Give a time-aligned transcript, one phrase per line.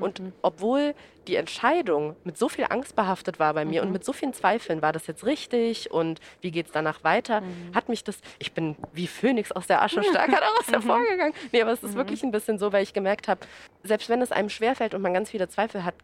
[0.00, 0.94] Und obwohl
[1.26, 4.80] die Entscheidung mit so viel Angst behaftet war bei mir und mit so vielen Zweifeln,
[4.80, 7.42] war das jetzt richtig und wie geht es danach weiter,
[7.74, 11.34] hat mich das, ich bin wie Phönix aus der Asche stärker daraus hervorgegangen.
[11.52, 13.40] Nee, aber es ist wirklich ein bisschen so, weil ich gemerkt habe,
[13.82, 15.94] selbst wenn es einem schwerfällt und man ganz viele Zweifel hat,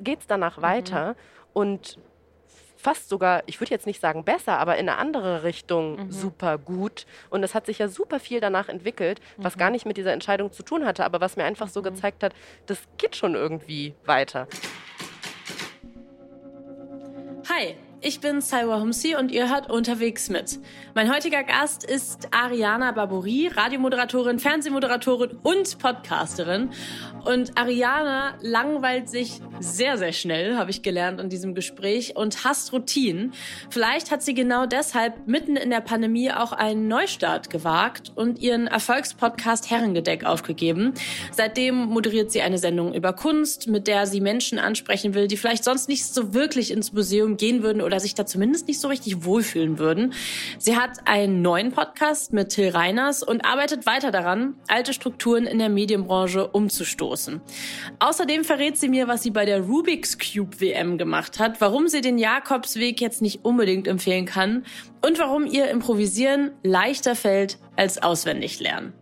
[0.00, 1.16] geht es danach weiter
[1.52, 1.98] und
[2.84, 7.06] fast sogar, ich würde jetzt nicht sagen besser, aber in eine andere Richtung super gut.
[7.30, 10.52] Und es hat sich ja super viel danach entwickelt, was gar nicht mit dieser Entscheidung
[10.52, 12.34] zu tun hatte, aber was mir einfach so gezeigt hat,
[12.66, 14.46] das geht schon irgendwie weiter.
[17.48, 17.74] Hi,
[18.04, 20.58] ich bin Saiwa Humsi und ihr hört unterwegs mit.
[20.94, 26.68] Mein heutiger Gast ist Ariana Barbouri, Radiomoderatorin, Fernsehmoderatorin und Podcasterin.
[27.24, 32.74] Und Ariana langweilt sich sehr, sehr schnell, habe ich gelernt in diesem Gespräch, und hasst
[32.74, 33.32] Routinen.
[33.70, 38.66] Vielleicht hat sie genau deshalb mitten in der Pandemie auch einen Neustart gewagt und ihren
[38.66, 40.92] Erfolgspodcast Herrengedeck aufgegeben.
[41.32, 45.64] Seitdem moderiert sie eine Sendung über Kunst, mit der sie Menschen ansprechen will, die vielleicht
[45.64, 49.24] sonst nicht so wirklich ins Museum gehen würden oder sich da zumindest nicht so richtig
[49.24, 50.12] wohlfühlen würden.
[50.58, 55.58] Sie hat einen neuen Podcast mit Till Reiners und arbeitet weiter daran, alte Strukturen in
[55.58, 57.40] der Medienbranche umzustoßen.
[57.98, 62.00] Außerdem verrät sie mir, was sie bei der Rubik's Cube WM gemacht hat, warum sie
[62.00, 64.64] den Jakobsweg jetzt nicht unbedingt empfehlen kann
[65.04, 68.92] und warum ihr Improvisieren leichter fällt als auswendig lernen.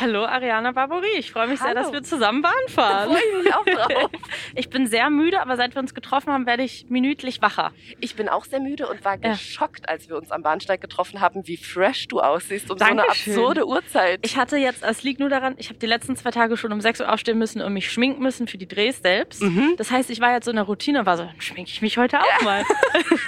[0.00, 1.82] Hallo Ariana Barbouri, ich freue mich sehr, Hallo.
[1.82, 3.10] dass wir zusammen Bahn fahren.
[3.10, 3.64] Da freue ich mich auch
[4.00, 4.10] drauf.
[4.54, 7.72] Ich bin sehr müde, aber seit wir uns getroffen haben, werde ich minütlich wacher.
[8.00, 9.32] Ich bin auch sehr müde und war Ja.
[9.32, 13.02] geschockt, als wir uns am Bahnsteig getroffen haben, wie fresh du aussiehst um so eine
[13.02, 13.34] Dankeschön.
[13.34, 14.20] absurde Uhrzeit.
[14.22, 16.80] Ich hatte jetzt, es liegt nur daran, ich habe die letzten zwei Tage schon um
[16.80, 19.42] 6 Uhr aufstehen müssen und mich schminken müssen für die Drehs selbst.
[19.42, 19.74] Mhm.
[19.76, 21.82] Das heißt, ich war jetzt so in der Routine und war so, dann schminke ich
[21.82, 22.64] mich heute auch mal.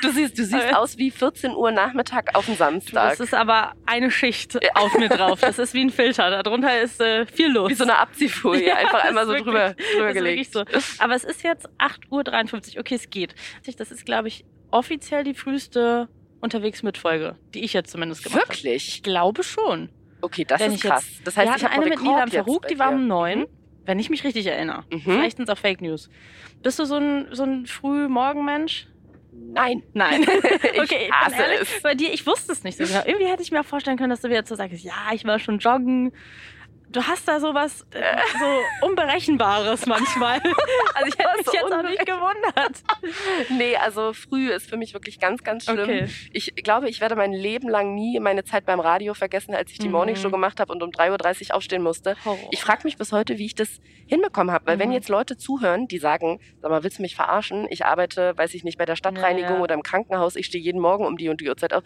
[0.03, 3.11] Du siehst, du siehst Aber- aus wie 14 Uhr Nachmittag auf dem Samstag.
[3.11, 5.41] Das ist aber eine Schicht auf mir drauf.
[5.41, 6.43] Das ist wie ein Filter.
[6.43, 7.71] Darunter ist äh, viel los.
[7.71, 10.53] wie so eine Abziehfolie, Ja, einfach einmal so drüber, drüber gelegt.
[10.53, 10.65] so.
[10.99, 12.81] Aber es ist jetzt 8.53 Uhr.
[12.81, 13.35] Okay, es geht.
[13.79, 16.09] Das ist, glaube ich, offiziell die früheste
[16.41, 18.49] unterwegs mit Folge, die ich jetzt zumindest gemacht habe.
[18.49, 18.89] Wirklich?
[18.89, 19.89] Ich glaube schon.
[20.21, 21.05] Okay, das Wenn ist krass.
[21.09, 21.99] Jetzt, das heißt, wir ich habe eine mit
[22.35, 23.47] Farouk, bei die war um neun,
[23.85, 24.85] wenn ich mich richtig erinnere.
[24.91, 25.01] Mhm.
[25.01, 26.09] Vielleicht sind es auch Fake News.
[26.63, 28.87] Bist du so ein, so ein Frühmorgenmensch?
[29.33, 29.83] Nein.
[29.95, 30.23] Nein.
[30.79, 31.83] okay, ich hasse ehrlich, es.
[31.83, 33.03] bei dir, ich wusste es nicht so genau.
[33.07, 35.39] Irgendwie hätte ich mir auch vorstellen können, dass du wieder so sagst, ja, ich war
[35.39, 36.13] schon joggen.
[36.93, 38.03] Du hast da sowas äh,
[38.39, 40.41] so Unberechenbares manchmal.
[40.95, 42.83] Also ich hätte mich So jetzt auch nicht gewundert.
[43.49, 45.81] Nee, also früh ist für mich wirklich ganz, ganz schlimm.
[45.81, 46.07] Okay.
[46.33, 49.79] Ich glaube, ich werde mein Leben lang nie meine Zeit beim Radio vergessen, als ich
[49.79, 49.93] die Mhm.
[49.95, 52.15] Morningshow gemacht habe und um 3.30 Uhr aufstehen musste.
[52.25, 52.39] Horror.
[52.51, 54.67] Ich frage mich bis heute, wie ich das hinbekommen habe.
[54.67, 54.95] Weil wenn Mhm.
[54.95, 57.67] jetzt Leute zuhören, die sagen, sag mal, willst du mich verarschen?
[57.71, 59.63] Ich arbeite, weiß ich nicht, bei der Stadtreinigung Ja, ja.
[59.63, 60.37] oder im Krankenhaus.
[60.37, 61.83] Ich stehe jeden Morgen um die und die Uhrzeit auf.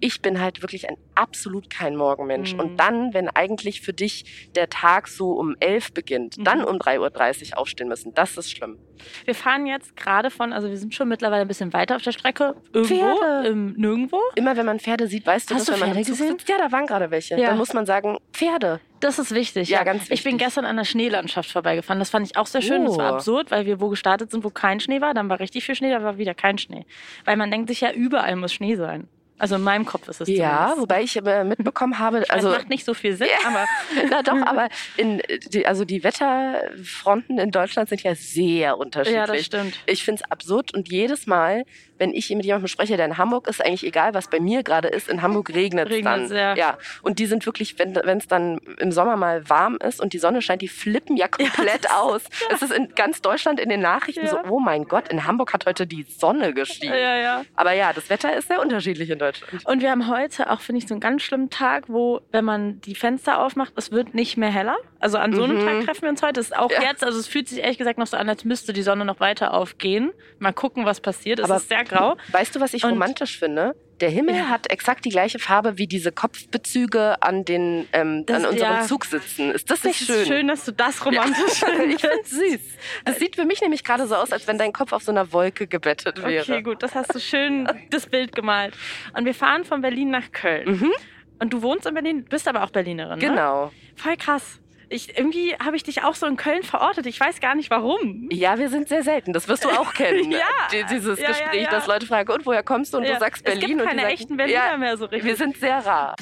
[0.00, 2.54] Ich bin halt wirklich ein absolut kein Morgenmensch.
[2.54, 2.60] Mhm.
[2.60, 6.44] Und dann, wenn eigentlich für dich der Tag so um 11 beginnt, Mhm.
[6.44, 8.78] dann um 3.30 Uhr aufstehen müssen, das ist schlimm.
[9.24, 12.12] Wir fahren jetzt gerade von, also wir sind schon mittlerweile ein bisschen weiter auf der
[12.12, 12.54] Strecke.
[12.72, 13.48] Irgendwo, Pferde.
[13.48, 14.20] im Nirgendwo.
[14.34, 16.38] Immer wenn man Pferde sieht, weißt du, Hast dass du wenn man Pferde Zug gesehen?
[16.38, 17.38] sitzt, ja, da waren gerade welche.
[17.38, 17.48] Ja.
[17.50, 18.80] Dann muss man sagen, Pferde.
[19.00, 19.68] Das ist wichtig.
[19.68, 20.38] Ja, ganz Ich bin wichtig.
[20.46, 22.00] gestern an der Schneelandschaft vorbeigefahren.
[22.00, 22.84] Das fand ich auch sehr schön.
[22.84, 23.14] Das war Oh.
[23.16, 25.14] absurd, weil wir wo gestartet sind, wo kein Schnee war.
[25.14, 26.84] Dann war richtig viel Schnee, da war wieder kein Schnee.
[27.24, 29.08] Weil man denkt sich ja, überall muss Schnee sein.
[29.38, 30.80] Also in meinem Kopf ist es Ja, zumindest.
[30.82, 33.64] wobei ich äh, mitbekommen habe, Also also macht nicht so viel Sinn, aber
[34.10, 35.22] na doch, aber in,
[35.52, 39.16] die, also die Wetterfronten in Deutschland sind ja sehr unterschiedlich.
[39.16, 39.78] ja, das stimmt.
[39.86, 41.64] Ich finde es absurd und jedes Mal,
[41.98, 44.88] wenn ich mit jemandem spreche, der in Hamburg ist, eigentlich egal, was bei mir gerade
[44.88, 46.12] ist, in Hamburg regnet es dann.
[46.22, 46.54] Regnet's, ja.
[46.54, 46.78] ja.
[47.02, 50.42] Und die sind wirklich, wenn es dann im Sommer mal warm ist und die Sonne
[50.42, 52.22] scheint, die flippen ja komplett das- aus.
[52.50, 54.30] Es ist in ganz Deutschland in den Nachrichten Ja.
[54.30, 56.94] so, oh mein Gott, in Hamburg hat heute die Sonne geschienen.
[56.94, 57.44] Ja, ja.
[57.54, 59.64] Aber ja, das Wetter ist sehr unterschiedlich in Deutschland.
[59.66, 62.80] Und wir haben heute auch, finde ich, so einen ganz schlimmen Tag, wo, wenn man
[62.82, 64.76] die Fenster aufmacht, es wird nicht mehr heller.
[65.00, 65.66] Also an so einem Mhm.
[65.66, 66.34] Tag treffen wir uns heute.
[66.34, 66.82] Das ist auch Ja.
[66.82, 69.20] jetzt, also es fühlt sich ehrlich gesagt noch so an, als müsste die Sonne noch
[69.20, 70.12] weiter aufgehen.
[70.38, 71.38] Mal gucken, was passiert.
[71.38, 72.16] Es Aber ist sehr grau.
[72.32, 73.74] Weißt du, was ich Und- romantisch finde?
[74.00, 74.48] Der Himmel Ja.
[74.48, 78.82] hat exakt die gleiche Farbe wie diese Kopfbezüge an den ähm, Das- an unseren ja.
[78.82, 79.50] Zugsitzen.
[79.50, 80.26] Ist das, Das nicht ist schön?
[80.26, 82.06] schön, dass du das romantisch ich findest.
[82.06, 82.60] find's süß.
[83.04, 85.32] Das sieht für mich nämlich gerade so aus, als wenn dein Kopf auf so einer
[85.32, 86.42] Wolke gebettet wäre.
[86.44, 88.74] Okay, gut, das hast du schön das Bild gemalt.
[89.16, 90.78] Und wir fahren von Berlin nach Köln.
[90.78, 90.92] Mhm,
[91.40, 93.18] Und du wohnst in Berlin, bist aber auch Berlinerin.
[93.18, 93.26] Ne?
[93.26, 93.72] genau.
[93.96, 94.60] Voll krass.
[94.90, 97.04] Ich, irgendwie habe ich dich auch so in Köln verortet.
[97.06, 98.28] Ich weiß gar nicht warum.
[98.32, 99.32] Ja, wir sind sehr selten.
[99.34, 100.30] Das wirst du auch kennen.
[100.38, 100.40] Ja.
[100.72, 101.70] Die, dieses Ja, Gespräch, ja.
[101.70, 102.98] dass Leute fragen, und woher kommst du?
[102.98, 103.68] Und Ja, du sagst es Berlin.
[103.68, 105.24] gibt und keine sagen, echten Berliner ja, mehr so richtig.
[105.24, 106.16] Wir sind sehr rar.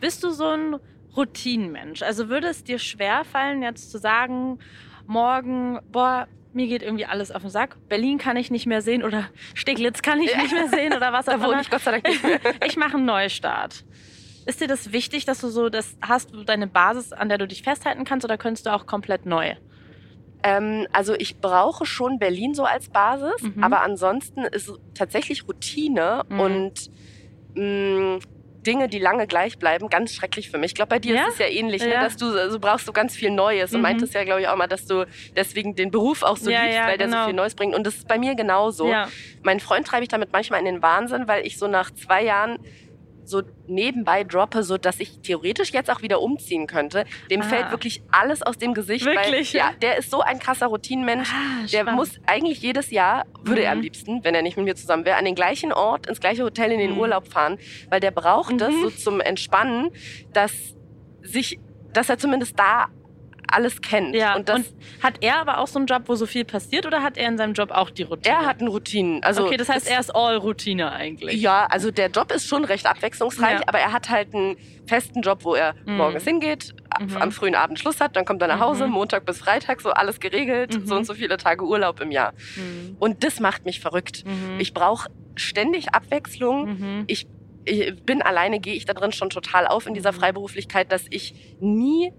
[0.00, 0.76] Bist du so ein
[1.16, 2.02] Routinenmensch?
[2.02, 4.58] Also würde es dir schwer fallen, jetzt zu sagen,
[5.06, 7.76] morgen, boah, mir geht irgendwie alles auf den Sack.
[7.88, 11.28] Berlin kann ich nicht mehr sehen oder Steglitz kann ich nicht mehr sehen oder was
[11.28, 11.60] auch Da wohne immer.
[11.62, 12.40] ich Gott sei Dank nicht mehr.
[12.66, 13.84] Ich mache einen Neustart.
[14.46, 17.46] Ist dir das wichtig, dass du so das hast, du deine Basis, an der du
[17.46, 19.54] dich festhalten kannst, oder könntest du auch komplett neu?
[20.42, 23.62] Ähm, also ich brauche schon Berlin so als Basis, mhm.
[23.62, 26.40] aber ansonsten ist tatsächlich Routine mhm.
[26.40, 26.90] und
[27.54, 28.18] mh,
[28.66, 30.70] Dinge, die lange gleich bleiben, ganz schrecklich für mich.
[30.70, 31.26] Ich glaube, bei dir ja?
[31.26, 31.90] ist es ja ähnlich, ne?
[31.90, 33.70] dass du so brauchst du ganz viel Neues.
[33.70, 33.76] Mhm.
[33.76, 35.06] Und meintest ja, glaube ich, auch mal, dass du
[35.36, 37.26] deswegen den Beruf auch so ja, liebst, ja, weil der so genau.
[37.26, 37.74] viel Neues bringt.
[37.74, 38.92] Und das ist bei mir genauso.
[39.42, 42.58] Mein Freund treibe ich damit manchmal in den Wahnsinn, weil ich so nach zwei Jahren
[43.24, 47.04] so nebenbei droppe, so dass ich theoretisch jetzt auch wieder umziehen könnte.
[47.30, 47.44] Dem ah.
[47.44, 49.04] fällt wirklich alles aus dem Gesicht.
[49.04, 49.54] Wirklich?
[49.54, 51.30] Weil, ja, der ist so ein krasser Routinenmensch.
[51.32, 53.66] Ah, der muss eigentlich jedes Jahr, würde mhm.
[53.66, 53.84] er am mhm.
[53.84, 56.72] liebsten, wenn er nicht mit mir zusammen wäre, an den gleichen Ort, ins gleiche Hotel
[56.72, 57.00] in den mhm.
[57.00, 57.58] Urlaub fahren,
[57.88, 58.58] weil der braucht mhm.
[58.58, 59.90] das so zum Entspannen,
[60.32, 60.52] dass
[61.22, 61.58] sich,
[61.92, 62.88] dass er zumindest da
[63.52, 64.14] alles kennt.
[64.14, 64.66] Ja, und, und,
[65.02, 67.38] hat er aber auch so einen Job, wo so viel passiert oder hat er in
[67.38, 68.34] seinem Job auch die Routine?
[68.34, 69.20] Er hat eine Routine.
[69.22, 71.40] Also okay, das heißt, das, er ist all Routine eigentlich.
[71.40, 73.66] Ja, also der Job ist schon recht abwechslungsreich, ja.
[73.66, 74.56] aber er hat halt einen
[74.86, 75.96] festen Job, wo er mhm.
[75.96, 77.16] morgens hingeht, mhm.
[77.16, 78.92] am frühen Abend Schluss hat, dann kommt er nach Hause, mhm.
[78.92, 81.04] Montag bis Freitag, so alles geregelt, so und mhm.
[81.04, 82.32] so viele Tage Urlaub im Jahr.
[82.56, 82.96] Mhm.
[82.98, 84.24] Und das macht mich verrückt.
[84.26, 84.58] Mhm.
[84.58, 87.04] Ich brauche ständig Abwechslung.
[87.06, 87.26] Ich
[87.64, 91.34] ich bin alleine, gehe ich da drin schon total auf in dieser Freiberuflichkeit, dass ich
[91.60, 92.12] nie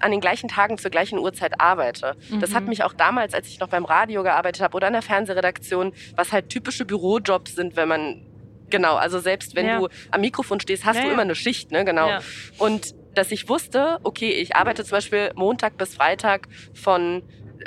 [0.00, 2.16] an den gleichen Tagen zur gleichen Uhrzeit arbeite.
[2.28, 2.40] Mhm.
[2.40, 2.70] Das hat mhm.
[2.70, 6.32] mich auch damals, als ich noch beim Radio gearbeitet habe oder in der Fernsehredaktion, was
[6.32, 8.22] halt typische Bürojobs sind, wenn man
[8.70, 9.78] genau, also selbst wenn ja.
[9.78, 12.08] du am Mikrofon stehst, hast ja, du immer eine Schicht, ne, genau.
[12.08, 12.20] Ja.
[12.58, 17.22] Und dass ich wusste, okay, ich arbeite zum Beispiel Montag bis Freitag von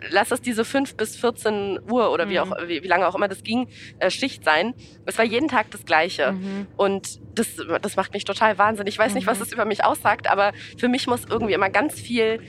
[0.09, 2.53] lass es diese 5 bis 14 Uhr oder wie, mhm.
[2.53, 3.67] auch, wie, wie, lange auch immer das ging,
[3.99, 4.73] äh, Schicht sein.
[5.05, 6.33] Es war jeden Tag das Gleiche.
[6.33, 6.67] Mhm.
[6.77, 7.47] Und das,
[7.81, 8.95] das macht mich total wahnsinnig.
[8.95, 9.43] Ich weiß nicht, was mhm.
[9.43, 12.39] das über mich aussagt, aber für mich muss irgendwie immer ganz viel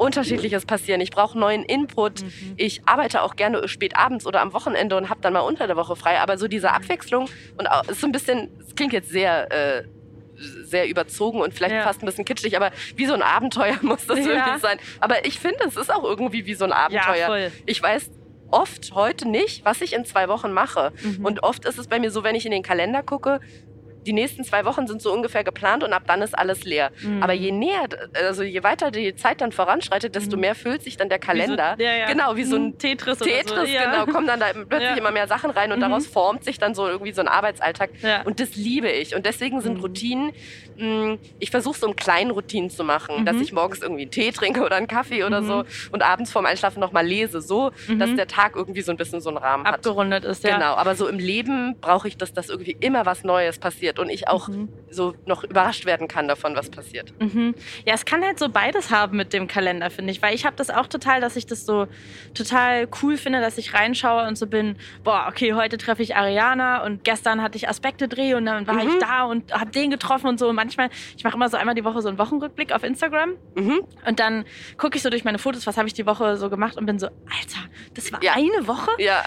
[0.00, 1.00] Unterschiedliches passieren.
[1.02, 2.22] Ich brauche neuen Input.
[2.22, 2.54] Mhm.
[2.56, 5.76] Ich arbeite auch gerne spät abends oder am Wochenende und habe dann mal unter der
[5.76, 6.20] Woche frei.
[6.20, 6.74] Aber so diese mhm.
[6.74, 9.84] Abwechslung und auch, ist so ein bisschen, es klingt jetzt sehr äh,
[10.40, 11.82] sehr überzogen und vielleicht ja.
[11.82, 14.26] fast ein bisschen kitschig, aber wie so ein Abenteuer muss das ja.
[14.26, 14.78] wirklich sein.
[15.00, 17.16] Aber ich finde, es ist auch irgendwie wie so ein Abenteuer.
[17.16, 17.52] Ja, voll.
[17.66, 18.10] Ich weiß
[18.50, 20.92] oft heute nicht, was ich in zwei Wochen mache.
[21.02, 21.24] Mhm.
[21.24, 23.40] Und oft ist es bei mir so, wenn ich in den Kalender gucke,
[24.06, 26.90] die nächsten zwei Wochen sind so ungefähr geplant und ab dann ist alles leer.
[27.02, 27.22] Mhm.
[27.22, 30.40] Aber je näher, also je weiter die Zeit dann voranschreitet, desto mhm.
[30.40, 31.74] mehr füllt sich dann der Kalender.
[31.76, 32.06] Wie so, ja, ja.
[32.06, 33.18] Genau, wie so ein Tetris.
[33.18, 33.64] Tetris, so.
[33.64, 33.90] ja.
[33.90, 34.12] genau.
[34.12, 35.82] Kommen dann da plötzlich immer mehr Sachen rein und mhm.
[35.82, 37.90] daraus formt sich dann so irgendwie so ein Arbeitsalltag.
[38.24, 39.14] Und das liebe ich.
[39.14, 39.80] Und deswegen sind mhm.
[39.80, 40.32] Routinen,
[40.76, 43.42] mh, mm, ich versuche so einen kleinen Routinen zu machen, dass mhm.
[43.42, 45.64] ich morgens irgendwie einen Tee trinke oder einen Kaffee oder so mhm.
[45.92, 49.30] und abends vorm Einschlafen nochmal lese, so, dass der Tag irgendwie so ein bisschen so
[49.30, 49.74] einen Rahmen hat.
[49.74, 50.54] Abgerundet ist, ja.
[50.54, 54.10] Genau, aber so im Leben brauche ich das, dass irgendwie immer was Neues passiert und
[54.10, 54.48] ich auch
[54.90, 57.12] so noch überrascht werden kann davon, was passiert.
[57.20, 57.54] Mhm.
[57.84, 60.22] Ja, es kann halt so beides haben mit dem Kalender, finde ich.
[60.22, 61.86] Weil ich habe das auch total, dass ich das so
[62.34, 66.84] total cool finde, dass ich reinschaue und so bin, boah, okay, heute treffe ich Ariana
[66.84, 68.80] und gestern hatte ich Aspekte-Dreh und dann war mhm.
[68.80, 70.48] ich da und habe den getroffen und so.
[70.48, 73.80] Und manchmal, ich mache immer so einmal die Woche so einen Wochenrückblick auf Instagram mhm.
[74.06, 74.44] und dann
[74.76, 76.98] gucke ich so durch meine Fotos, was habe ich die Woche so gemacht und bin
[76.98, 78.34] so, Alter, das war ja.
[78.34, 78.90] eine Woche?
[78.98, 79.22] Ja.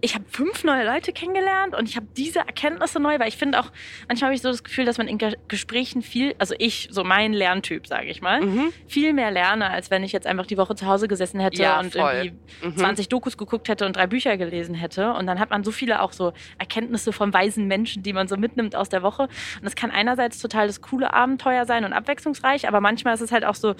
[0.00, 3.60] Ich habe fünf neue Leute kennengelernt und ich habe diese Erkenntnisse neu, weil ich finde
[3.60, 3.70] auch,
[4.08, 5.18] manchmal habe ich so das Gefühl, dass man in
[5.48, 8.72] Gesprächen viel, also ich, so mein Lerntyp, sage ich mal, mhm.
[8.86, 11.80] viel mehr lerne, als wenn ich jetzt einfach die Woche zu Hause gesessen hätte ja,
[11.80, 12.12] und voll.
[12.12, 12.76] irgendwie mhm.
[12.76, 15.12] 20 Dokus geguckt hätte und drei Bücher gelesen hätte.
[15.12, 18.36] Und dann hat man so viele auch so Erkenntnisse von weisen Menschen, die man so
[18.36, 19.22] mitnimmt aus der Woche.
[19.22, 23.32] Und das kann einerseits total das coole Abenteuer sein und abwechslungsreich, aber manchmal ist es
[23.32, 23.74] halt auch so,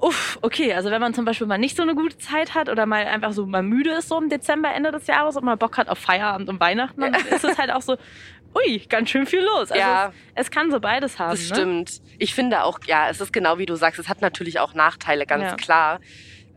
[0.00, 2.86] uff, okay, also wenn man zum Beispiel mal nicht so eine gute Zeit hat oder
[2.86, 5.76] mal einfach so mal müde ist so im Dezember, Ende des Jahres und mal Bock
[5.76, 7.96] hat auf Feierabend und Weihnachten, dann ist es halt auch so,
[8.66, 9.70] ui, ganz schön viel los.
[9.70, 11.30] Also ja, es, es, kann so beides haben.
[11.30, 11.56] Das ne?
[11.56, 12.02] stimmt.
[12.18, 15.26] Ich finde auch, ja, es ist genau wie du sagst, es hat natürlich auch Nachteile,
[15.26, 15.56] ganz ja.
[15.56, 16.00] klar.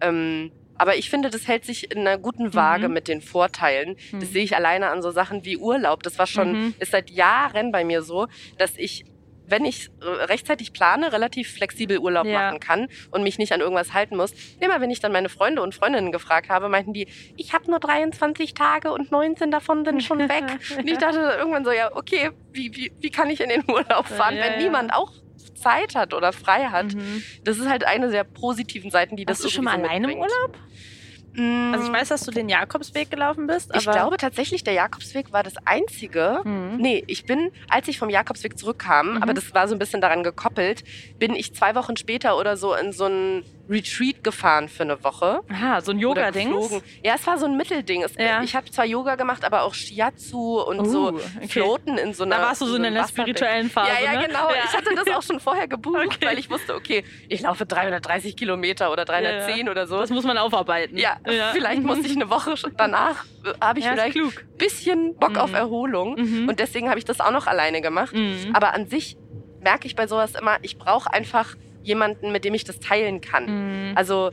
[0.02, 2.96] Ähm, aber ich finde, das hält sich in einer guten Waage mhm.
[2.96, 3.98] mit den Vorteilen.
[4.14, 4.34] Das mhm.
[4.34, 6.02] sehe ich alleine an so Sachen wie Urlaub.
[6.02, 6.74] Das war schon, mhm.
[6.80, 8.28] ist seit Jahren bei mir so,
[8.58, 9.06] dass ich
[9.52, 12.40] wenn ich rechtzeitig plane, relativ flexibel Urlaub ja.
[12.40, 14.34] machen kann und mich nicht an irgendwas halten muss.
[14.60, 17.80] Immer wenn ich dann meine Freunde und Freundinnen gefragt habe, meinten die, ich habe nur
[17.80, 20.46] 23 Tage und 19 davon sind schon weg.
[20.78, 24.08] und ich dachte irgendwann so, ja, okay, wie, wie, wie kann ich in den Urlaub
[24.08, 24.60] fahren, ja, wenn ja.
[24.60, 25.12] niemand auch
[25.56, 26.94] Zeit hat oder frei hat.
[26.94, 27.24] Mhm.
[27.44, 30.12] Das ist halt eine der positiven Seiten, die Warst das du schon mal so alleine
[30.12, 30.58] im Urlaub?
[31.38, 33.72] Also ich weiß, dass du den Jakobsweg gelaufen bist.
[33.74, 36.42] ich glaube tatsächlich, der Jakobsweg war das einzige.
[36.44, 36.78] Mhm.
[36.78, 39.24] Nee, ich bin, als ich vom Jakobsweg zurückkam, mhm.
[39.24, 40.84] aber das war so ein bisschen daran gekoppelt,
[41.20, 45.42] bin ich zwei Wochen später oder so in so ein Retreat gefahren für eine Woche.
[45.50, 46.54] Aha, so ein Yoga-Ding?
[47.04, 48.04] Ja, es war so ein Mittelding.
[48.04, 48.44] Es, ja.
[48.44, 51.48] Ich habe zwar Yoga gemacht, aber auch Shiatsu und uh, so okay.
[51.48, 52.38] Floten in so einer.
[52.38, 53.92] Da warst du so in einer spirituellen Phase.
[53.92, 54.28] Ja, ja, ne?
[54.28, 54.50] genau.
[54.50, 54.56] Ja.
[54.66, 56.26] Ich hatte das auch schon vorher gebucht, okay.
[56.26, 60.00] weil ich wusste, okay, ich laufe 330 Kilometer oder 310 ja, oder so.
[60.00, 60.98] Das muss man aufarbeiten.
[60.98, 61.18] Ja,
[61.54, 63.26] vielleicht musste ich eine Woche danach,
[63.62, 65.38] habe ich vielleicht ein bisschen Bock mhm.
[65.38, 66.16] auf Erholung.
[66.16, 66.50] Mhm.
[66.50, 68.14] Und deswegen habe ich das auch noch alleine gemacht.
[68.14, 68.52] Mhm.
[68.54, 69.18] Aber an sich
[69.62, 73.90] merke ich bei sowas immer, ich brauche einfach jemanden, mit dem ich das teilen kann.
[73.90, 73.98] Mhm.
[73.98, 74.32] Also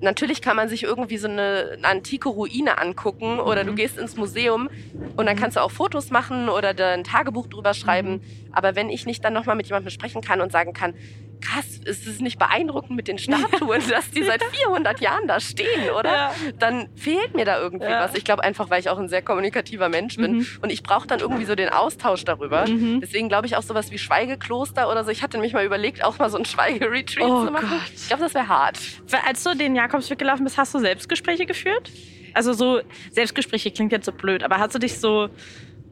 [0.00, 3.76] natürlich kann man sich irgendwie so eine, eine antike Ruine angucken oder du mhm.
[3.76, 4.68] gehst ins Museum
[5.16, 5.40] und dann mhm.
[5.40, 8.12] kannst du auch Fotos machen oder ein Tagebuch drüber schreiben.
[8.12, 8.45] Mhm.
[8.56, 10.94] Aber wenn ich nicht dann nochmal mit jemandem sprechen kann und sagen kann,
[11.42, 15.90] krass, ist es nicht beeindruckend mit den Statuen, dass die seit 400 Jahren da stehen,
[15.90, 16.10] oder?
[16.10, 16.32] Ja.
[16.58, 18.00] Dann fehlt mir da irgendwie ja.
[18.00, 18.14] was.
[18.14, 20.46] Ich glaube einfach, weil ich auch ein sehr kommunikativer Mensch bin mhm.
[20.62, 22.66] und ich brauche dann irgendwie so den Austausch darüber.
[22.66, 23.00] Mhm.
[23.02, 25.10] Deswegen glaube ich auch sowas wie Schweigekloster oder so.
[25.10, 27.68] Ich hatte mich mal überlegt, auch mal so ein Schweigeretreat oh zu machen.
[27.68, 27.92] Gott.
[27.94, 28.78] Ich glaube, das wäre hart.
[29.26, 31.90] Als du den Jakobsweg gelaufen bist, hast du Selbstgespräche geführt?
[32.32, 35.28] Also so Selbstgespräche klingt jetzt so blöd, aber hast du dich so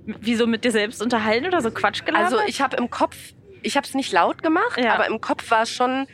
[0.07, 2.33] wie so mit dir selbst unterhalten oder so Quatsch gelabert?
[2.33, 3.17] Also ich habe im Kopf
[3.65, 4.95] ich habe es nicht laut gemacht, ja.
[4.95, 6.07] aber im Kopf war es schon.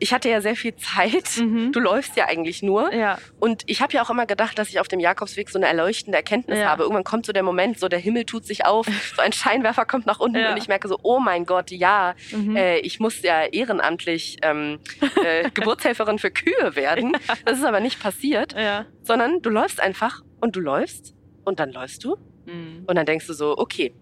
[0.00, 1.38] Ich hatte ja sehr viel Zeit.
[1.38, 1.72] Mhm.
[1.72, 2.94] Du läufst ja eigentlich nur.
[2.94, 3.18] Ja.
[3.40, 6.16] Und ich habe ja auch immer gedacht, dass ich auf dem Jakobsweg so eine erleuchtende
[6.16, 6.66] Erkenntnis ja.
[6.66, 6.84] habe.
[6.84, 10.06] Irgendwann kommt so der Moment, so der Himmel tut sich auf, so ein Scheinwerfer kommt
[10.06, 12.54] nach unten und ich merke so, oh mein Gott, ja, mhm.
[12.54, 14.78] äh, ich muss ja ehrenamtlich ähm,
[15.24, 17.16] äh, Geburtshelferin für Kühe werden.
[17.44, 18.54] Das ist aber nicht passiert,
[19.02, 22.16] sondern du läufst einfach und du läufst und dann läufst du
[22.48, 22.84] mhm.
[22.86, 23.94] und dann denkst du so, okay,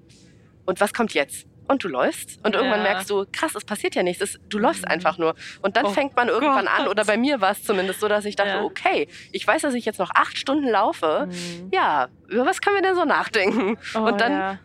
[0.65, 1.47] und was kommt jetzt?
[1.69, 2.93] und du läufst und irgendwann ja.
[2.93, 4.93] merkst du, krass, es passiert ja nichts, es, du läufst mhm.
[4.93, 5.35] einfach nur.
[5.63, 6.81] Und dann oh fängt man irgendwann Gott.
[6.81, 8.63] an, oder bei mir war es zumindest so, dass ich dachte, ja.
[8.63, 11.29] okay, ich weiß, dass ich jetzt noch acht Stunden laufe.
[11.29, 11.71] Mhm.
[11.73, 13.79] Ja, über was können wir denn so nachdenken?
[13.95, 14.59] Oh, und dann ja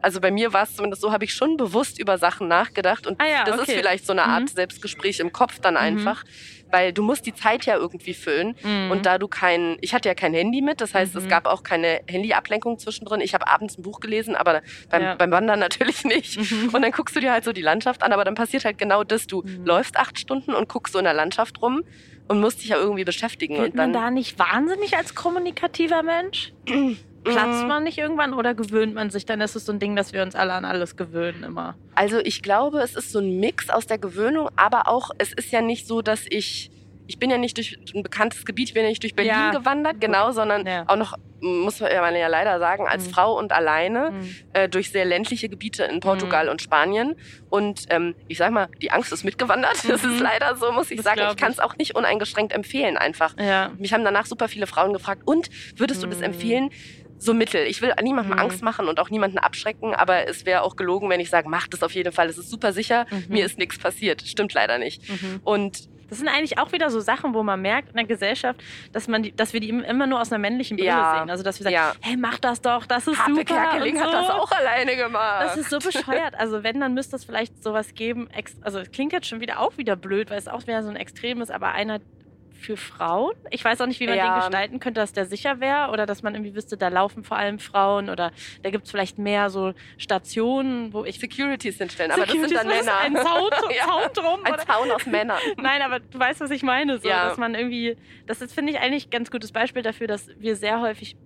[0.00, 3.20] also bei mir war es zumindest so, habe ich schon bewusst über Sachen nachgedacht und
[3.20, 3.72] ah ja, das okay.
[3.72, 4.48] ist vielleicht so eine Art mhm.
[4.48, 5.80] Selbstgespräch im Kopf dann mhm.
[5.80, 6.24] einfach.
[6.24, 8.56] Mhm weil du musst die Zeit ja irgendwie füllen.
[8.62, 8.90] Mhm.
[8.90, 11.22] Und da du kein, ich hatte ja kein Handy mit, das heißt, mhm.
[11.22, 13.20] es gab auch keine Handyablenkung zwischendrin.
[13.20, 15.14] Ich habe abends ein Buch gelesen, aber beim, ja.
[15.14, 16.38] beim Wandern natürlich nicht.
[16.38, 16.70] Mhm.
[16.72, 19.04] Und dann guckst du dir halt so die Landschaft an, aber dann passiert halt genau
[19.04, 19.26] das.
[19.26, 19.64] Du mhm.
[19.64, 21.82] läufst acht Stunden und guckst so in der Landschaft rum
[22.28, 23.56] und musst dich ja irgendwie beschäftigen.
[23.56, 26.52] Wird und dann, man da nicht wahnsinnig als kommunikativer Mensch?
[27.32, 27.68] Platzt mhm.
[27.68, 29.26] man nicht irgendwann oder gewöhnt man sich?
[29.26, 31.74] Dann ist es so ein Ding, dass wir uns alle an alles gewöhnen immer.
[31.94, 35.52] Also ich glaube, es ist so ein Mix aus der Gewöhnung, aber auch, es ist
[35.52, 36.70] ja nicht so, dass ich
[37.08, 39.50] ich bin ja nicht durch ein bekanntes Gebiet, ich bin ja nicht durch Berlin ja.
[39.50, 40.84] gewandert, genau, sondern ja.
[40.86, 43.10] auch noch, muss man ja leider sagen, als mhm.
[43.10, 44.34] Frau und alleine mhm.
[44.52, 46.50] äh, durch sehr ländliche Gebiete in Portugal mhm.
[46.50, 47.16] und Spanien.
[47.48, 49.78] Und ähm, ich sag mal, die Angst ist mitgewandert.
[49.88, 50.22] Das ist mhm.
[50.22, 51.22] leider so, muss ich das sagen.
[51.30, 53.34] Ich kann es auch nicht uneingeschränkt empfehlen einfach.
[53.38, 53.70] Ja.
[53.78, 56.24] Mich haben danach super viele Frauen gefragt, und würdest du das mhm.
[56.24, 56.70] empfehlen?
[57.18, 57.66] So mittel.
[57.66, 58.40] Ich will niemandem mhm.
[58.40, 61.68] Angst machen und auch niemanden abschrecken, aber es wäre auch gelogen, wenn ich sage, mach
[61.68, 62.28] das auf jeden Fall.
[62.28, 63.24] Es ist super sicher, mhm.
[63.28, 64.22] mir ist nichts passiert.
[64.22, 65.08] Stimmt leider nicht.
[65.08, 65.40] Mhm.
[65.44, 68.60] Und das sind eigentlich auch wieder so Sachen, wo man merkt in der Gesellschaft,
[68.92, 71.18] dass, man die, dass wir die immer nur aus einer männlichen Brille ja.
[71.18, 71.30] sehen.
[71.30, 71.92] Also, dass wir sagen, ja.
[72.00, 73.44] hey, mach das doch, das ist Harpe super.
[73.44, 74.02] Kerkeling so.
[74.02, 75.42] hat das auch alleine gemacht.
[75.42, 76.34] Das ist so bescheuert.
[76.38, 78.28] Also, wenn, dann müsste es vielleicht sowas geben.
[78.62, 80.96] Also, es klingt jetzt schon wieder auch wieder blöd, weil es auch wieder so ein
[80.96, 82.00] Extrem ist, aber einer,
[82.58, 83.34] für Frauen.
[83.50, 84.34] Ich weiß auch nicht, wie man ja.
[84.34, 87.36] den gestalten könnte, dass der sicher wäre oder dass man irgendwie wüsste, da laufen vor
[87.36, 91.18] allem Frauen oder da gibt es vielleicht mehr so Stationen, wo ich.
[91.18, 92.98] Securities hinstellen, aber das sind dann Männer.
[92.98, 93.86] Ein Zaun, ja.
[93.86, 94.40] Zaun drum.
[94.44, 95.38] Ein Zaun aus Männern.
[95.56, 96.98] Nein, aber du weißt, was ich meine.
[96.98, 97.28] So, ja.
[97.28, 97.96] Dass man irgendwie.
[98.26, 101.16] Das ist, finde ich, eigentlich ein ganz gutes Beispiel dafür, dass wir sehr häufig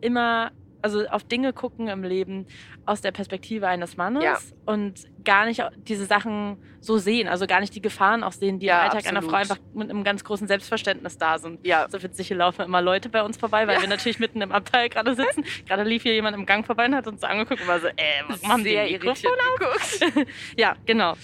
[0.00, 0.52] immer
[0.84, 2.46] also auf Dinge gucken im Leben
[2.84, 4.38] aus der Perspektive eines Mannes ja.
[4.66, 8.66] und gar nicht diese Sachen so sehen, also gar nicht die Gefahren auch sehen, die
[8.66, 9.16] ja, im Alltag absolut.
[9.16, 11.66] einer Frau einfach mit einem ganz großen Selbstverständnis da sind.
[11.66, 11.86] Ja.
[11.88, 13.80] So witzig, hier laufen immer Leute bei uns vorbei, weil ja.
[13.80, 15.42] wir natürlich mitten im Abteil gerade sitzen.
[15.66, 17.86] gerade lief hier jemand im Gang vorbei und hat uns so angeguckt und war so,
[17.86, 17.92] äh,
[18.28, 19.22] was haben Sehr die geguckt?
[20.58, 21.14] ja, genau.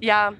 [0.00, 0.32] Ja,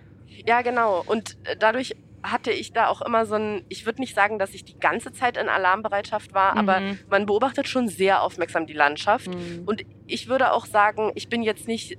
[0.47, 1.02] ja, genau.
[1.05, 4.55] Und äh, dadurch hatte ich da auch immer so ein, ich würde nicht sagen, dass
[4.55, 6.59] ich die ganze Zeit in Alarmbereitschaft war, mhm.
[6.59, 9.29] aber man beobachtet schon sehr aufmerksam die Landschaft.
[9.29, 9.62] Mhm.
[9.67, 11.99] Und ich würde auch sagen, ich bin jetzt nicht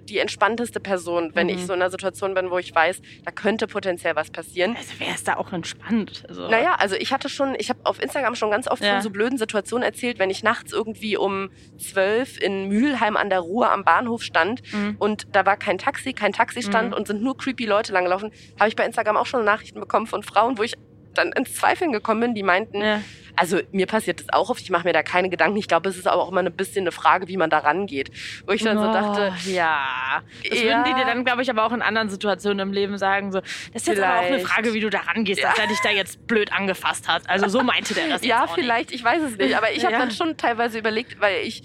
[0.00, 1.54] die entspannteste Person, wenn mhm.
[1.54, 4.76] ich so in einer Situation bin, wo ich weiß, da könnte potenziell was passieren.
[4.76, 6.24] Also wer ist da auch entspannt?
[6.28, 8.94] Also naja, also ich hatte schon, ich habe auf Instagram schon ganz oft ja.
[8.94, 13.40] von so blöden Situationen erzählt, wenn ich nachts irgendwie um zwölf in Mülheim an der
[13.40, 14.96] Ruhr am Bahnhof stand mhm.
[14.98, 16.96] und da war kein Taxi, kein Taxistand mhm.
[16.96, 20.22] und sind nur creepy Leute langgelaufen, habe ich bei Instagram auch schon Nachrichten bekommen von
[20.22, 20.74] Frauen, wo ich
[21.14, 23.00] dann ins Zweifeln gekommen bin, die meinten, ja.
[23.36, 25.56] also mir passiert das auch oft, ich mache mir da keine Gedanken.
[25.56, 28.10] Ich glaube, es ist aber auch immer ein bisschen eine Frage, wie man da rangeht.
[28.46, 30.22] Wo ich dann oh, so dachte, ja.
[30.48, 30.64] Das ja.
[30.64, 33.40] würden die dir dann, glaube ich, aber auch in anderen Situationen im Leben sagen, so,
[33.40, 35.50] das ist jetzt aber auch eine Frage, wie du da rangehst, ja.
[35.50, 37.28] dass er dich da jetzt blöd angefasst hat.
[37.28, 39.00] Also so meinte der das Ja, vielleicht, nicht.
[39.00, 39.56] ich weiß es nicht.
[39.56, 41.62] Aber ich habe dann schon teilweise überlegt, weil ich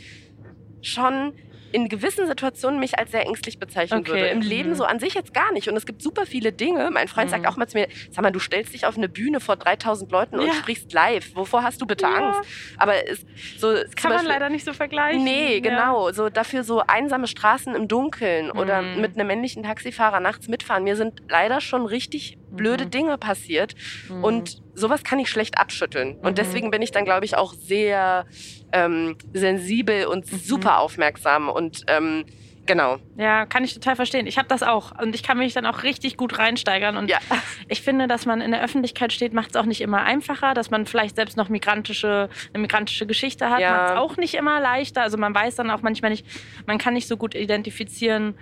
[0.81, 1.33] schon
[1.71, 4.11] in gewissen Situationen mich als sehr ängstlich bezeichnen okay.
[4.11, 4.27] würde.
[4.27, 4.75] Im Leben mhm.
[4.75, 5.67] so an sich jetzt gar nicht.
[5.67, 6.89] Und es gibt super viele Dinge.
[6.91, 7.31] Mein Freund mhm.
[7.31, 10.11] sagt auch mal zu mir, sag mal, du stellst dich auf eine Bühne vor 3000
[10.11, 10.45] Leuten ja.
[10.45, 11.35] und sprichst live.
[11.35, 12.13] Wovor hast du bitte ja.
[12.13, 12.49] Angst?
[12.77, 13.25] Aber es,
[13.57, 15.23] so das kann Beispiel, man leider nicht so vergleichen.
[15.23, 16.07] Nee, genau.
[16.07, 16.13] Ja.
[16.13, 18.59] So dafür so einsame Straßen im Dunkeln mhm.
[18.59, 20.83] oder mit einem männlichen Taxifahrer nachts mitfahren.
[20.83, 22.91] Mir sind leider schon richtig blöde mhm.
[22.91, 23.75] Dinge passiert.
[24.09, 24.23] Mhm.
[24.23, 26.15] Und sowas kann ich schlecht abschütteln.
[26.17, 26.35] Und mhm.
[26.35, 28.25] deswegen bin ich dann, glaube ich, auch sehr
[28.71, 30.37] ähm, sensibel und mhm.
[30.37, 32.25] super aufmerksam und ähm,
[32.69, 32.99] Genau.
[33.17, 34.27] Ja, kann ich total verstehen.
[34.27, 36.97] Ich habe das auch und ich kann mich dann auch richtig gut reinsteigern.
[36.97, 37.17] Und Ja.
[37.67, 40.53] ich finde, dass man in der Öffentlichkeit steht, macht es auch nicht immer einfacher.
[40.53, 43.71] Dass man vielleicht selbst noch migrantische, eine migrantische Geschichte hat, Ja.
[43.71, 45.01] macht es auch nicht immer leichter.
[45.01, 46.27] Also man weiß dann auch manchmal nicht,
[46.67, 48.35] man kann nicht so gut identifizieren,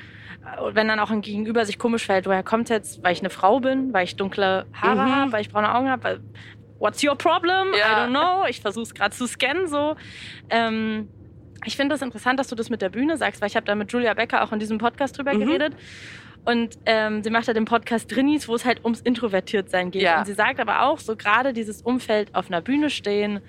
[0.71, 3.59] wenn dann auch ein Gegenüber sich komisch verhält, woher kommt jetzt, weil ich eine Frau
[3.59, 5.15] bin, weil ich dunkle Haare Mhm.
[5.15, 6.19] habe, weil ich braune Augen habe,
[6.79, 7.73] What's your problem?
[7.73, 8.05] Ja.
[8.05, 8.45] I don't know.
[8.47, 9.95] Ich versuche es gerade zu scannen so.
[10.51, 11.07] Ähm,
[11.65, 13.65] ich finde es das interessant, dass du das mit der Bühne sagst, weil ich habe
[13.65, 15.39] da mit Julia Becker auch in diesem Podcast drüber Mhm.
[15.39, 15.73] geredet.
[16.47, 20.03] Und ähm, sie macht ja den Podcast Drinnies, wo es halt ums Introvertiertsein geht.
[20.03, 20.19] Ja.
[20.19, 23.41] Und sie sagt aber auch, so gerade dieses Umfeld auf einer Bühne stehen,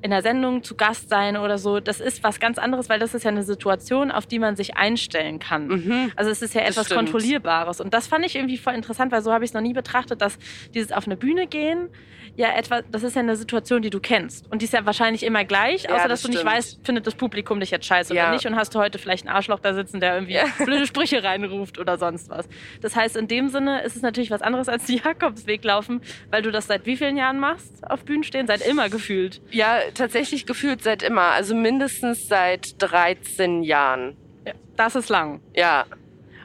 [0.00, 3.12] in der Sendung zu Gast sein oder so, das ist was ganz anderes, weil das
[3.12, 5.68] ist ja eine Situation, auf die man sich einstellen kann.
[5.68, 6.12] Mhm.
[6.16, 6.88] Also es ist ja etwas.
[6.88, 7.82] Kontrollierbares.
[7.82, 10.22] Und das fand ich irgendwie voll interessant, weil so habe ich es noch nie betrachtet,
[10.22, 10.38] dass
[10.74, 11.90] dieses auf eine Bühne gehen,
[12.36, 14.50] ja etwas, das ist ja eine Situation, die du kennst.
[14.50, 16.52] Und die ist ja wahrscheinlich immer gleich, Ja, außer das dass du nicht stimmt.
[16.54, 18.24] weißt, findet das Publikum dich jetzt scheiße Ja.
[18.24, 20.44] oder nicht und hast du heute vielleicht einen Arschloch da sitzen, der irgendwie Ja.
[20.64, 22.46] blöde Sprüche reinruft oder sonst was.
[22.82, 26.00] Das heißt, in dem Sinne ist es natürlich was anderes als die Jakobsweg laufen,
[26.30, 28.46] weil du das seit wie vielen Jahren machst, auf Bühnen stehen?
[28.46, 29.40] Seit immer gefühlt.
[29.50, 31.22] Ja, tatsächlich gefühlt seit immer.
[31.32, 34.16] Also mindestens seit 13 Jahren.
[34.46, 35.40] Ja, das ist lang.
[35.54, 35.86] Ja.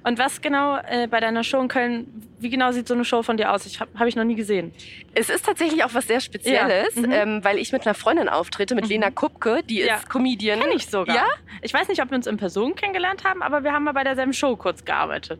[0.03, 2.08] Und was genau äh, bei deiner Show in Köln,
[2.39, 3.65] wie genau sieht so eine Show von dir aus?
[3.67, 4.74] Ich habe hab ich noch nie gesehen.
[5.13, 7.12] Es ist tatsächlich auch was sehr Spezielles, Ja, mhm.
[7.12, 8.89] ähm, weil ich mit einer Freundin auftrete, mit Mhm.
[8.89, 9.98] Lena Kupke, die Ja.
[9.98, 10.60] ist Comedian.
[10.60, 11.15] Kenn ich sogar.
[11.15, 11.25] Ja?
[11.62, 14.03] Ich weiß nicht, ob wir uns in Person kennengelernt haben, aber wir haben mal bei
[14.03, 15.39] derselben Show kurz gearbeitet.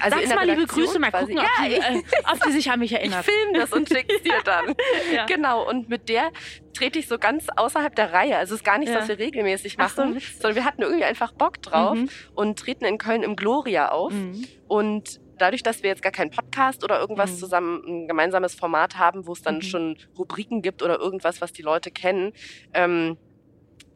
[0.00, 2.78] Also Sag's mal liebe Grüße, mal gucken, ob, Ja, die, äh, ob die sich an
[2.80, 3.24] mich ich erinnert.
[3.24, 4.74] film das und schick's dir dann.
[5.12, 5.26] Ja.
[5.26, 6.30] Genau, und mit der
[6.76, 8.36] trete ich so ganz außerhalb der Reihe.
[8.36, 9.00] Also es ist gar nichts, Ja.
[9.00, 10.34] was wir regelmäßig Ach so, machen, witzig.
[10.40, 12.08] sondern wir hatten irgendwie einfach Bock drauf Mhm.
[12.34, 14.12] und treten in Köln im Gloria auf.
[14.12, 14.44] Mhm.
[14.66, 17.36] Und dadurch, dass wir jetzt gar keinen Podcast oder irgendwas Mhm.
[17.36, 19.62] zusammen, ein gemeinsames Format haben, wo es dann Mhm.
[19.62, 22.32] schon Rubriken gibt oder irgendwas, was die Leute kennen,
[22.72, 23.16] ähm,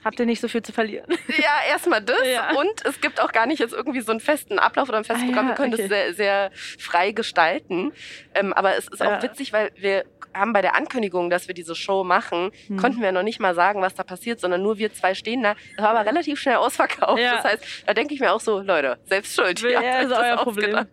[0.04, 1.06] Habt ihr nicht so viel zu verlieren?
[1.28, 2.18] ja, erstmal das.
[2.26, 2.50] Ja.
[2.54, 5.24] Und es gibt auch gar nicht jetzt irgendwie so einen festen Ablauf oder ein festes
[5.24, 5.48] Ah, Programm.
[5.48, 5.82] Wir können okay.
[5.82, 7.92] das sehr, sehr frei gestalten.
[8.34, 9.22] Ähm, aber es ist auch Ja.
[9.22, 12.76] witzig, weil wir haben bei der Ankündigung, dass wir diese Show machen, Mhm.
[12.76, 15.56] konnten wir noch nicht mal sagen, was da passiert, sondern nur wir zwei stehen da.
[15.76, 17.18] Das war aber relativ schnell ausverkauft.
[17.20, 17.36] Ja.
[17.36, 19.60] Das heißt, da denke ich mir auch so, Leute, selbst schuld.
[19.62, 20.74] Ja, euch ist das euer Problem.
[20.76, 20.86] Aber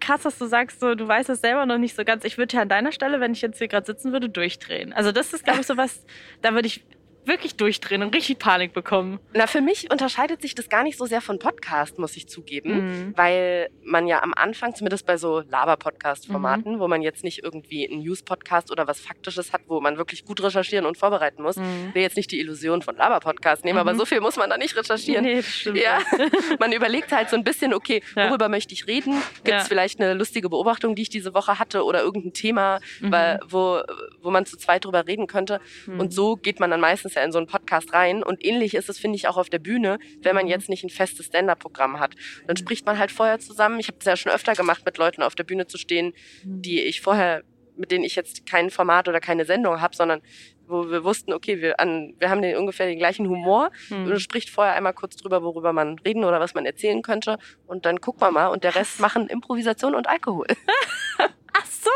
[0.00, 2.24] krass, dass du sagst, so, du weißt es selber noch nicht so ganz.
[2.24, 4.92] Ich würde ja an deiner Stelle, wenn ich jetzt hier gerade sitzen würde, durchdrehen.
[4.92, 6.04] Also das ist, glaube ich, so was,
[6.42, 6.84] da würde ich
[7.26, 9.18] wirklich durchdrehen und richtig Panik bekommen.
[9.32, 12.74] Na, für mich unterscheidet sich das gar nicht so sehr von Podcast, muss ich zugeben.
[13.08, 13.12] Mhm.
[13.16, 18.02] Weil man ja am Anfang, zumindest bei so Laber-Podcast-Formaten, wo man jetzt nicht irgendwie einen
[18.02, 21.94] News-Podcast oder was Faktisches hat, wo man wirklich gut recherchieren und vorbereiten muss, Mhm.
[21.94, 23.88] will jetzt nicht die Illusion von Laber-Podcast nehmen, Mhm.
[23.88, 25.24] aber so viel muss man da nicht recherchieren.
[25.24, 25.78] Nee, das stimmt.
[25.78, 25.98] Ja,
[26.58, 28.28] man überlegt halt so ein bisschen, okay, Ja.
[28.30, 29.14] worüber möchte ich reden?
[29.44, 29.68] Gibt es Ja.
[29.68, 33.12] vielleicht eine lustige Beobachtung, die ich diese Woche hatte oder irgendein Thema, Mhm.
[33.12, 33.80] weil, wo,
[34.20, 35.60] wo man zu zweit drüber reden könnte?
[35.86, 36.00] Mhm.
[36.00, 38.22] Und so geht man dann meistens ja in so einen Podcast rein.
[38.22, 40.50] Und ähnlich ist es, finde ich, auch auf der Bühne, wenn man Mhm.
[40.50, 42.14] jetzt nicht ein festes Stand-Up-Programm hat.
[42.46, 43.78] Dann spricht man halt vorher zusammen.
[43.80, 46.12] Ich habe es ja schon öfter gemacht, mit Leuten auf der Bühne zu stehen,
[46.44, 46.62] Mhm.
[46.62, 47.42] die ich vorher,
[47.76, 50.20] mit denen ich jetzt kein Format oder keine Sendung habe, sondern
[50.66, 53.70] wo wir wussten, okay, wir, an, wir haben den ungefähr den gleichen Humor.
[53.90, 54.08] Mhm.
[54.08, 57.36] Man spricht vorher einmal kurz drüber, worüber man reden oder was man erzählen könnte.
[57.66, 58.46] Und dann gucken wir mal.
[58.46, 60.46] Und der Rest machen Improvisation und Alkohol.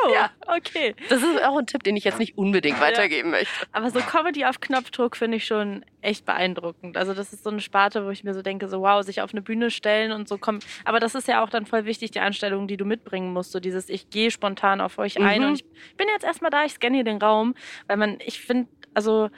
[0.05, 0.31] So, Ja.
[0.47, 0.95] okay.
[1.09, 3.49] Das ist auch ein Tipp, den ich jetzt nicht unbedingt weitergeben möchte.
[3.73, 6.97] Aber so Comedy auf Knopfdruck finde ich schon echt beeindruckend.
[6.97, 9.33] Also das ist so eine Sparte, wo ich mir so denke, so wow, sich auf
[9.33, 10.61] eine Bühne stellen und so kommen.
[10.85, 13.53] Aber das ist ja auch dann voll wichtig, die Einstellung, die du mitbringen musst.
[13.53, 15.49] So dieses, ich gehe spontan auf euch ein Mhm.
[15.49, 15.65] und ich
[15.97, 17.55] bin jetzt erstmal da, ich scanne hier den Raum.
[17.87, 19.31] Weil man, ich finde, also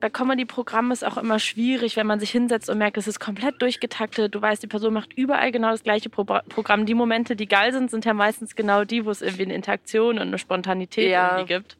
[0.00, 3.60] bei Comedy-Programmen ist auch immer schwierig, wenn man sich hinsetzt und merkt, es ist komplett
[3.60, 4.34] durchgetaktet.
[4.34, 6.86] Du weißt, die Person macht überall genau das gleiche Pro Programm.
[6.86, 10.16] Die Momente, die geil sind, sind ja meistens genau die, wo es irgendwie eine Interaktion
[10.18, 11.36] und eine Spontanität Ja.
[11.38, 11.76] irgendwie gibt.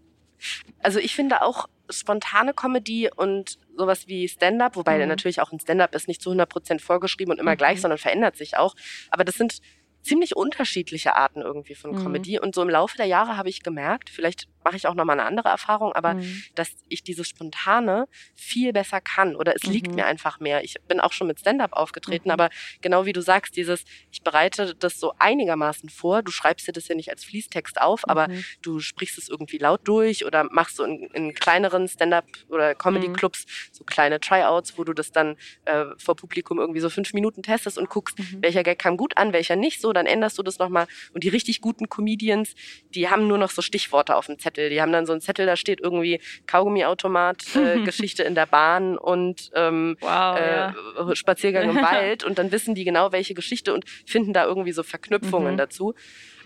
[0.83, 5.09] Also ich finde auch spontane Comedy und sowas wie Stand-up, wobei Mhm.
[5.09, 7.57] natürlich auch ein Stand-up ist nicht zu 100% vorgeschrieben und immer Mhm.
[7.59, 8.75] gleich, sondern verändert sich auch.
[9.11, 9.59] Aber das sind
[10.03, 11.97] ziemlich unterschiedliche Arten irgendwie von Mhm.
[11.97, 12.39] Comedy.
[12.39, 15.27] Und so im Laufe der Jahre habe ich gemerkt, vielleicht mache ich auch nochmal eine
[15.29, 16.43] andere Erfahrung, aber Mhm.
[16.55, 19.95] dass ich dieses Spontane viel besser kann oder es liegt Mhm.
[19.97, 20.63] mir einfach mehr.
[20.65, 22.33] Ich bin auch schon mit Stand-up aufgetreten, Mhm.
[22.33, 26.23] aber genau wie du sagst, dieses, ich bereite das so einigermaßen vor.
[26.23, 28.45] Du schreibst dir das ja nicht als Fließtext auf, aber Mhm.
[28.63, 33.47] du sprichst es irgendwie laut durch oder machst so in, in kleineren Stand-up oder Comedy-Clubs
[33.73, 37.79] so kleine Tryouts, wo du das dann äh, vor Publikum irgendwie so fünf Minuten testest
[37.79, 38.43] und guckst, Mhm.
[38.43, 40.87] welcher Gag kam gut an, welcher nicht so, dann änderst du das nochmal.
[41.13, 42.55] Und die richtig guten Comedians,
[42.91, 44.50] die haben nur noch so Stichworte auf dem Zettel.
[44.57, 48.97] Die haben dann so einen Zettel, da steht irgendwie Kaugummiautomat, äh, Geschichte in der Bahn
[48.99, 50.75] und ähm, Wow, äh, ja.
[51.15, 54.83] Spaziergang im Wald und dann wissen die genau, welche Geschichte und finden da irgendwie so
[54.83, 55.59] Verknüpfungen Mhm.
[55.59, 55.95] dazu.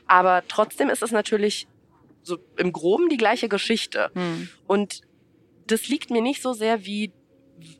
[0.06, 1.66] Aber trotzdem ist es natürlich
[2.22, 4.10] so im Groben die gleiche Geschichte.
[4.14, 4.48] Hm.
[4.66, 5.02] Und
[5.66, 7.12] das liegt mir nicht so sehr wie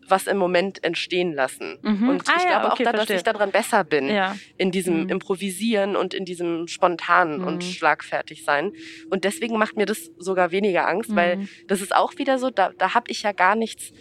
[0.08, 1.78] was im Moment entstehen lassen.
[1.82, 2.08] Mhm.
[2.08, 4.37] Und Ah ich ja, glaube okay, auch, da, dass ich daran besser bin, Ja.
[4.56, 5.08] in diesem Mhm.
[5.08, 7.46] Improvisieren und in diesem Spontanen Mhm.
[7.46, 8.72] und schlagfertig sein.
[9.10, 11.48] Und deswegen macht mir das sogar weniger Angst, weil Mhm.
[11.68, 13.92] das ist auch wieder so, da, da habe ich ja gar nichts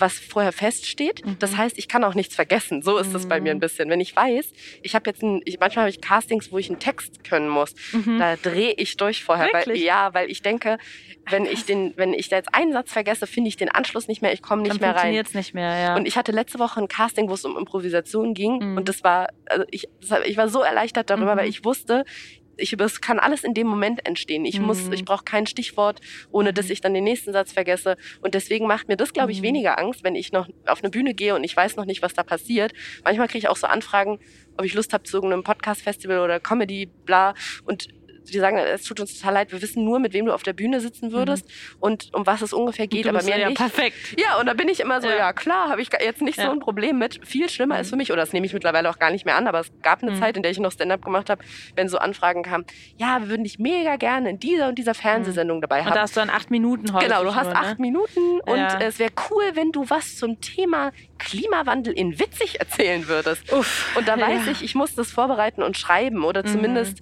[0.00, 1.24] was vorher feststeht.
[1.24, 1.36] Mhm.
[1.38, 2.82] Das heißt, ich kann auch nichts vergessen.
[2.82, 3.88] So ist es bei mir ein bisschen.
[3.90, 6.78] Wenn ich weiß, ich habe jetzt ein, ich, manchmal habe ich Castings, wo ich einen
[6.78, 7.74] Text können muss.
[7.92, 8.18] Mhm.
[8.18, 9.48] Da drehe ich durch vorher.
[9.52, 10.78] Weil, ja, weil ich denke,
[11.28, 14.22] wenn ich den, wenn ich da jetzt einen Satz vergesse, finde ich den Anschluss nicht
[14.22, 15.24] mehr, ich komme nicht Dann mehr rein.
[15.34, 15.96] nicht mehr, ja.
[15.96, 18.58] Und ich hatte letzte Woche ein Casting, wo es um Improvisation ging.
[18.58, 18.76] Mhm.
[18.78, 21.38] Und das war, also ich, das war- ich war so erleichtert darüber, Mhm.
[21.40, 22.04] weil ich wusste,
[22.56, 24.44] ich, es kann alles in dem Moment entstehen.
[24.44, 24.92] Ich muss, Mhm.
[24.92, 27.96] ich brauche kein Stichwort, ohne dass ich dann den nächsten Satz vergesse.
[28.20, 29.44] Und deswegen macht mir das, glaube ich, Mhm.
[29.44, 32.12] weniger Angst, wenn ich noch auf eine Bühne gehe und ich weiß noch nicht, was
[32.14, 32.72] da passiert.
[33.04, 34.18] Manchmal kriege ich auch so Anfragen,
[34.56, 37.34] ob ich Lust habe zu irgendeinem Podcast-Festival oder Comedy, bla.
[37.64, 37.88] Und
[38.30, 40.52] die sagen, es tut uns total leid, wir wissen nur, mit wem du auf der
[40.52, 41.44] Bühne sitzen würdest
[41.78, 43.10] und um was es ungefähr geht, Mhm.
[43.10, 43.56] aber so, ja, nicht.
[43.58, 43.96] perfekt.
[44.18, 45.16] Ja, und da bin ich immer so, Ja.
[45.16, 46.46] ja, klar, habe ich jetzt nicht Ja.
[46.46, 47.20] so ein Problem mit.
[47.26, 47.80] Viel schlimmer Mhm.
[47.82, 49.68] ist für mich, oder das nehme ich mittlerweile auch gar nicht mehr an, aber es
[49.82, 50.16] gab eine Mhm.
[50.20, 51.42] Zeit, in der ich noch Stand-up gemacht habe,
[51.76, 52.64] wenn so Anfragen kamen,
[52.96, 55.98] ja, wir würden dich mega gerne in dieser und dieser Fernsehsendung dabei Und da haben.
[56.00, 57.82] hast du dann acht Minuten häufig Genau, du hast nur, acht ne?
[57.82, 58.78] Minuten und Ja.
[58.80, 63.52] es wäre cool, wenn du was zum Thema Klimawandel in witzig erzählen würdest.
[63.52, 63.94] Uff.
[63.96, 66.46] Und da weiß ich, ich muss das vorbereiten und schreiben oder Mhm.
[66.48, 66.98] zumindest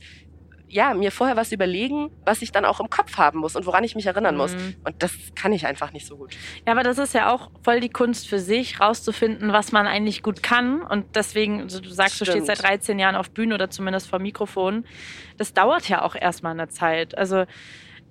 [0.69, 3.85] ja, mir vorher was überlegen, was ich dann auch im Kopf haben muss und woran
[3.85, 4.55] ich mich erinnern muss.
[4.55, 4.77] Mhm.
[4.85, 6.37] Und das kann ich einfach nicht so gut.
[6.67, 10.23] Ja, aber das ist ja auch voll die Kunst für sich, rauszufinden, was man eigentlich
[10.23, 10.83] gut kann.
[10.83, 12.45] Und deswegen, also du sagst, du Stimmt.
[12.45, 14.85] stehst seit 13 Jahren auf Bühne oder zumindest vor Mikrofon.
[15.37, 17.17] Das dauert ja auch erstmal eine Zeit.
[17.17, 17.45] Also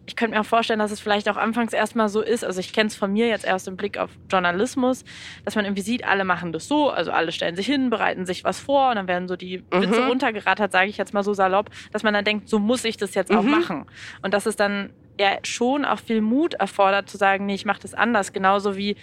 [0.08, 2.44] ich könnte mir auch vorstellen, dass es vielleicht auch anfangs erstmal so ist.
[2.46, 5.04] Also ich kenne es von mir jetzt erst im Blick auf Journalismus,
[5.44, 8.44] dass man irgendwie sieht, alle machen das so, also alle stellen sich hin, bereiten sich
[8.46, 10.08] was vor und dann werden so die Witze Mhm.
[10.08, 13.14] runtergerattert, sage ich jetzt mal so salopp, dass man dann denkt, so muss ich das
[13.16, 13.52] jetzt auch Mhm.
[13.52, 13.86] machen.
[14.22, 17.82] Und dass es dann ja schon auch viel Mut erfordert, zu sagen, nee, ich mache
[17.82, 18.32] das anders.
[18.32, 18.96] Genauso wie,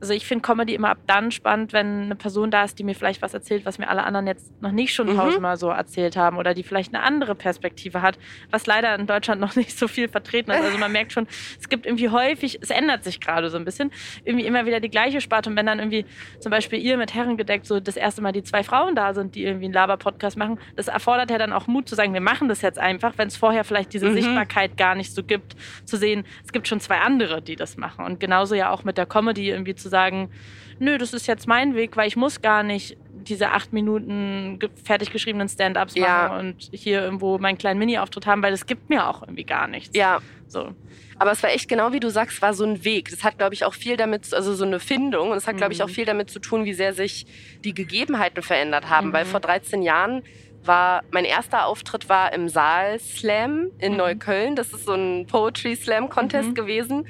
[0.00, 2.94] also ich finde Comedy immer ab dann spannend, wenn eine Person da ist, die mir
[2.94, 5.16] vielleicht was erzählt, was mir alle anderen jetzt noch nicht schon Mhm.
[5.16, 8.18] tausendmal so erzählt haben oder die vielleicht eine andere Perspektive hat,
[8.50, 10.62] was leider in Deutschland noch nicht so viel vertreten ist.
[10.62, 11.26] Also man merkt schon,
[11.60, 13.90] es gibt irgendwie häufig, es ändert sich gerade so ein bisschen,
[14.24, 15.50] irgendwie immer wieder die gleiche Sparte.
[15.50, 16.04] Und wenn dann irgendwie
[16.40, 19.34] zum Beispiel ihr mit Herren gedeckt so das erste Mal die zwei Frauen da sind,
[19.34, 22.48] die irgendwie einen Laber-Podcast machen, das erfordert ja dann auch Mut zu sagen, wir machen
[22.48, 24.14] das jetzt einfach, wenn es vorher vielleicht diese Mhm.
[24.14, 28.04] Sichtbarkeit gar nicht so gibt, zu sehen, es gibt schon zwei andere, die das machen.
[28.04, 30.30] Und genauso ja auch mit der Comedy irgendwie zu sagen,
[30.78, 35.10] nö, das ist jetzt mein Weg, weil ich muss gar nicht diese acht Minuten fertig
[35.10, 36.28] geschriebenen Stand-ups Ja.
[36.28, 39.66] machen und hier irgendwo meinen kleinen Mini-Auftritt haben, weil das gibt mir auch irgendwie gar
[39.68, 39.96] nichts.
[39.96, 40.70] Ja, So.
[41.20, 43.10] Aber es war echt genau wie du sagst, war so ein Weg.
[43.10, 45.30] Das hat, glaube ich, auch viel damit, also so eine Findung.
[45.32, 45.84] Und es hat, glaube ich, Mhm.
[45.84, 47.26] auch viel damit zu tun, wie sehr sich
[47.64, 49.08] die Gegebenheiten verändert haben.
[49.08, 49.12] Mhm.
[49.12, 50.22] Weil vor 13 Jahren
[50.64, 53.98] war, mein erster Auftritt war im Saal Slam in Mhm.
[53.98, 54.54] Neukölln.
[54.56, 56.54] Das ist so ein Poetry Slam Contest Mhm.
[56.54, 57.06] gewesen.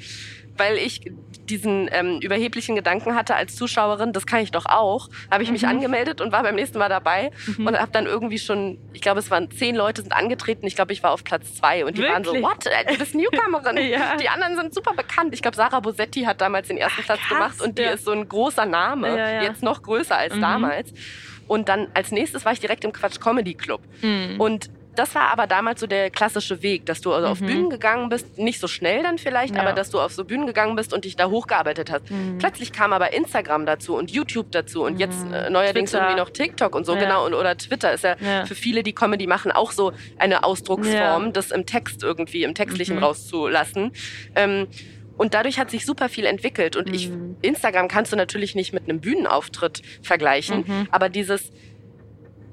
[0.57, 1.03] Weil ich
[1.50, 5.62] diesen ähm, überheblichen Gedanken hatte als Zuschauerin, das kann ich doch auch, habe ich mich
[5.62, 5.68] Mhm.
[5.70, 7.66] angemeldet und war beim nächsten Mal dabei Mhm.
[7.66, 10.92] und habe dann irgendwie schon, ich glaube, es waren zehn Leute sind angetreten, ich glaube,
[10.92, 12.44] ich war auf Platz zwei und die waren so, Wirklich?
[12.50, 13.76] what, Äh, du bist Newcomerin.
[13.88, 14.16] Ja.
[14.16, 15.32] Die anderen sind super bekannt.
[15.34, 17.90] Ich glaube, Sarah Bosetti hat damals den ersten Ach, Platz krass, gemacht und die ja.
[17.90, 19.42] ist so ein großer Name, ja.
[19.42, 20.40] jetzt noch größer als Mhm.
[20.40, 20.92] damals.
[21.46, 23.80] Und dann als nächstes war ich direkt im Quatsch Comedy Club.
[24.02, 24.38] Mhm.
[24.38, 27.46] Und das war aber damals so der klassische Weg, dass du also auf Mhm.
[27.46, 29.62] Bühnen gegangen bist, nicht so schnell dann vielleicht, Ja.
[29.62, 32.11] aber dass du auf so Bühnen gegangen bist und dich da hochgearbeitet hast.
[32.11, 32.38] Mhm.
[32.38, 35.00] Plötzlich kam aber Instagram dazu und YouTube dazu und Mhm.
[35.00, 36.04] jetzt äh, neuerdings Twitter.
[36.04, 37.00] irgendwie noch TikTok und so, Ja.
[37.00, 38.46] genau, und, oder Twitter ist ja, Ja.
[38.46, 42.96] für viele, die Comedy machen, auch so eine Ausdrucksform, das im Text irgendwie, im Textlichen
[42.96, 43.04] Mhm.
[43.04, 43.92] rauszulassen.
[44.34, 44.66] Ähm,
[45.16, 46.76] und dadurch hat sich super viel entwickelt.
[46.76, 47.37] Und ich, Mhm.
[47.42, 50.88] Instagram kannst du natürlich nicht mit einem Bühnenauftritt vergleichen, Mhm.
[50.92, 51.50] aber dieses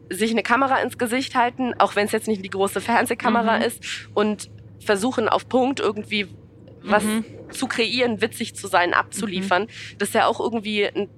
[0.10, 3.64] sich eine Kamera ins Gesicht halten, auch wenn es jetzt nicht die große Fernsehkamera Mhm.
[3.64, 6.28] ist, und versuchen auf Punkt irgendwie
[6.84, 7.26] was Mhm.
[7.52, 9.68] zu kreieren, witzig zu sein, abzuliefern.
[9.98, 11.10] Das ist ja auch irgendwie ein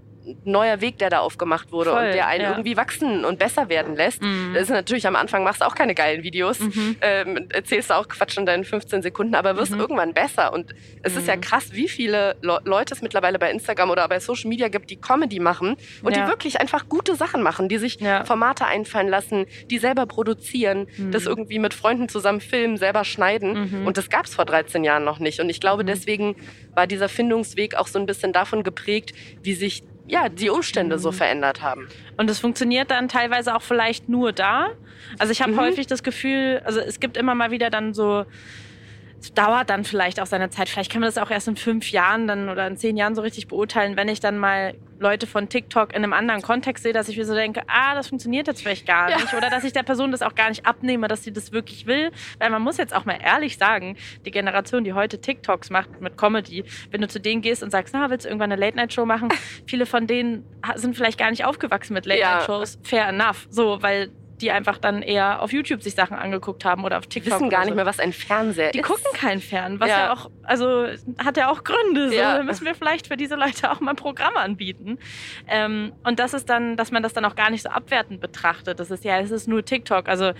[0.43, 2.49] neuer Weg, der da aufgemacht wurde Voll, und der einen ja.
[2.51, 4.21] irgendwie wachsen und besser werden lässt.
[4.21, 4.51] Mhm.
[4.53, 6.95] Das ist natürlich am Anfang machst du auch keine geilen Videos, Mhm.
[7.01, 9.79] ähm, erzählst du auch Quatsch in deinen 15 Sekunden, aber wirst Mhm.
[9.79, 10.53] irgendwann besser.
[10.53, 11.41] Und es ist ja Mhm.
[11.41, 14.97] krass, wie viele Le Leute es mittlerweile bei Instagram oder bei Social Media gibt, die
[14.97, 16.23] Comedy machen und Ja.
[16.25, 18.25] die wirklich einfach gute Sachen machen, die sich Ja.
[18.25, 21.11] Formate einfallen lassen, die selber produzieren, Mhm.
[21.11, 23.69] das irgendwie mit Freunden zusammen filmen, selber schneiden.
[23.81, 23.87] Mhm.
[23.87, 25.39] Und das gab es vor 13 Jahren noch nicht.
[25.39, 26.35] Und ich glaube, deswegen
[26.75, 29.13] war dieser Findungsweg auch so ein bisschen davon geprägt,
[29.43, 31.87] wie sich ja, die Umstände so verändert haben.
[32.17, 34.69] Und es funktioniert dann teilweise auch vielleicht nur da.
[35.19, 35.59] Also ich habe Mhm.
[35.59, 38.25] häufig das Gefühl, also es gibt immer mal wieder dann so
[39.19, 40.69] es dauert dann vielleicht auch seine Zeit.
[40.69, 43.21] Vielleicht kann man das auch erst in fünf Jahren dann oder in zehn Jahren so
[43.21, 47.07] richtig beurteilen, wenn ich dann mal Leute von TikTok in einem anderen Kontext sehe, dass
[47.07, 49.31] ich mir so denke, ah, das funktioniert jetzt vielleicht gar nicht.
[49.31, 49.37] Ja.
[49.37, 52.11] Oder dass ich der Person das auch gar nicht abnehme, dass sie das wirklich will.
[52.39, 56.17] Weil man muss jetzt auch mal ehrlich sagen, die Generation, die heute TikToks macht mit
[56.17, 59.29] Comedy, wenn du zu denen gehst und sagst, na, willst du irgendwann eine Late-Night-Show machen?
[59.67, 62.75] Viele von denen sind vielleicht gar nicht aufgewachsen mit Late-Night-Shows.
[62.75, 62.89] Ja.
[62.89, 63.47] Fair enough.
[63.49, 67.33] So, weil die einfach dann eher auf YouTube sich Sachen angeguckt haben oder auf TikTok.
[67.33, 68.87] Die wissen gar nicht mehr, was ein Fernseher die ist.
[68.87, 69.99] Die gucken keinen Fern, was ja.
[69.99, 70.85] ja, auch, also
[71.23, 72.09] hat ja auch Gründe.
[72.09, 72.15] So.
[72.15, 72.43] Ja.
[72.43, 74.99] Müssen wir vielleicht für diese Leute auch mal ein Programm anbieten.
[75.47, 78.79] Ähm, und das ist dann, dass man das dann auch gar nicht so abwertend betrachtet.
[78.79, 80.07] Das ist ja, es ist nur TikTok.
[80.07, 80.31] Also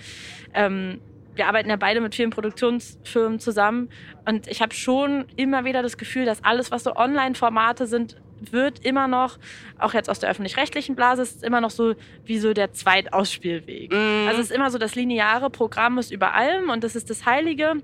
[0.54, 1.00] ähm,
[1.34, 3.88] wir arbeiten ja beide mit vielen Produktionsfirmen zusammen
[4.26, 8.84] und ich habe schon immer wieder das Gefühl, dass alles, was so Online-Formate sind, wird
[8.84, 9.38] immer noch,
[9.78, 13.92] auch jetzt aus der öffentlich-rechtlichen Blase, ist immer noch so wie so der Zweitausspielweg.
[13.92, 14.28] Mm.
[14.28, 17.26] Also es ist immer so, das lineare Programm ist über allem und das ist das
[17.26, 17.74] Heilige.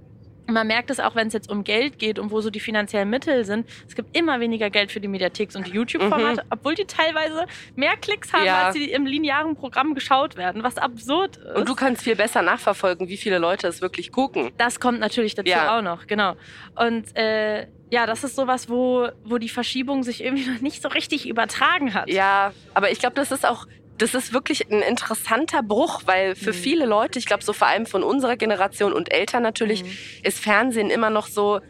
[0.46, 3.08] Man merkt es auch, wenn es jetzt um Geld geht und wo so die finanziellen
[3.08, 3.66] Mittel sind.
[3.88, 6.48] Es gibt immer weniger Geld für die Mediatheks und die YouTube-Formate, mhm.
[6.50, 8.66] obwohl die teilweise mehr Klicks haben, ja.
[8.66, 11.56] als sie im linearen Programm geschaut werden, was absurd ist.
[11.56, 14.50] Und du kannst viel besser nachverfolgen, wie viele Leute es wirklich gucken.
[14.58, 15.78] Das kommt natürlich dazu ja.
[15.78, 16.36] auch noch, genau.
[16.76, 20.88] Und äh, ja, das ist sowas, wo, wo die Verschiebung sich irgendwie noch nicht so
[20.88, 22.10] richtig übertragen hat.
[22.10, 26.50] Ja, aber ich glaube, das ist auch das ist wirklich ein interessanter Bruch, weil für
[26.50, 26.56] mhm.
[26.56, 29.90] viele Leute, ich glaube so vor allem von unserer Generation und Eltern natürlich, mhm.
[30.24, 31.60] ist Fernsehen immer noch so,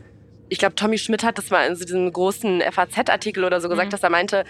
[0.49, 3.89] ich glaube Tommy Schmidt hat das mal in so diesem großen FAZ-Artikel oder so gesagt,
[3.89, 3.91] mhm.
[3.91, 4.45] dass er meinte,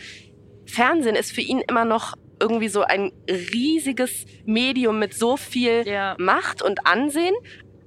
[0.67, 6.15] Fernsehen ist für ihn immer noch irgendwie so ein riesiges Medium mit so viel ja.
[6.19, 7.35] Macht und Ansehen,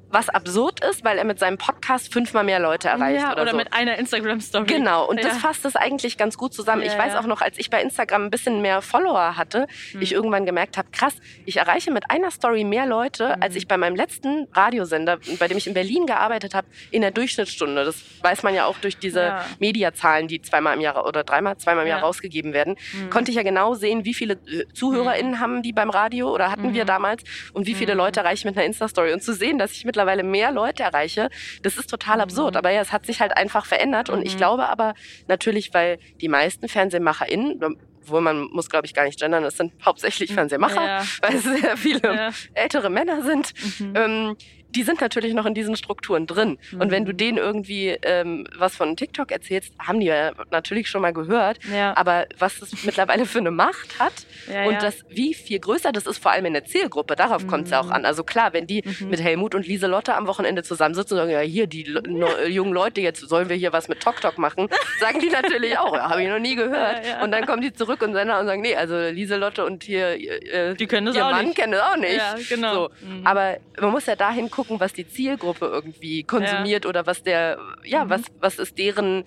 [0.10, 3.22] was absurd ist, weil er mit seinem Podcast fünfmal mehr Leute erreicht.
[3.22, 3.58] Ja, oder, oder so.
[3.58, 4.66] mit einer Instagram-Story.
[4.66, 5.28] Genau, und ja.
[5.28, 6.82] das fasst es eigentlich ganz gut zusammen.
[6.84, 10.02] Ja, ich weiß auch noch, als ich bei Instagram ein bisschen mehr Follower hatte, mhm.
[10.02, 11.16] ich irgendwann gemerkt habe, krass,
[11.46, 13.44] ich erreiche mit einer Story mehr Leute, mhm.
[13.44, 17.12] als ich bei meinem letzten Radiosender, bei dem ich in Berlin gearbeitet habe, in der
[17.12, 17.84] Durchschnittsstunde.
[17.84, 21.84] Das weiß man ja auch durch diese Mediazahlen, die zweimal im Jahr oder dreimal, zweimal
[21.84, 22.76] im Jahr rausgegeben werden.
[22.94, 23.10] Mhm.
[23.10, 25.40] Konnte ich ja genau sehen, wie viele äh, ZuhörerInnen mhm.
[25.40, 26.88] haben die beim Radio oder hatten wir mhm.
[26.88, 28.00] damals und wie viele mhm.
[28.00, 29.14] Leute erreiche ich mit einer Insta-Story.
[29.14, 31.30] Und zu sehen, dass ich mit mittlerweile mehr Leute erreiche,
[31.64, 32.54] das ist total absurd.
[32.54, 32.58] Mhm.
[32.60, 34.10] Aber ja, es hat sich halt einfach verändert.
[34.10, 34.38] Und ich mhm.
[34.38, 34.94] glaube aber
[35.28, 37.60] natürlich, weil die meisten FernsehmacherInnen,
[38.04, 41.04] wo man muss, glaube ich, gar nicht gendern, es sind hauptsächlich Fernsehmacher, ja.
[41.22, 42.30] weil es sehr viele ja.
[42.54, 43.54] ältere Männer sind.
[43.80, 43.94] Mhm.
[43.96, 44.38] Ähm,
[44.76, 46.58] die sind natürlich noch in diesen Strukturen drin.
[46.72, 46.82] Mhm.
[46.82, 47.18] Und wenn du mhm.
[47.18, 51.60] denen irgendwie ähm, was von TikTok erzählst, haben die ja natürlich schon mal gehört.
[51.74, 51.96] Ja.
[51.96, 54.14] Aber was das mittlerweile für eine Macht hat
[54.52, 54.80] ja, und ja.
[54.80, 57.48] das, wie viel größer das ist, vor allem in der Zielgruppe, darauf mhm.
[57.48, 58.06] kommt es ja auch an.
[58.06, 59.10] Also klar, wenn die mhm.
[59.10, 61.84] mit Helmut und Lieselotte am Wochenende zusammensitzen und sagen, ja, hier, die
[62.48, 64.68] jungen Leute, jetzt sollen wir hier was mit TokTok machen,
[65.00, 67.02] sagen die natürlich auch, ja, habe ich noch nie gehört.
[67.24, 71.08] Und dann kommen die zurück und sagen, nee, also Lieselotte und hier äh, die können
[71.08, 71.58] das ihr auch Mann nicht.
[71.58, 72.50] kennen das auch nicht.
[72.50, 72.74] Genau.
[72.74, 72.90] So.
[73.02, 73.26] Mhm.
[73.26, 76.90] Aber man muss ja dahin gucken, was die Zielgruppe irgendwie konsumiert ja.
[76.90, 78.10] oder was der, ja, mhm.
[78.10, 79.26] was, was ist deren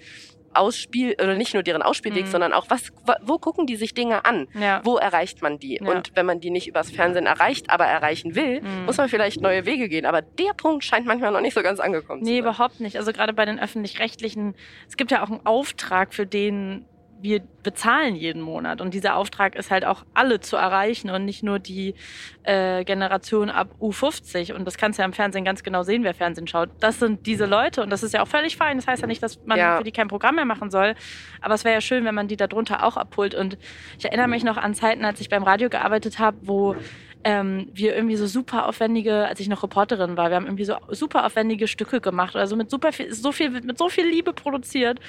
[0.52, 2.30] Ausspiel oder nicht nur deren Ausspielweg, mhm.
[2.30, 2.90] sondern auch was,
[3.22, 4.48] wo gucken die sich Dinge an?
[4.58, 4.80] Ja.
[4.84, 5.78] Wo erreicht man die?
[5.80, 5.88] Ja.
[5.88, 8.86] Und wenn man die nicht übers Fernsehen erreicht, aber erreichen will, mhm.
[8.86, 10.06] muss man vielleicht neue Wege gehen.
[10.06, 12.34] Aber der Punkt scheint manchmal noch nicht so ganz angekommen nee, zu sein.
[12.34, 12.96] Nee, überhaupt nicht.
[12.96, 14.54] Also gerade bei den öffentlich-rechtlichen,
[14.88, 16.84] es gibt ja auch einen Auftrag, für den
[17.22, 18.80] wir bezahlen jeden Monat.
[18.80, 21.94] Und dieser Auftrag ist halt auch alle zu erreichen und nicht nur die
[22.42, 24.54] äh, Generation ab U50.
[24.54, 26.70] Und das kannst du ja im Fernsehen ganz genau sehen, wer Fernsehen schaut.
[26.80, 28.76] Das sind diese Leute und das ist ja auch völlig fein.
[28.76, 29.78] Das heißt ja nicht, dass man ja.
[29.78, 30.94] für die kein Programm mehr machen soll.
[31.40, 33.34] Aber es wäre ja schön, wenn man die darunter auch abholt.
[33.34, 33.58] Und
[33.98, 36.76] ich erinnere mich noch an Zeiten, als ich beim Radio gearbeitet habe, wo
[37.24, 40.76] ähm, wir irgendwie so super aufwendige, als ich noch Reporterin war, wir haben irgendwie so
[40.88, 44.32] super aufwendige Stücke gemacht oder so mit super viel, so viel, mit so viel Liebe
[44.32, 45.00] produziert.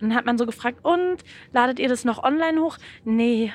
[0.00, 1.18] Und dann hat man so gefragt, und
[1.52, 2.76] ladet ihr das noch online hoch?
[3.04, 3.52] Nee.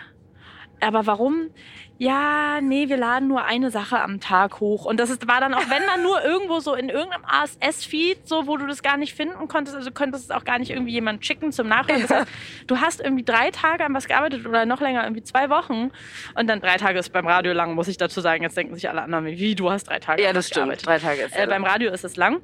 [0.80, 1.49] Aber warum?
[1.98, 4.86] Ja, nee, wir laden nur eine Sache am Tag hoch.
[4.86, 8.48] Und das ist, war dann auch, wenn dann nur irgendwo so in irgendeinem ASS-Feed, so,
[8.48, 11.26] wo du das gar nicht finden konntest, also könntest es auch gar nicht irgendwie jemand
[11.26, 12.02] schicken zum Nachhören.
[12.02, 12.28] Das heißt,
[12.68, 15.92] du hast irgendwie drei Tage an was gearbeitet oder noch länger, irgendwie zwei Wochen.
[16.36, 18.44] Und dann drei Tage ist beim Radio lang, muss ich dazu sagen.
[18.44, 20.86] Jetzt denken sich alle anderen, wie, du hast drei Tage Ja, das stimmt.
[20.86, 22.42] Drei Tage ist äh, Beim Radio ist es lang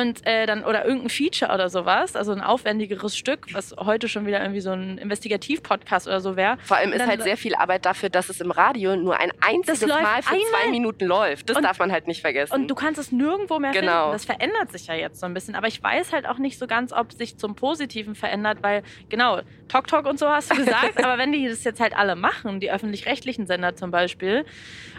[0.00, 4.26] und äh, dann oder irgendein Feature oder sowas, also ein aufwendigeres Stück, was heute schon
[4.26, 6.58] wieder irgendwie so ein Investigativ-Podcast oder so wäre.
[6.64, 9.86] Vor allem ist halt sehr viel Arbeit dafür, dass es im Radio nur ein einziges
[9.86, 11.48] Mal für zwei Minuten läuft.
[11.50, 12.54] Das darf man halt nicht vergessen.
[12.54, 14.10] Und du kannst es nirgendwo mehr genau.
[14.10, 14.12] finden.
[14.12, 15.54] Das verändert sich ja jetzt so ein bisschen.
[15.54, 18.82] Aber ich weiß halt auch nicht so ganz, ob es sich zum Positiven verändert, weil
[19.08, 22.16] genau, Talk Talk und so hast du gesagt, aber wenn die das jetzt halt alle
[22.16, 24.44] machen, die öffentlich-rechtlichen Sender zum Beispiel,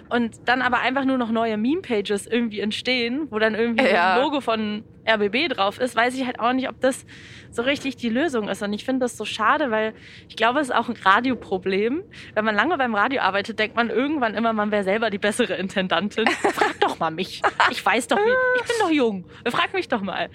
[0.09, 4.15] und dann aber einfach nur noch neue Meme-Pages irgendwie entstehen, wo dann irgendwie ja.
[4.15, 7.05] ein Logo von RBB drauf ist, weiß ich halt auch nicht, ob das
[7.51, 8.61] so richtig die Lösung ist.
[8.61, 9.93] Und ich finde das so schade, weil
[10.27, 12.03] ich glaube, es ist auch ein Radioproblem.
[12.33, 15.55] Wenn man lange beim Radio arbeitet, denkt man irgendwann immer, man wäre selber die bessere
[15.55, 16.27] Intendantin.
[16.53, 17.41] Frag doch mal mich.
[17.71, 19.25] Ich weiß doch, wie, ich bin doch jung.
[19.47, 20.29] Frag mich doch mal.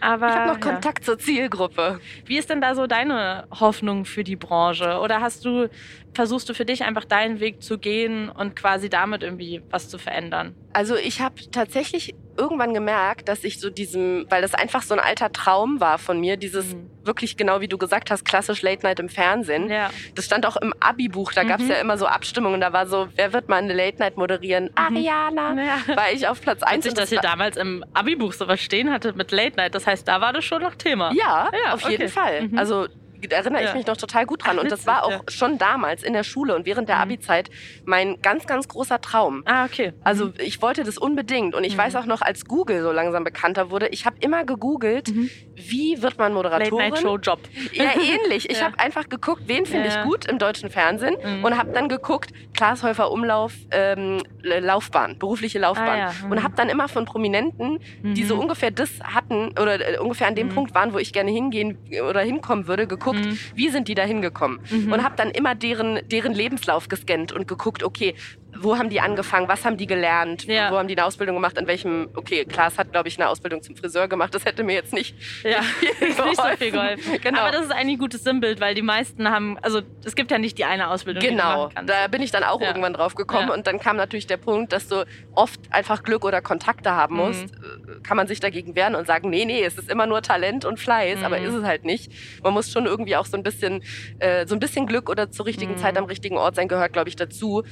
[0.00, 1.04] Aber, ich habe noch Kontakt ja.
[1.04, 2.00] zur Zielgruppe.
[2.26, 4.98] Wie ist denn da so deine Hoffnung für die Branche?
[4.98, 5.68] Oder hast du,
[6.12, 9.98] versuchst du für dich einfach deinen Weg zu gehen und quasi damit irgendwie was zu
[9.98, 10.56] verändern?
[10.72, 15.00] Also ich habe tatsächlich irgendwann gemerkt, dass ich so diesem, weil das einfach so ein
[15.00, 16.90] alter Traum war von mir, dieses mhm.
[17.04, 19.70] wirklich genau wie du gesagt hast, klassisch Late Night im Fernsehen.
[19.70, 19.90] Ja.
[20.14, 21.48] Das stand auch im Abi-Buch, da mhm.
[21.48, 24.16] gab es ja immer so Abstimmungen, da war so, wer wird mal eine Late Night
[24.16, 24.64] moderieren?
[24.64, 24.96] Mhm.
[24.96, 25.62] Ariana.
[25.62, 25.96] Ja.
[25.96, 26.84] War ich auf Platz 1.
[26.84, 30.20] Witzig, dass ihr damals im Abi-Buch sowas stehen hatte mit Late Night, das heißt, da
[30.20, 31.12] war das schon noch Thema.
[31.14, 31.92] Ja, ja auf okay.
[31.92, 32.48] jeden Fall.
[32.48, 32.58] Mhm.
[32.58, 32.86] Also
[33.30, 33.68] erinnere ja.
[33.68, 34.58] ich mich noch total gut dran.
[34.58, 37.02] Und das war auch schon damals in der Schule und während der mhm.
[37.02, 37.50] Abi-Zeit
[37.84, 39.42] mein ganz, ganz großer Traum.
[39.46, 39.92] Ah, okay.
[40.02, 40.34] Also mhm.
[40.38, 41.54] ich wollte das unbedingt.
[41.54, 41.78] Und ich mhm.
[41.78, 45.30] weiß auch noch, als Google so langsam bekannter wurde, ich habe immer gegoogelt, mhm.
[45.54, 46.90] wie wird man Moderatorin?
[46.90, 47.40] Late-Night-Show-Job.
[47.72, 48.42] Ja, ähnlich.
[48.52, 48.66] Ich ja.
[48.66, 51.44] habe einfach geguckt, wen finde ich gut im deutschen Fernsehen mhm.
[51.44, 55.88] und habe dann geguckt, Klaas Häufer Umlauf, ähm, Laufbahn, berufliche Laufbahn.
[55.88, 56.12] Ah, ja.
[56.28, 60.34] Und habe dann immer von Prominenten, die so ungefähr das hatten oder äh, ungefähr an
[60.34, 63.38] dem Punkt waren, wo ich gerne hingehen oder hinkommen würde, geguckt, geguckt, mhm.
[63.54, 64.60] wie sind die da hingekommen.
[64.70, 64.92] Mhm.
[64.92, 68.14] Und habe dann immer deren, deren Lebenslauf gescannt und geguckt, okay,
[68.62, 70.70] wo haben die angefangen, was haben die gelernt, ja.
[70.70, 73.62] wo haben die eine Ausbildung gemacht, in welchem, okay, Klaas hat, glaube ich, eine Ausbildung
[73.62, 75.60] zum Friseur gemacht, das hätte mir jetzt nicht, ja,
[76.00, 77.20] nicht so viel geholfen.
[77.20, 77.40] Genau.
[77.40, 80.38] Aber das ist eigentlich ein gutes Sinnbild, weil die meisten haben, also es gibt ja
[80.38, 81.70] nicht die eine Ausbildung, genau.
[81.86, 82.68] da bin ich dann auch ja.
[82.68, 86.40] irgendwann drauf gekommen und dann kam natürlich der Punkt, dass du oft einfach Glück oder
[86.40, 87.20] Kontakte haben mhm.
[87.20, 87.46] musst.
[87.58, 88.02] Mhm.
[88.02, 90.78] Kann man sich dagegen wehren und sagen, nee, nee, es ist immer nur Talent und
[90.78, 91.24] Fleiß, mhm.
[91.24, 92.12] aber ist es halt nicht.
[92.42, 93.82] Man muss schon irgendwie auch so ein bisschen,
[94.18, 95.78] äh, so ein bisschen Glück oder zur richtigen mhm.
[95.78, 97.62] Zeit am richtigen Ort sein gehört, glaube ich, dazu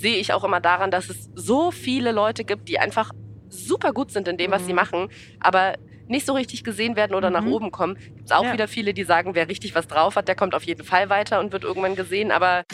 [0.00, 3.12] sehe ich auch immer daran, dass es so viele Leute gibt, die einfach
[3.48, 4.76] super gut sind in dem, was sie mhm.
[4.76, 5.08] machen,
[5.40, 5.74] aber
[6.06, 7.36] nicht so richtig gesehen werden oder mhm.
[7.36, 7.96] nach oben kommen.
[7.96, 8.52] Gibt es auch ja.
[8.52, 11.40] wieder viele, die sagen, wer richtig was drauf hat, der kommt auf jeden Fall weiter
[11.40, 12.64] und wird irgendwann gesehen, aber.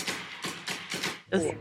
[1.33, 1.53] Oh.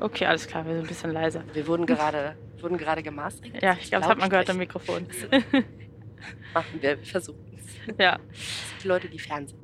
[0.00, 1.44] Okay, alles klar, wir sind ein bisschen leiser.
[1.52, 3.62] Wir wurden gerade, wurden gerade gemastert.
[3.62, 5.06] Ja, ich glaube, das hat man gehört am Mikrofon.
[6.54, 7.96] Machen wir, wir versuchen es.
[7.98, 8.18] Ja.
[8.18, 9.60] Das sind die Leute, die Fernsehen.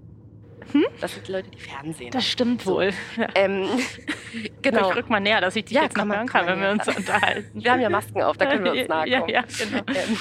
[0.72, 0.84] Hm?
[1.00, 2.10] Das sind die Leute, die Fernsehen.
[2.10, 2.74] Das stimmt so.
[2.74, 2.92] wohl.
[3.16, 3.28] Ja.
[3.34, 3.66] Ähm,
[4.62, 4.90] genau.
[4.90, 6.88] Ich rück mal näher, dass ich dich ja, jetzt noch hören kann, wenn wir uns
[6.88, 7.62] unterhalten.
[7.62, 9.28] Wir haben ja Masken auf, da können wir uns nahe kommen.
[9.28, 9.82] Ja, ja genau.
[9.90, 10.16] Ähm,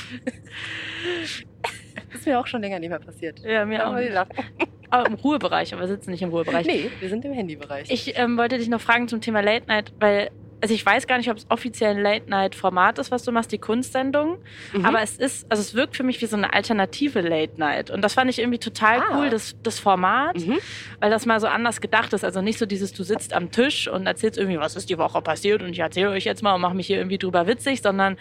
[2.12, 3.40] das ist mir auch schon länger nicht mehr passiert.
[3.40, 3.96] Ja, mir auch.
[4.90, 6.66] Aber im Ruhebereich, aber wir sitzen nicht im Ruhebereich.
[6.66, 7.90] Nee, wir sind im Handybereich.
[7.92, 11.18] Ich ähm, wollte dich noch fragen zum Thema Late Night, weil also ich weiß gar
[11.18, 14.40] nicht, ob es offiziell ein Late-Night-Format ist, was du machst, die Kunstsendung.
[14.74, 14.86] Mhm.
[14.86, 17.90] Aber es ist, also es wirkt für mich wie so eine alternative Late-Night.
[17.92, 19.18] Und das fand ich irgendwie total ah.
[19.18, 20.58] cool, das, das Format, mhm.
[21.00, 22.24] weil das mal so anders gedacht ist.
[22.24, 25.22] Also nicht so dieses, du sitzt am Tisch und erzählst irgendwie, was ist die Woche
[25.22, 28.18] passiert und ich erzähle euch jetzt mal und mache mich hier irgendwie drüber witzig, sondern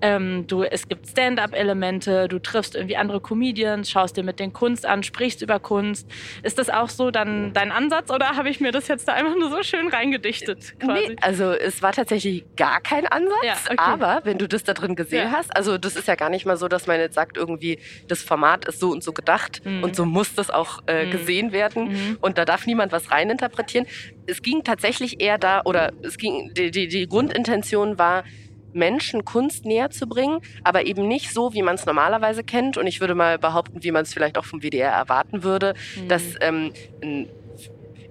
[0.00, 4.86] ähm, du, es gibt Stand-up-Elemente, du triffst irgendwie andere Comedians, schaust dir mit den Kunst
[4.86, 6.08] an, sprichst über Kunst.
[6.42, 9.36] Ist das auch so dann dein Ansatz oder habe ich mir das jetzt da einfach
[9.36, 10.78] nur so schön reingedichtet?
[10.78, 11.08] Quasi?
[11.08, 13.44] Nee, also es war tatsächlich gar kein Ansatz.
[13.44, 13.76] Ja, okay.
[13.76, 15.32] Aber wenn du das da drin gesehen ja.
[15.32, 18.22] hast, also das ist ja gar nicht mal so, dass man jetzt sagt, irgendwie das
[18.22, 19.82] Format ist so und so gedacht mhm.
[19.82, 21.10] und so muss das auch äh, mhm.
[21.10, 22.18] gesehen werden mhm.
[22.20, 23.86] und da darf niemand was reininterpretieren.
[24.26, 28.24] Es ging tatsächlich eher da, oder es ging, die, die, die Grundintention war,
[28.72, 32.76] Menschen Kunst näher zu bringen, aber eben nicht so, wie man es normalerweise kennt.
[32.76, 36.08] Und ich würde mal behaupten, wie man es vielleicht auch vom WDR erwarten würde, mhm.
[36.08, 37.28] dass ähm, ein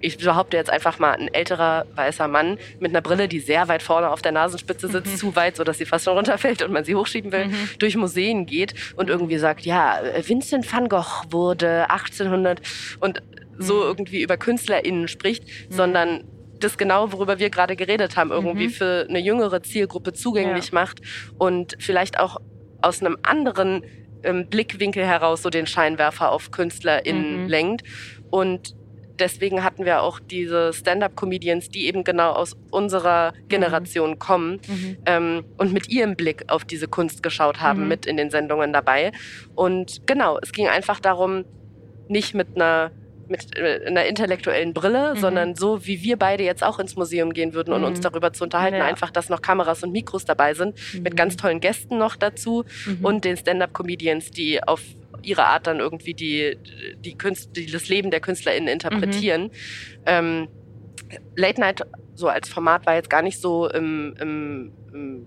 [0.02, 3.84] ich behaupte jetzt einfach mal, ein älterer weißer Mann mit einer Brille, die sehr weit
[3.84, 5.18] vorne auf der Nasenspitze sitzt, mhm.
[5.18, 7.70] zu weit, sodass sie fast schon runterfällt und man sie hochschieben will, mhm.
[7.80, 12.62] durch Museen geht und irgendwie sagt, ja, Vincent van Gogh wurde 1800
[13.00, 13.22] und
[13.58, 13.82] so mhm.
[13.82, 15.74] irgendwie über KünstlerInnen spricht, mhm.
[15.74, 16.24] sondern
[16.60, 18.72] das genau, worüber wir gerade geredet haben, irgendwie mhm.
[18.72, 20.74] für eine jüngere Zielgruppe zugänglich ja.
[20.74, 21.00] macht
[21.38, 22.38] und vielleicht auch
[22.82, 23.84] aus einem anderen
[24.24, 27.50] ähm, Blickwinkel heraus so den Scheinwerfer auf KünstlerInnen mhm.
[27.50, 27.84] lenkt.
[28.30, 28.76] Und
[29.20, 34.20] deswegen hatten wir auch diese Stand-up-Comedians, die eben genau aus unserer Generation mhm.
[34.20, 34.98] kommen mhm.
[35.06, 37.88] Ähm, und mit ihrem Blick auf diese Kunst geschaut haben, mhm.
[37.88, 39.12] mit in den Sendungen dabei.
[39.56, 41.46] Und genau, es ging einfach darum,
[42.08, 42.92] nicht mit einer
[43.30, 45.20] mit äh, einer intellektuellen Brille, mhm.
[45.20, 48.04] sondern so, wie wir beide jetzt auch ins Museum gehen würden und uns mhm.
[48.04, 48.86] darüber zu unterhalten, ja.
[48.86, 51.38] einfach, dass noch Kameras und Mikros dabei sind, mit ganz mhm.
[51.38, 52.66] tollen Gästen noch dazu
[53.02, 54.82] und den Stand-up-Comedians, die auf
[55.22, 56.58] ihre Art dann irgendwie die,
[56.98, 59.44] die, Künst, die das Leben der KünstlerInnen interpretieren.
[59.44, 59.50] Mhm.
[60.06, 60.48] Ähm,
[61.36, 61.82] Late Night
[62.16, 65.26] so als Format war jetzt gar nicht so im, im, im,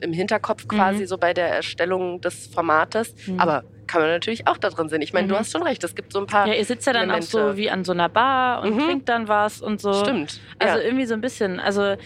[0.00, 1.06] im Hinterkopf quasi, mhm.
[1.06, 3.14] so bei der Erstellung des Formates.
[3.26, 3.40] Mhm.
[3.40, 5.02] Aber kann man natürlich auch da drin sehen.
[5.02, 5.32] Ich meine, mhm.
[5.32, 6.46] du hast schon recht, es gibt so ein paar.
[6.46, 7.26] Ja, ihr sitzt ja dann Elemente.
[7.26, 8.80] auch so wie an so einer Bar und mhm.
[8.80, 9.92] trinkt dann was und so.
[9.92, 10.40] Stimmt.
[10.58, 10.84] Also ja.
[10.84, 11.60] irgendwie so ein bisschen.
[11.60, 11.96] Also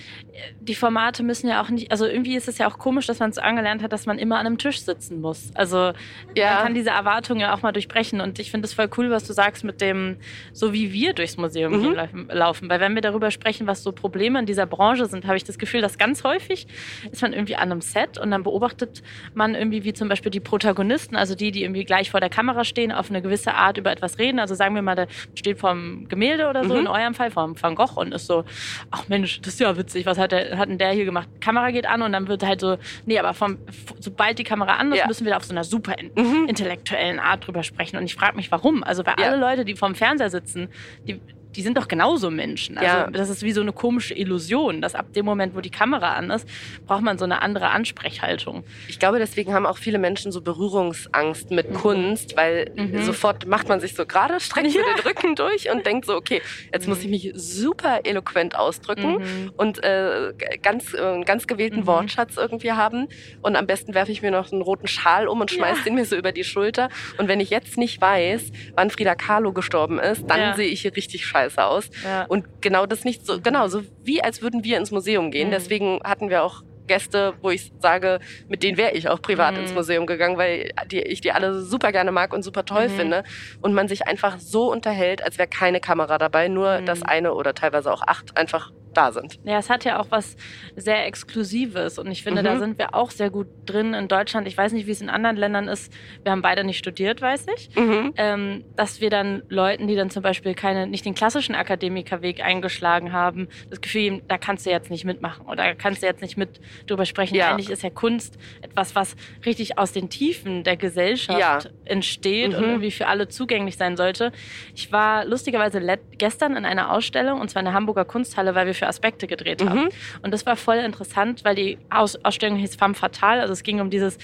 [0.60, 3.30] die Formate müssen ja auch nicht, also irgendwie ist es ja auch komisch, dass man
[3.30, 5.50] es angelernt hat, dass man immer an einem Tisch sitzen muss.
[5.54, 5.92] Also
[6.36, 6.54] ja.
[6.54, 8.20] man kann diese Erwartungen ja auch mal durchbrechen.
[8.20, 10.16] Und ich finde es voll cool, was du sagst mit dem,
[10.52, 11.82] so wie wir durchs Museum mhm.
[11.82, 12.68] gehen, laufen.
[12.68, 15.58] Weil wenn wir darüber sprechen, was so Probleme in dieser Branche sind, habe ich das
[15.58, 16.66] Gefühl, dass ganz häufig
[17.10, 19.02] ist man irgendwie an einem Set und dann beobachtet
[19.34, 22.64] man irgendwie, wie zum Beispiel die Protagonisten, also die, die irgendwie gleich vor der Kamera
[22.64, 24.38] stehen, auf eine gewisse Art über etwas reden.
[24.38, 26.80] Also sagen wir mal, der steht vorm Gemälde oder so, mhm.
[26.80, 28.44] in eurem Fall vorm Van Gogh und ist so,
[28.90, 31.28] ach Mensch, das ist ja witzig, was hat, der, hat denn der hier gemacht?
[31.40, 33.58] Kamera geht an und dann wird halt so, nee, aber vom,
[34.00, 35.06] sobald die Kamera an ist, ja.
[35.06, 36.46] müssen wir auf so einer super mhm.
[36.48, 37.96] intellektuellen Art drüber sprechen.
[37.96, 38.82] Und ich frage mich, warum?
[38.82, 39.26] Also weil ja.
[39.26, 40.68] alle Leute, die vorm Fernseher sitzen,
[41.06, 41.20] die
[41.56, 42.76] die sind doch genauso Menschen.
[42.76, 43.10] Also ja.
[43.10, 46.30] das ist wie so eine komische Illusion, dass ab dem Moment, wo die Kamera an
[46.30, 46.46] ist,
[46.86, 48.64] braucht man so eine andere Ansprechhaltung.
[48.88, 51.74] Ich glaube, deswegen haben auch viele Menschen so Berührungsangst mit mhm.
[51.74, 53.02] Kunst, weil mhm.
[53.02, 54.82] sofort macht man sich so gerade, streckt ja.
[54.82, 56.42] den Rücken durch und denkt so, okay,
[56.72, 56.90] jetzt mhm.
[56.90, 59.52] muss ich mich super eloquent ausdrücken mhm.
[59.56, 61.86] und äh, ganz, äh, ganz gewählten mhm.
[61.86, 63.08] Wortschatz irgendwie haben.
[63.42, 65.84] Und am besten werfe ich mir noch einen roten Schal um und schmeiße ja.
[65.84, 66.90] den mir so über die Schulter.
[67.16, 70.94] Und wenn ich jetzt nicht weiß, wann Frida Kahlo gestorben ist, dann sehe ich hier
[70.94, 71.90] richtig scheiße scheiße aus.
[72.04, 72.24] Ja.
[72.24, 75.48] Und genau das nicht so, genau, so wie als würden wir ins Museum gehen.
[75.48, 75.52] Mhm.
[75.52, 78.18] Deswegen hatten wir auch Gäste, wo ich sage,
[78.48, 79.60] mit denen wäre ich auch privat mhm.
[79.60, 82.92] ins Museum gegangen, weil die, ich die alle super gerne mag und super toll mhm.
[82.92, 83.24] finde.
[83.60, 86.86] Und man sich einfach so unterhält, als wäre keine Kamera dabei, nur mhm.
[86.86, 89.38] das eine oder teilweise auch acht einfach da sind.
[89.44, 90.36] Ja, es hat ja auch was
[90.76, 92.46] sehr Exklusives und ich finde, mhm.
[92.46, 94.48] da sind wir auch sehr gut drin in Deutschland.
[94.48, 95.92] Ich weiß nicht, wie es in anderen Ländern ist.
[96.24, 97.70] Wir haben beide nicht studiert, weiß ich.
[97.76, 98.12] Mhm.
[98.16, 103.12] Ähm, dass wir dann Leuten, die dann zum Beispiel keine, nicht den klassischen Akademikerweg eingeschlagen
[103.12, 106.36] haben, das Gefühl, da kannst du jetzt nicht mitmachen oder da kannst du jetzt nicht
[106.36, 107.36] mit drüber sprechen.
[107.36, 107.50] Ja.
[107.50, 109.14] Eigentlich ist ja Kunst etwas, was
[109.46, 111.60] richtig aus den Tiefen der Gesellschaft ja.
[111.84, 112.58] entsteht mhm.
[112.58, 114.32] und irgendwie für alle zugänglich sein sollte.
[114.74, 115.80] Ich war lustigerweise
[116.16, 119.64] gestern in einer Ausstellung und zwar in der Hamburger Kunsthalle, weil wir für Aspekte gedreht
[119.64, 119.84] haben.
[119.84, 119.88] Mhm.
[120.22, 123.40] Und das war voll interessant, weil die Aus Ausstellung hieß Femme Fatale.
[123.40, 124.18] Also es ging um dieses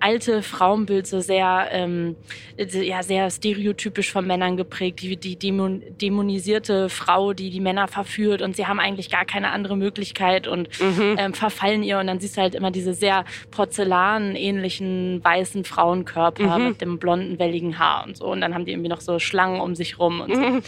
[0.00, 2.16] alte Frauenbild, so sehr, ähm,
[2.56, 5.00] ja, sehr stereotypisch von Männern geprägt.
[5.02, 9.76] Die, die dämonisierte Frau, die die Männer verführt und sie haben eigentlich gar keine andere
[9.76, 11.16] Möglichkeit und mhm.
[11.18, 11.98] ähm, verfallen ihr.
[11.98, 16.68] Und dann siehst du halt immer diese sehr porzellanähnlichen weißen Frauenkörper mhm.
[16.68, 18.26] mit dem blonden, welligen Haar und so.
[18.26, 20.60] Und dann haben die irgendwie noch so Schlangen um sich rum und so.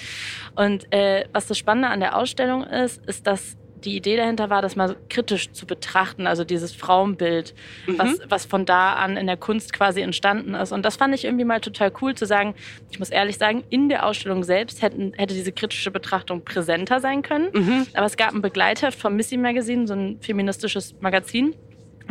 [0.55, 4.62] Und äh, was das Spannende an der Ausstellung ist, ist, dass die Idee dahinter war,
[4.62, 7.55] das mal kritisch zu betrachten, also dieses Frauenbild,
[7.86, 7.98] mhm.
[7.98, 10.72] was, was von da an in der Kunst quasi entstanden ist.
[10.72, 12.55] Und das fand ich irgendwie mal total cool zu sagen.
[12.90, 17.22] Ich muss ehrlich sagen, in der Ausstellung selbst hätten, hätte diese kritische Betrachtung präsenter sein
[17.22, 17.48] können.
[17.53, 17.86] Mhm.
[17.94, 21.55] Aber es gab ein Begleitheft vom Missy Magazine, so ein feministisches Magazin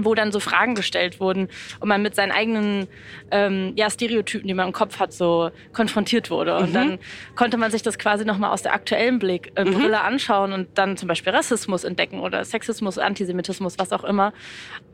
[0.05, 1.49] wo dann so Fragen gestellt wurden
[1.79, 2.87] und man mit seinen eigenen
[3.31, 6.57] ähm, ja, Stereotypen, die man im Kopf hat, so konfrontiert wurde.
[6.57, 6.73] Und mhm.
[6.73, 6.99] dann
[7.35, 9.73] konnte man sich das quasi nochmal aus der aktuellen Blick, äh, mhm.
[9.73, 10.05] Brille mhm.
[10.05, 14.33] anschauen und dann zum Beispiel Rassismus entdecken oder Sexismus, Antisemitismus, was auch immer.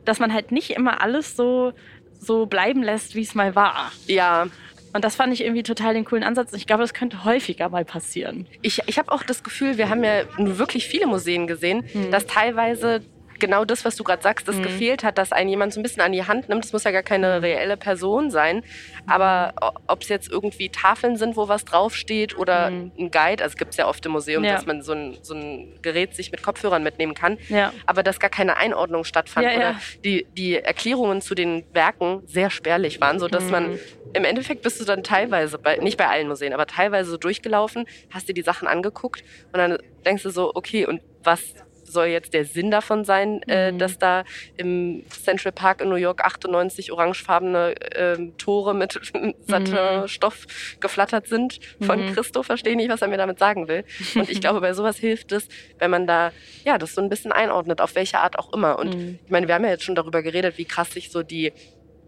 [0.04, 1.72] Dass man halt nicht immer alles so,
[2.18, 3.92] so bleiben lässt, wie es mal war.
[4.06, 4.48] Ja.
[4.92, 6.52] Und das fand ich irgendwie total den coolen Ansatz.
[6.54, 8.46] Ich glaube, das könnte häufiger mal passieren.
[8.62, 12.10] Ich, ich habe auch das Gefühl, wir haben ja wirklich viele Museen gesehen, mhm.
[12.10, 13.02] dass teilweise
[13.38, 14.62] genau das, was du gerade sagst, das mhm.
[14.62, 16.64] gefehlt hat, dass einen jemand so ein bisschen an die Hand nimmt.
[16.64, 18.62] Das muss ja gar keine reelle Person sein.
[19.06, 19.54] Aber
[19.86, 22.92] ob es jetzt irgendwie Tafeln sind, wo was draufsteht oder mhm.
[22.98, 24.54] ein Guide, also gibt es ja oft im Museum, ja.
[24.54, 27.72] dass man so ein, so ein Gerät sich mit Kopfhörern mitnehmen kann, ja.
[27.86, 32.50] aber dass gar keine Einordnung stattfand ja, oder die, die Erklärungen zu den Werken sehr
[32.50, 33.50] spärlich waren, sodass mhm.
[33.50, 33.78] man
[34.14, 37.86] im Endeffekt bist du dann teilweise, bei, nicht bei allen Museen, aber teilweise so durchgelaufen,
[38.10, 39.22] hast dir die Sachen angeguckt
[39.52, 41.54] und dann denkst du so, okay, und was
[41.92, 43.78] soll jetzt der Sinn davon sein, äh, mhm.
[43.78, 44.24] dass da
[44.56, 49.00] im Central Park in New York 98 orangefarbene äh, Tore mit
[49.46, 50.80] Satinstoff mhm.
[50.80, 52.14] geflattert sind von mhm.
[52.14, 52.42] Christo?
[52.42, 53.84] Verstehe nicht, was er mir damit sagen will.
[54.14, 56.32] Und ich glaube, bei sowas hilft es, wenn man da
[56.64, 58.78] ja das so ein bisschen einordnet, auf welche Art auch immer.
[58.78, 59.18] Und mhm.
[59.24, 61.52] ich meine, wir haben ja jetzt schon darüber geredet, wie krass sich so die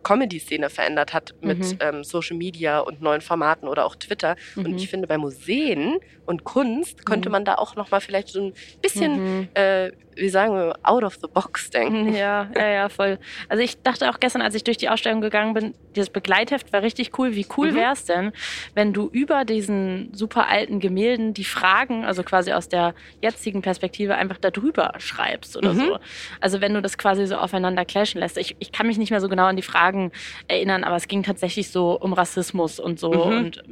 [0.02, 1.78] Comedy-Szene verändert hat mit mhm.
[1.80, 4.36] ähm, Social Media und neuen Formaten oder auch Twitter.
[4.56, 4.64] Mhm.
[4.64, 7.32] Und ich finde, bei Museen und Kunst könnte mhm.
[7.32, 9.48] man da auch noch mal vielleicht so ein bisschen, mhm.
[9.54, 9.90] äh,
[10.20, 12.14] wie sagen wir, out of the box denken.
[12.14, 13.18] Ja, ja, ja, voll.
[13.48, 16.82] Also ich dachte auch gestern, als ich durch die Ausstellung gegangen bin, dieses Begleitheft war
[16.82, 17.34] richtig cool.
[17.34, 17.76] Wie cool mhm.
[17.76, 18.32] wäre es denn,
[18.74, 24.14] wenn du über diesen super alten Gemälden die Fragen, also quasi aus der jetzigen Perspektive,
[24.14, 25.78] einfach darüber schreibst oder mhm.
[25.78, 25.98] so.
[26.40, 28.38] Also wenn du das quasi so aufeinander clashen lässt.
[28.38, 30.12] Ich, ich kann mich nicht mehr so genau an die Frage Fragen
[30.46, 33.36] erinnern, aber es ging tatsächlich so um Rassismus und so mhm.
[33.38, 33.62] und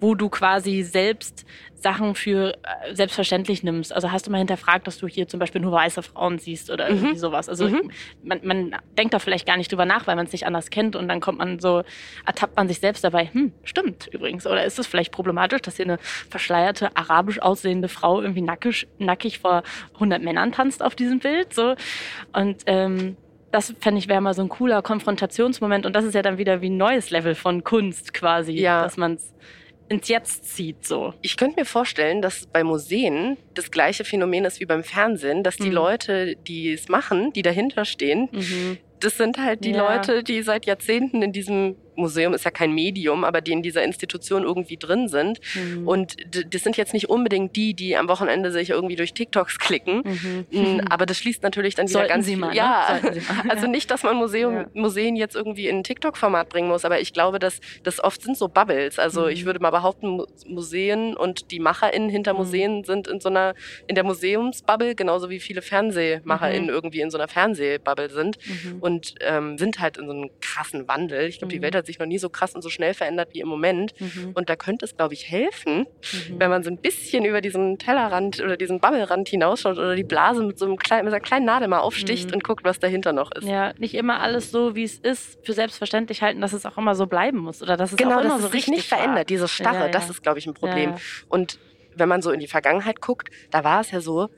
[0.00, 1.46] wo du quasi selbst
[1.80, 3.92] Sachen für äh, selbstverständlich nimmst.
[3.92, 6.88] Also hast du mal hinterfragt, dass du hier zum Beispiel nur weiße Frauen siehst oder
[6.88, 7.16] irgendwie mhm.
[7.16, 7.48] sowas.
[7.48, 7.90] Also mhm.
[8.22, 10.96] man, man denkt da vielleicht gar nicht drüber nach, weil man es nicht anders kennt
[10.96, 11.82] und dann kommt man so,
[12.26, 14.46] ertappt man sich selbst dabei, hm, stimmt übrigens.
[14.46, 19.38] Oder ist es vielleicht problematisch, dass hier eine verschleierte, arabisch aussehende Frau irgendwie nackig, nackig
[19.38, 19.62] vor
[19.94, 21.54] 100 Männern tanzt auf diesem Bild?
[21.54, 21.74] So.
[22.32, 23.16] Und ähm,
[23.50, 26.60] das fände ich wäre mal so ein cooler Konfrontationsmoment und das ist ja dann wieder
[26.60, 28.82] wie ein neues Level von Kunst quasi, ja.
[28.82, 29.34] dass man es
[29.90, 30.86] ins Jetzt zieht.
[30.86, 31.12] So.
[31.20, 35.56] Ich könnte mir vorstellen, dass bei Museen das gleiche Phänomen ist wie beim Fernsehen, dass
[35.56, 35.74] die mhm.
[35.74, 38.78] Leute, die es machen, die dahinter stehen, mhm.
[39.00, 39.92] das sind halt die ja.
[39.92, 43.82] Leute, die seit Jahrzehnten in diesem Museum ist ja kein Medium, aber die in dieser
[43.82, 45.40] Institution irgendwie drin sind.
[45.54, 45.86] Mhm.
[45.86, 46.16] Und
[46.52, 50.02] das sind jetzt nicht unbedingt die, die am Wochenende sich irgendwie durch TikToks klicken.
[50.50, 50.80] Mhm.
[50.88, 53.20] Aber das schließt natürlich dann wieder ganz Sie mal, ja, ne?
[53.48, 54.66] also nicht, dass man Museum, ja.
[54.74, 58.36] Museen jetzt irgendwie in ein TikTok-Format bringen muss, aber ich glaube, dass das oft sind
[58.36, 58.98] so Bubbles.
[58.98, 59.28] Also mhm.
[59.28, 62.38] ich würde mal behaupten, Museen und die MacherInnen hinter mhm.
[62.38, 63.54] Museen sind in so einer,
[63.86, 66.74] in der Museumsbubble, genauso wie viele FernsehmacherInnen mhm.
[66.74, 68.78] irgendwie in so einer Fernsehbubble sind mhm.
[68.80, 71.26] und ähm, sind halt in so einem krassen Wandel.
[71.26, 73.40] Ich glaube, die Welt hat sich noch nie so krass und so schnell verändert wie
[73.40, 73.94] im Moment.
[74.00, 74.32] Mhm.
[74.34, 76.38] Und da könnte es, glaube ich, helfen, mhm.
[76.38, 80.42] wenn man so ein bisschen über diesen Tellerrand oder diesen Bubblerand hinausschaut oder die Blase
[80.42, 82.34] mit so einem kleinen, mit einer kleinen Nadel mal aufsticht mhm.
[82.34, 83.46] und guckt, was dahinter noch ist.
[83.46, 86.94] Ja, nicht immer alles so, wie es ist, für selbstverständlich halten, dass es auch immer
[86.94, 89.30] so bleiben muss oder dass es genau, auch immer dass so es sich nicht verändert.
[89.30, 89.92] Diese Starre, ja, ja.
[89.92, 90.90] das ist, glaube ich, ein Problem.
[90.90, 90.96] Ja,
[91.28, 91.58] und
[91.94, 94.30] wenn man so in die Vergangenheit guckt, da war es ja so,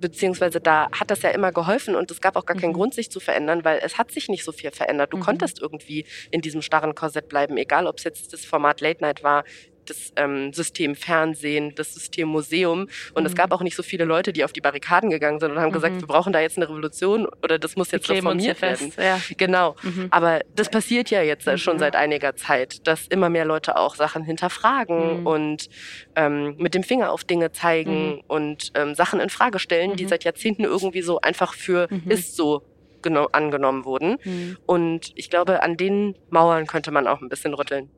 [0.00, 2.76] beziehungsweise da hat das ja immer geholfen und es gab auch gar keinen mhm.
[2.76, 5.12] Grund, sich zu verändern, weil es hat sich nicht so viel verändert.
[5.12, 5.22] Du mhm.
[5.22, 9.22] konntest irgendwie in diesem starren Korsett bleiben, egal ob es jetzt das Format Late Night
[9.22, 9.44] war,
[9.90, 12.88] das ähm, System Fernsehen, das System Museum.
[13.14, 13.26] Und mhm.
[13.26, 15.68] es gab auch nicht so viele Leute, die auf die Barrikaden gegangen sind und haben
[15.68, 15.72] mhm.
[15.72, 18.92] gesagt, wir brauchen da jetzt eine Revolution oder das muss jetzt reformiert werden.
[18.98, 19.20] Ja.
[19.36, 19.76] Genau.
[19.82, 20.08] Mhm.
[20.10, 21.80] Aber das passiert ja jetzt schon mhm.
[21.80, 25.26] seit einiger Zeit, dass immer mehr Leute auch Sachen hinterfragen mhm.
[25.26, 25.68] und
[26.16, 28.22] ähm, mit dem Finger auf Dinge zeigen mhm.
[28.26, 32.62] und ähm, Sachen in Frage stellen, die seit Jahrzehnten irgendwie so einfach für ist so
[33.32, 34.18] angenommen wurden.
[34.66, 37.88] Und ich glaube, an den Mauern könnte man auch ein bisschen rütteln.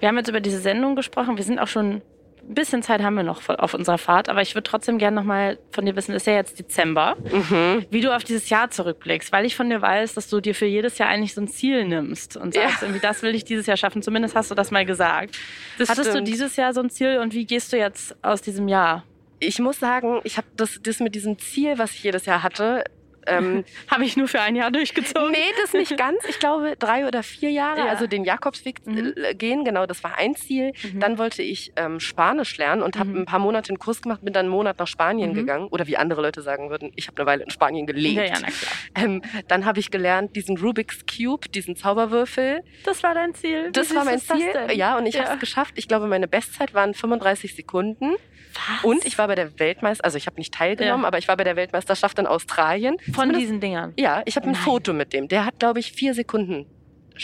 [0.00, 1.36] Wir haben jetzt über diese Sendung gesprochen.
[1.36, 2.02] Wir sind auch schon
[2.48, 5.24] ein bisschen Zeit haben wir noch auf unserer Fahrt, aber ich würde trotzdem gerne noch
[5.24, 7.86] mal von dir wissen, es ist ja jetzt Dezember, mhm.
[7.90, 10.66] wie du auf dieses Jahr zurückblickst, weil ich von dir weiß, dass du dir für
[10.66, 12.86] jedes Jahr eigentlich so ein Ziel nimmst und sagst, ja.
[12.86, 14.02] irgendwie das will ich dieses Jahr schaffen.
[14.02, 15.36] Zumindest hast du das mal gesagt.
[15.78, 16.28] Das Hattest stimmt.
[16.28, 19.04] du dieses Jahr so ein Ziel und wie gehst du jetzt aus diesem Jahr?
[19.40, 22.84] Ich muss sagen, ich habe das, das mit diesem Ziel, was ich jedes Jahr hatte,
[23.26, 25.30] ähm, Habe ich nur für ein Jahr durchgezogen?
[25.30, 26.18] Nee, das nicht ganz.
[26.28, 27.80] Ich glaube drei oder vier Jahre.
[27.80, 27.86] Ja.
[27.86, 29.14] Also den Jakobsweg mhm.
[29.16, 30.72] Äh, gehen, genau, das war ein Ziel.
[30.82, 31.00] Mhm.
[31.00, 33.16] Dann wollte ich ähm, Spanisch lernen und habe mhm.
[33.18, 35.34] ein paar Monate einen Kurs gemacht, bin dann einen Monat nach Spanien mhm.
[35.34, 35.68] gegangen.
[35.68, 38.16] Oder wie andere Leute sagen würden, ich habe eine Weile in Spanien gelebt.
[38.16, 39.04] Ja, ja, na klar.
[39.04, 42.62] Ähm, dann habe ich gelernt, diesen Rubik's Cube, diesen Zauberwürfel.
[42.84, 43.70] Das war dein Ziel.
[43.72, 44.52] Das Wie war mein Ziel.
[44.74, 45.24] Ja, und ich ja.
[45.24, 45.74] habe es geschafft.
[45.76, 48.14] Ich glaube, meine Bestzeit waren 35 Sekunden.
[48.54, 48.84] Was?
[48.84, 51.08] Und ich war bei der Weltmeisterschaft, also ich habe nicht teilgenommen, ja.
[51.08, 52.96] aber ich war bei der Weltmeisterschaft in Australien.
[52.98, 53.92] Von Zumindest, diesen Dingern?
[53.98, 55.28] Ja, ich habe ein Foto mit dem.
[55.28, 56.66] Der hat, glaube ich, vier Sekunden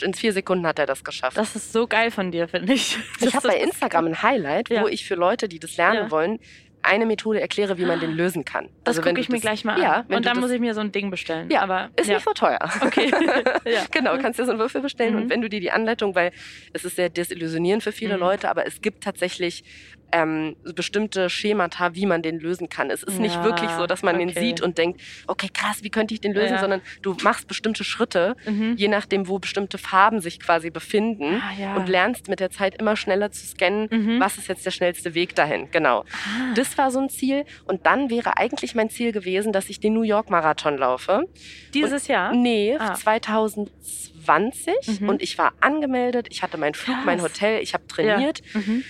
[0.03, 1.37] in vier Sekunden hat er das geschafft.
[1.37, 2.97] Das ist so geil von dir, finde ich.
[3.21, 4.83] Ich habe bei Instagram ein Highlight, ja.
[4.83, 6.11] wo ich für Leute, die das lernen ja.
[6.13, 6.39] wollen,
[6.83, 8.69] eine Methode erkläre, wie man den lösen kann.
[8.85, 9.83] Das also, gucke ich mir gleich mal an.
[9.83, 11.51] Ja, und dann muss ich mir so ein Ding bestellen.
[11.51, 12.15] Ja, aber ist ja.
[12.15, 12.59] nicht so teuer.
[12.81, 13.11] Okay.
[13.65, 13.83] ja.
[13.91, 15.23] Genau, kannst dir so einen Würfel bestellen mhm.
[15.23, 16.33] und wenn du dir die Anleitung, weil
[16.73, 18.21] es ist sehr desillusionierend für viele mhm.
[18.21, 19.65] Leute, aber es gibt tatsächlich
[20.13, 22.91] ähm, bestimmte Schemata, wie man den lösen kann.
[22.91, 24.27] Es ist ja, nicht wirklich so, dass man okay.
[24.27, 26.61] den sieht und denkt, okay, krass, wie könnte ich den lösen, ja.
[26.61, 28.75] sondern du machst bestimmte Schritte, mhm.
[28.77, 31.77] je nachdem, wo bestimmte Farben sich quasi befinden ah, ja.
[31.77, 34.21] und lernst mit der Zeit immer schneller zu scannen, mhm.
[34.21, 35.69] was ist jetzt der schnellste Weg dahin.
[35.71, 36.01] Genau.
[36.01, 36.55] Ah.
[36.55, 37.45] Das war so ein Ziel.
[37.65, 41.27] Und dann wäre eigentlich mein Ziel gewesen, dass ich den New York Marathon laufe.
[41.75, 42.35] Dieses und, Jahr?
[42.35, 42.95] Nee, ah.
[42.95, 45.01] 2020.
[45.01, 45.09] Mhm.
[45.09, 48.41] Und ich war angemeldet, ich hatte meinen Flug, mein Hotel, ich habe trainiert.
[48.55, 48.85] Mhm.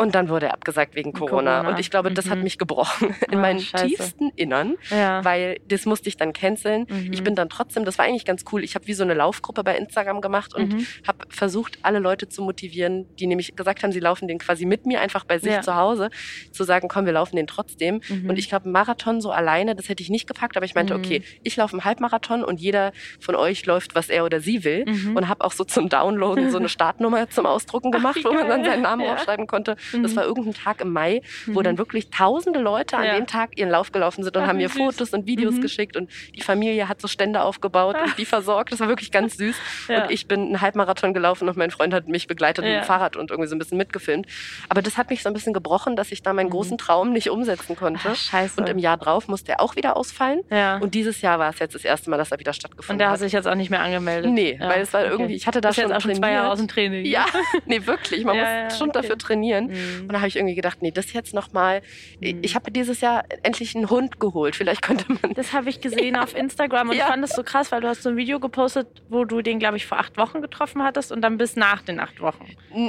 [0.00, 1.58] Und dann wurde er abgesagt wegen Corona.
[1.58, 1.68] Corona.
[1.68, 2.30] Und ich glaube, das mhm.
[2.30, 3.86] hat mich gebrochen in oh, meinem Scheiße.
[3.86, 5.22] tiefsten Innern, ja.
[5.26, 6.86] weil das musste ich dann canceln.
[6.88, 7.12] Mhm.
[7.12, 8.64] Ich bin dann trotzdem, das war eigentlich ganz cool.
[8.64, 10.86] Ich habe wie so eine Laufgruppe bei Instagram gemacht und mhm.
[11.06, 14.86] habe versucht, alle Leute zu motivieren, die nämlich gesagt haben, sie laufen den quasi mit
[14.86, 15.60] mir einfach bei sich ja.
[15.60, 16.08] zu Hause,
[16.50, 18.00] zu sagen, komm, wir laufen den trotzdem.
[18.08, 18.30] Mhm.
[18.30, 21.04] Und ich glaube, Marathon so alleine, das hätte ich nicht gepackt, aber ich meinte, mhm.
[21.04, 24.86] okay, ich laufe einen Halbmarathon und jeder von euch läuft, was er oder sie will.
[24.86, 25.18] Mhm.
[25.18, 28.48] Und habe auch so zum Downloaden so eine Startnummer zum Ausdrucken gemacht, Ach, wo man
[28.48, 29.12] dann seinen Namen ja.
[29.12, 30.02] aufschreiben konnte Mhm.
[30.02, 31.64] Das war irgendein Tag im Mai, wo mhm.
[31.64, 33.14] dann wirklich tausende Leute an ja.
[33.14, 34.78] dem Tag ihren Lauf gelaufen sind und Ach, haben mir süß.
[34.78, 35.60] Fotos und Videos mhm.
[35.62, 38.06] geschickt und die Familie hat so Stände aufgebaut Ach.
[38.06, 38.72] und die versorgt.
[38.72, 39.56] Das war wirklich ganz süß.
[39.88, 40.04] Ja.
[40.04, 42.70] Und ich bin einen Halbmarathon gelaufen und mein Freund hat mich begleitet ja.
[42.70, 44.26] mit dem Fahrrad und irgendwie so ein bisschen mitgefilmt.
[44.68, 46.52] Aber das hat mich so ein bisschen gebrochen, dass ich da meinen mhm.
[46.52, 48.08] großen Traum nicht umsetzen konnte.
[48.10, 48.60] Ach, scheiße.
[48.60, 50.40] Und im Jahr drauf musste er auch wieder ausfallen.
[50.50, 50.78] Ja.
[50.78, 52.94] Und dieses Jahr war es jetzt das erste Mal, dass er wieder stattgefunden hat.
[52.94, 54.30] Und der hat sich jetzt auch nicht mehr angemeldet?
[54.30, 55.10] Nee, weil es war okay.
[55.10, 57.04] irgendwie, ich hatte da schon, schon zwei Jahre aus dem Training.
[57.06, 57.26] Ja,
[57.66, 58.24] nee, wirklich.
[58.24, 59.70] Man muss schon dafür trainieren.
[59.80, 60.02] Mhm.
[60.02, 61.82] Und da habe ich irgendwie gedacht, nee, das jetzt nochmal.
[62.20, 62.38] Mhm.
[62.42, 64.56] Ich habe dieses Jahr endlich einen Hund geholt.
[64.56, 65.34] Vielleicht könnte man.
[65.34, 68.02] Das habe ich gesehen auf Instagram und ich fand das so krass, weil du hast
[68.02, 71.22] so ein Video gepostet, wo du den, glaube ich, vor acht Wochen getroffen hattest und
[71.22, 72.46] dann bis nach den acht Wochen.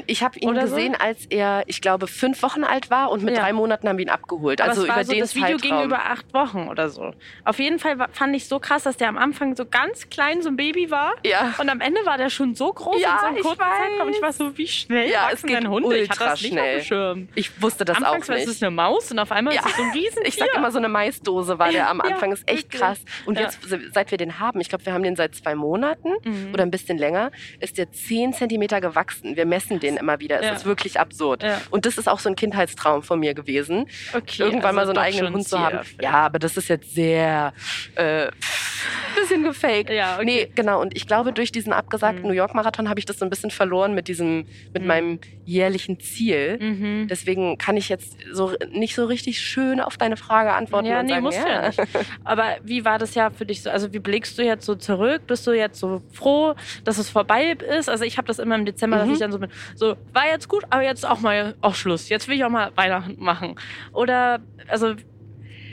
[0.07, 1.05] Ich habe ihn Oder gesehen, so?
[1.05, 4.09] als er, ich glaube, fünf Wochen alt war und mit drei Monaten haben wir ihn
[4.09, 4.61] abgeholt.
[4.61, 7.13] Aber also über so, den das Video ging über acht Wochen oder so.
[7.45, 10.49] Auf jeden Fall fand ich so krass, dass der am Anfang so ganz klein, so
[10.49, 11.13] ein Baby war.
[11.25, 11.53] Ja.
[11.59, 14.09] Und am Ende war der schon so groß ja, in so einem kurzen Zeitraum.
[14.09, 15.87] Ich war so, wie schnell ja, es geht Hunde?
[15.87, 16.70] Ultra ich hatte das nicht schnell.
[16.77, 17.27] Auf dem Schirm.
[17.35, 18.45] Ich wusste das Anfangs auch nicht.
[18.47, 19.61] war es eine Maus und auf einmal ja.
[19.61, 22.31] ist es so ein riesen Ich sag immer, so eine Maisdose war der am Anfang.
[22.31, 22.99] ist echt krass.
[23.25, 23.59] Und jetzt,
[23.93, 26.51] seit wir den haben, ich glaube, wir haben den seit zwei Monaten mhm.
[26.53, 29.35] oder ein bisschen länger, ist der zehn Zentimeter gewachsen.
[29.35, 30.41] Wir messen den immer wieder.
[30.41, 31.43] Es ist wirklich absurd.
[31.69, 33.87] Und das ist auch so ein Kindheitstraum von mir gewesen.
[34.13, 35.79] Okay, irgendwann also mal so einen eigenen Hund zu haben.
[36.01, 37.53] Ja, aber das ist jetzt sehr
[37.95, 38.29] äh,
[39.15, 39.89] bisschen gefaked.
[39.89, 40.25] Ja, okay.
[40.25, 40.81] Nee, genau.
[40.81, 42.29] Und ich glaube, durch diesen abgesagten mhm.
[42.29, 44.87] New York Marathon habe ich das so ein bisschen verloren mit diesem, mit mhm.
[44.87, 46.57] meinem jährlichen Ziel.
[46.61, 47.07] Mhm.
[47.07, 50.85] Deswegen kann ich jetzt so nicht so richtig schön auf deine Frage antworten.
[50.85, 51.47] Ja, und nee, sagen, musst ja.
[51.47, 51.79] ja nicht.
[52.23, 53.71] Aber wie war das Jahr für dich so?
[53.71, 55.23] Also wie blickst du jetzt so zurück?
[55.25, 56.53] Bist du jetzt so froh,
[56.83, 57.89] dass es vorbei ist?
[57.89, 59.13] Also ich habe das immer im Dezember, dass mhm.
[59.13, 62.09] ich dann so bin, so war jetzt gut, aber jetzt auch mal auch Schluss.
[62.09, 63.55] Jetzt will ich auch mal Weihnachten machen.
[63.91, 64.93] Oder also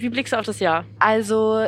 [0.01, 0.86] wie blickst du auf das Jahr?
[0.99, 1.66] Also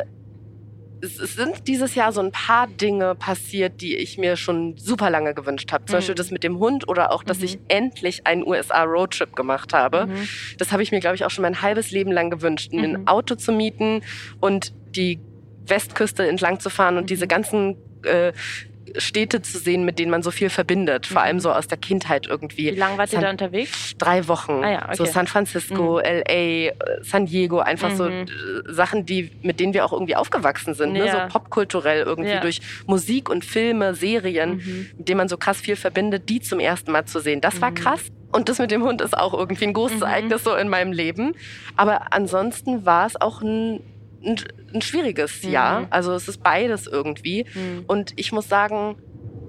[1.01, 5.33] es, sind dieses Jahr so ein paar Dinge passiert, die ich mir schon super lange
[5.33, 5.85] gewünscht habe.
[5.85, 5.97] Zum mhm.
[5.97, 7.45] Beispiel das mit dem Hund oder auch, dass mhm.
[7.45, 10.07] ich endlich einen USA-Roadtrip gemacht habe.
[10.07, 10.27] Mhm.
[10.57, 13.07] Das habe ich mir, glaube ich, auch schon mein halbes Leben lang gewünscht, ein mhm.
[13.07, 14.01] Auto zu mieten
[14.39, 15.19] und die
[15.65, 17.29] Westküste entlang zu fahren und diese mhm.
[17.29, 18.33] ganzen äh,
[18.97, 21.41] Städte zu sehen, mit denen man so viel verbindet, vor allem mhm.
[21.41, 22.71] so aus der Kindheit irgendwie.
[22.71, 23.93] Wie lange wart ihr da unterwegs?
[23.97, 24.63] Drei Wochen.
[24.63, 24.95] Ah ja, okay.
[24.95, 26.23] So San Francisco, mhm.
[26.27, 26.71] LA,
[27.01, 27.95] San Diego, einfach mhm.
[27.95, 28.25] so äh,
[28.67, 31.05] Sachen, die, mit denen wir auch irgendwie aufgewachsen sind, ja.
[31.05, 31.11] ne?
[31.11, 32.39] so popkulturell irgendwie ja.
[32.39, 34.87] durch Musik und Filme, Serien, mhm.
[34.97, 37.41] mit denen man so krass viel verbindet, die zum ersten Mal zu sehen.
[37.41, 37.75] Das war mhm.
[37.75, 38.01] krass.
[38.31, 40.03] Und das mit dem Hund ist auch irgendwie ein großes mhm.
[40.03, 41.33] Ereignis so in meinem Leben.
[41.75, 43.81] Aber ansonsten war es auch ein
[44.25, 44.35] ein,
[44.73, 45.51] ein schwieriges mhm.
[45.51, 45.87] Jahr.
[45.89, 47.45] Also es ist beides irgendwie.
[47.53, 47.85] Mhm.
[47.87, 48.95] Und ich muss sagen,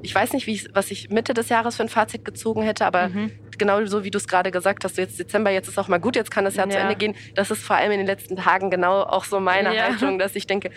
[0.03, 3.09] ich weiß nicht, ich, was ich Mitte des Jahres für ein Fazit gezogen hätte, aber
[3.09, 3.31] mhm.
[3.57, 6.17] genau so wie du es gerade gesagt hast, jetzt Dezember, jetzt ist auch mal gut,
[6.17, 6.73] jetzt kann das Jahr ja.
[6.73, 7.15] zu Ende gehen.
[7.35, 9.85] Das ist vor allem in den letzten Tagen genau auch so meine ja.
[9.85, 10.71] Haltung, dass ich denke,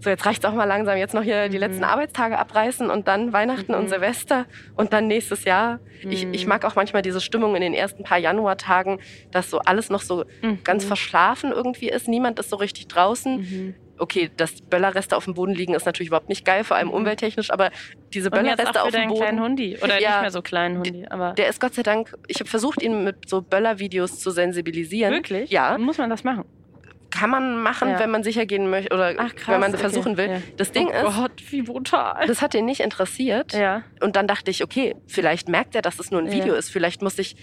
[0.00, 1.84] so jetzt reicht es auch mal langsam, jetzt noch hier die letzten mhm.
[1.84, 3.78] Arbeitstage abreißen und dann Weihnachten mhm.
[3.78, 5.80] und Silvester und dann nächstes Jahr.
[6.04, 6.10] Mhm.
[6.10, 9.90] Ich, ich mag auch manchmal diese Stimmung in den ersten paar Januartagen, dass so alles
[9.90, 10.62] noch so mhm.
[10.64, 12.08] ganz verschlafen irgendwie ist.
[12.08, 13.36] Niemand ist so richtig draußen.
[13.38, 13.74] Mhm.
[13.98, 16.94] Okay, dass Böllerreste auf dem Boden liegen, ist natürlich überhaupt nicht geil, vor allem mhm.
[16.94, 17.70] umwelttechnisch, aber
[18.12, 19.20] diese Böllerreste auf dem Boden.
[19.20, 22.14] kleinen Hundi oder ja, nicht mehr so kleinen Hundi, aber der ist Gott sei Dank,
[22.28, 25.14] ich habe versucht ihn mit so Böllervideos zu sensibilisieren.
[25.14, 25.50] Wirklich?
[25.50, 25.78] Ja.
[25.78, 26.44] Muss man das machen?
[27.16, 27.98] Kann man machen, ja.
[27.98, 29.80] wenn man sicher gehen möchte oder Ach, krass, wenn man okay.
[29.80, 30.30] versuchen will.
[30.30, 30.42] Ja.
[30.56, 32.26] Das Ding oh ist, Gott, wie brutal.
[32.26, 33.52] Das hat ihn nicht interessiert.
[33.52, 33.82] Ja.
[34.00, 36.70] Und dann dachte ich, okay, vielleicht merkt er, dass es nur ein Video ist.
[36.70, 37.36] Vielleicht muss ich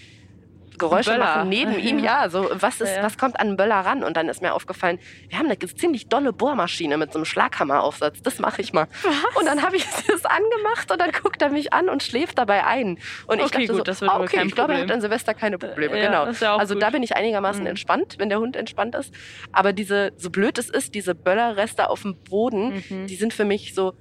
[0.78, 1.24] Geräusche Böller.
[1.24, 1.94] machen neben ihm.
[2.04, 3.02] Ja, so was ist, ja.
[3.02, 4.04] was kommt an einen Böller ran?
[4.04, 4.98] Und dann ist mir aufgefallen,
[5.28, 8.20] wir haben eine ziemlich dolle Bohrmaschine mit so einem Schlaghammeraufsatz.
[8.20, 8.88] Das mache ich mal.
[9.02, 9.14] Was?
[9.36, 12.64] Und dann habe ich das angemacht und dann guckt er mich an und schläft dabei
[12.66, 12.98] ein.
[13.26, 15.56] Und ich okay, dachte gut, so, ah, okay, ich glaube, er hat an Silvester keine
[15.56, 15.98] Probleme.
[15.98, 16.30] Ja, genau.
[16.40, 16.82] Ja also gut.
[16.82, 17.68] da bin ich einigermaßen mhm.
[17.68, 19.14] entspannt, wenn der Hund entspannt ist.
[19.52, 23.06] Aber diese, so blöd es ist, diese Böllerreste auf dem Boden, mhm.
[23.06, 23.94] die sind für mich so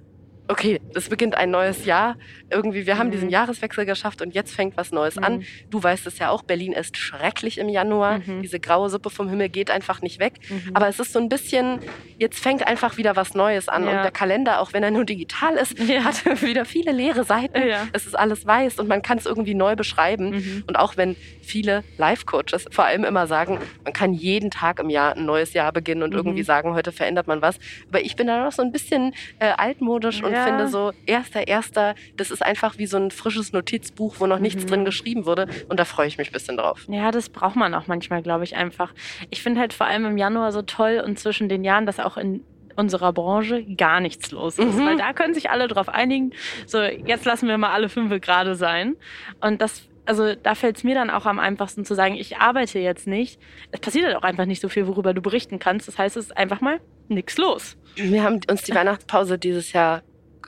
[0.47, 2.17] okay, es beginnt ein neues Jahr.
[2.49, 3.11] Irgendwie, wir haben mhm.
[3.11, 5.23] diesen Jahreswechsel geschafft und jetzt fängt was Neues mhm.
[5.23, 5.43] an.
[5.69, 8.19] Du weißt es ja auch, Berlin ist schrecklich im Januar.
[8.19, 8.41] Mhm.
[8.41, 10.33] Diese graue Suppe vom Himmel geht einfach nicht weg.
[10.49, 10.71] Mhm.
[10.73, 11.79] Aber es ist so ein bisschen,
[12.17, 13.85] jetzt fängt einfach wieder was Neues an.
[13.85, 13.97] Ja.
[13.97, 16.03] Und der Kalender, auch wenn er nur digital ist, ja.
[16.03, 17.65] hat wieder viele leere Seiten.
[17.67, 17.87] Ja.
[17.93, 20.31] Es ist alles weiß und man kann es irgendwie neu beschreiben.
[20.31, 20.63] Mhm.
[20.67, 25.15] Und auch wenn viele Life-Coaches vor allem immer sagen, man kann jeden Tag im Jahr
[25.15, 26.17] ein neues Jahr beginnen und mhm.
[26.17, 27.57] irgendwie sagen, heute verändert man was.
[27.87, 30.45] Aber ich bin da noch so ein bisschen äh, altmodisch und ja.
[30.45, 34.43] finde so, erster, erster, das ist einfach wie so ein frisches Notizbuch, wo noch mhm.
[34.43, 35.47] nichts drin geschrieben wurde.
[35.69, 36.85] Und da freue ich mich ein bisschen drauf.
[36.87, 38.93] Ja, das braucht man auch manchmal, glaube ich, einfach.
[39.29, 42.17] Ich finde halt vor allem im Januar so toll und zwischen den Jahren, dass auch
[42.17, 42.43] in
[42.75, 44.77] unserer Branche gar nichts los ist.
[44.77, 44.85] Mhm.
[44.85, 46.31] Weil da können sich alle drauf einigen,
[46.65, 48.95] so jetzt lassen wir mal alle fünf gerade sein.
[49.41, 52.79] Und das also da fällt es mir dann auch am einfachsten zu sagen, ich arbeite
[52.79, 53.39] jetzt nicht.
[53.71, 55.87] Es passiert halt auch einfach nicht so viel, worüber du berichten kannst.
[55.87, 57.77] Das heißt, es ist einfach mal nichts los.
[57.95, 60.01] Wir haben uns die Weihnachtspause dieses Jahr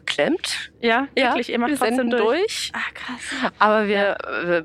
[0.06, 0.72] geklemmt.
[0.82, 2.22] Ja, wirklich, ihr macht wir trotzdem durch.
[2.22, 2.72] durch.
[2.74, 3.52] Ah, krass.
[3.60, 4.18] Aber wir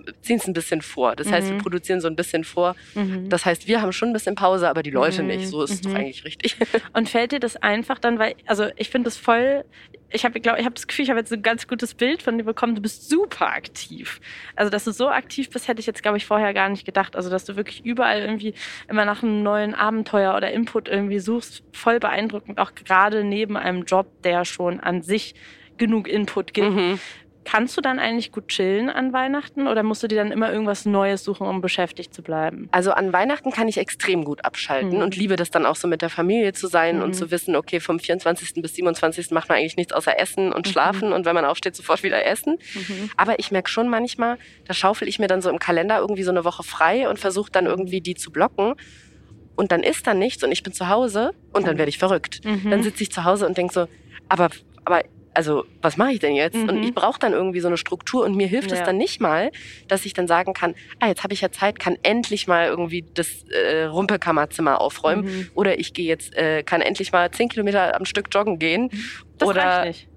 [0.07, 1.16] äh, ziehen es ein bisschen vor.
[1.16, 1.59] Das heißt, wir Mhm.
[1.62, 2.76] produzieren so ein bisschen vor.
[2.95, 3.28] Mhm.
[3.28, 5.28] Das heißt, wir haben schon ein bisschen Pause, aber die Leute Mhm.
[5.28, 5.49] nicht.
[5.49, 5.88] So ist es Mhm.
[5.88, 6.57] doch eigentlich richtig.
[6.93, 9.64] Und fällt dir das einfach dann, weil, also ich finde das voll,
[10.11, 12.36] ich habe glaub, ich hab das Gefühl, ich habe jetzt ein ganz gutes Bild von
[12.36, 14.20] dir bekommen, du bist super aktiv.
[14.56, 17.16] Also, dass du so aktiv bist, hätte ich jetzt, glaube ich, vorher gar nicht gedacht.
[17.16, 18.54] Also, dass du wirklich überall irgendwie
[18.88, 23.84] immer nach einem neuen Abenteuer oder Input irgendwie suchst, voll beeindruckend, auch gerade neben einem
[23.84, 25.34] Job, der schon an sich
[25.80, 26.70] genug Input gibt.
[26.70, 27.00] Mhm.
[27.45, 30.84] Kannst du dann eigentlich gut chillen an Weihnachten oder musst du dir dann immer irgendwas
[30.84, 32.68] Neues suchen, um beschäftigt zu bleiben?
[32.70, 35.03] Also an Weihnachten kann ich extrem gut abschalten Mhm.
[35.03, 37.03] und liebe das dann auch so mit der Familie zu sein Mhm.
[37.03, 38.61] und zu wissen, okay, vom 24.
[38.62, 39.30] bis 27.
[39.32, 40.70] macht man eigentlich nichts außer essen und Mhm.
[40.70, 42.59] schlafen und wenn man aufsteht, sofort wieder essen.
[42.74, 43.11] Mhm.
[43.16, 44.36] Aber ich merke schon manchmal,
[44.66, 47.51] da schaufel ich mir dann so im Kalender irgendwie so eine Woche frei und versuche
[47.51, 48.74] dann irgendwie die zu blocken.
[49.57, 51.78] Und dann ist da nichts und ich bin zu Hause und dann Mhm.
[51.78, 52.45] werde ich verrückt.
[52.45, 52.70] Mhm.
[52.70, 53.86] Dann sitze ich zu Hause und denke so,
[54.28, 54.49] aber,
[54.84, 55.03] aber,
[55.35, 56.57] also, was mache ich denn jetzt?
[56.57, 56.83] Und Mhm.
[56.83, 58.85] ich brauche dann irgendwie so eine Struktur und mir hilft es Ja.
[58.87, 59.51] dann nicht mal,
[59.89, 63.05] dass ich dann sagen kann, ah, jetzt habe ich ja Zeit, kann endlich mal irgendwie
[63.14, 65.49] das äh, Rumpelkammerzimmer aufräumen Mhm.
[65.55, 68.91] oder ich gehe jetzt, äh, kann endlich mal zehn Kilometer am Stück joggen gehen
[69.39, 70.09] Das oder reicht nicht.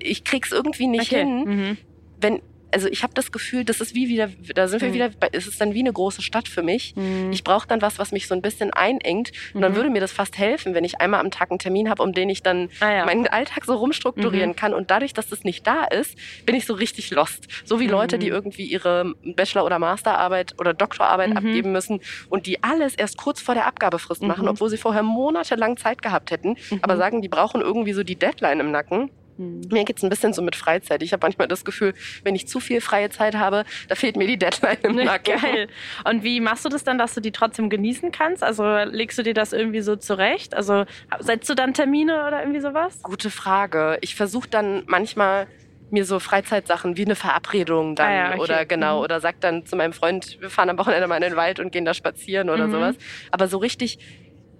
[0.00, 1.20] ich krieg's irgendwie nicht Okay.
[1.20, 1.78] hin, Mhm.
[2.18, 2.42] wenn
[2.76, 4.92] also ich habe das Gefühl, das ist wie wieder, da sind wir Mhm.
[4.92, 6.94] wieder, bei, es ist dann wie eine große Stadt für mich.
[6.94, 7.32] Mhm.
[7.32, 9.32] Ich brauche dann was, was mich so ein bisschen einengt.
[9.54, 9.76] Und dann Mhm.
[9.76, 12.28] würde mir das fast helfen, wenn ich einmal am Tag einen Termin habe, um den
[12.28, 13.04] ich dann ah, ja.
[13.06, 14.56] meinen Alltag so rumstrukturieren Mhm.
[14.56, 14.74] kann.
[14.74, 17.46] Und dadurch, dass das nicht da ist, bin ich so richtig lost.
[17.64, 18.32] So wie Leute, die Mhm.
[18.34, 23.54] irgendwie ihre Bachelor- oder Masterarbeit oder Doktorarbeit abgeben müssen und die alles erst kurz vor
[23.54, 27.94] der Abgabefrist machen, obwohl sie vorher monatelang Zeit gehabt hätten, aber sagen, die brauchen irgendwie
[27.94, 29.08] so die Deadline im Nacken.
[29.38, 29.62] Mhm.
[29.70, 31.02] Mir geht's ein bisschen so mit Freizeit.
[31.02, 34.26] Ich habe manchmal das Gefühl, wenn ich zu viel freie Zeit habe, da fehlt mir
[34.26, 35.40] die Deadline im Nacken.
[35.40, 35.68] Geil.
[36.04, 38.42] Und wie machst du das dann, dass du die trotzdem genießen kannst?
[38.42, 40.54] Also legst du dir das irgendwie so zurecht?
[40.54, 40.84] Also
[41.20, 43.02] setzt du dann Termine oder irgendwie sowas?
[43.02, 43.98] Gute Frage.
[44.00, 45.46] Ich versuche dann manchmal
[45.90, 48.40] mir so Freizeitsachen wie eine Verabredung dann Ah ja, okay.
[48.40, 49.04] oder genau Mhm.
[49.04, 51.70] oder sag dann zu meinem Freund, wir fahren am Wochenende mal in den Wald und
[51.70, 52.72] gehen da spazieren oder Mhm.
[52.72, 52.96] sowas.
[53.30, 53.98] Aber so richtig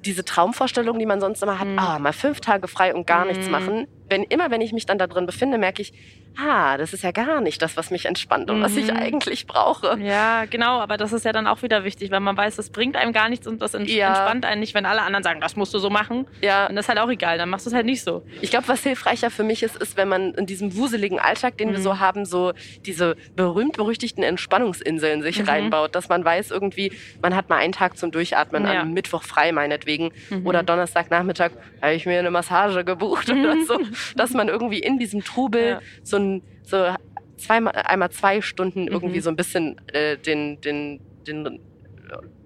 [0.05, 1.79] diese Traumvorstellung, die man sonst immer hat, Mhm.
[1.81, 3.51] ah, mal fünf Tage frei und gar nichts Mhm.
[3.53, 3.89] machen.
[4.09, 5.93] Wenn immer, wenn ich mich dann da drin befinde, merke ich,
[6.39, 8.97] ah, das ist ja gar nicht das, was mich entspannt und was ich Mhm.
[8.99, 9.99] eigentlich brauche.
[9.99, 12.95] Ja, genau, aber das ist ja dann auch wieder wichtig, weil man weiß, das bringt
[12.95, 14.09] einem gar nichts und das ents Ja.
[14.09, 16.27] entspannt einen nicht, wenn alle anderen sagen, das musst du so machen.
[16.43, 18.23] Ja, Und das ist halt auch egal, dann machst du es halt nicht so.
[18.43, 21.71] Ich glaube, was hilfreicher für mich ist, ist, wenn man in diesem wuseligen Alltag, den
[21.73, 21.83] wir Mhm.
[21.83, 22.53] so haben, so
[22.85, 25.49] diese berühmt-berüchtigten Entspannungsinseln sich Mhm.
[25.49, 26.93] reinbaut, dass man weiß irgendwie,
[27.23, 28.83] man hat mal einen Tag zum Durchatmen, Ja.
[28.83, 30.47] am Mittwoch frei meinetwegen Mhm.
[30.47, 33.79] oder Donnerstagnachmittag habe ich mir eine Massage gebucht oder so,
[34.17, 35.81] dass man irgendwie in diesem Trubel Ja.
[36.03, 36.95] so ein so
[37.37, 38.89] zweimal einmal zwei Stunden Mhm.
[38.89, 41.61] irgendwie so ein bisschen äh, den den den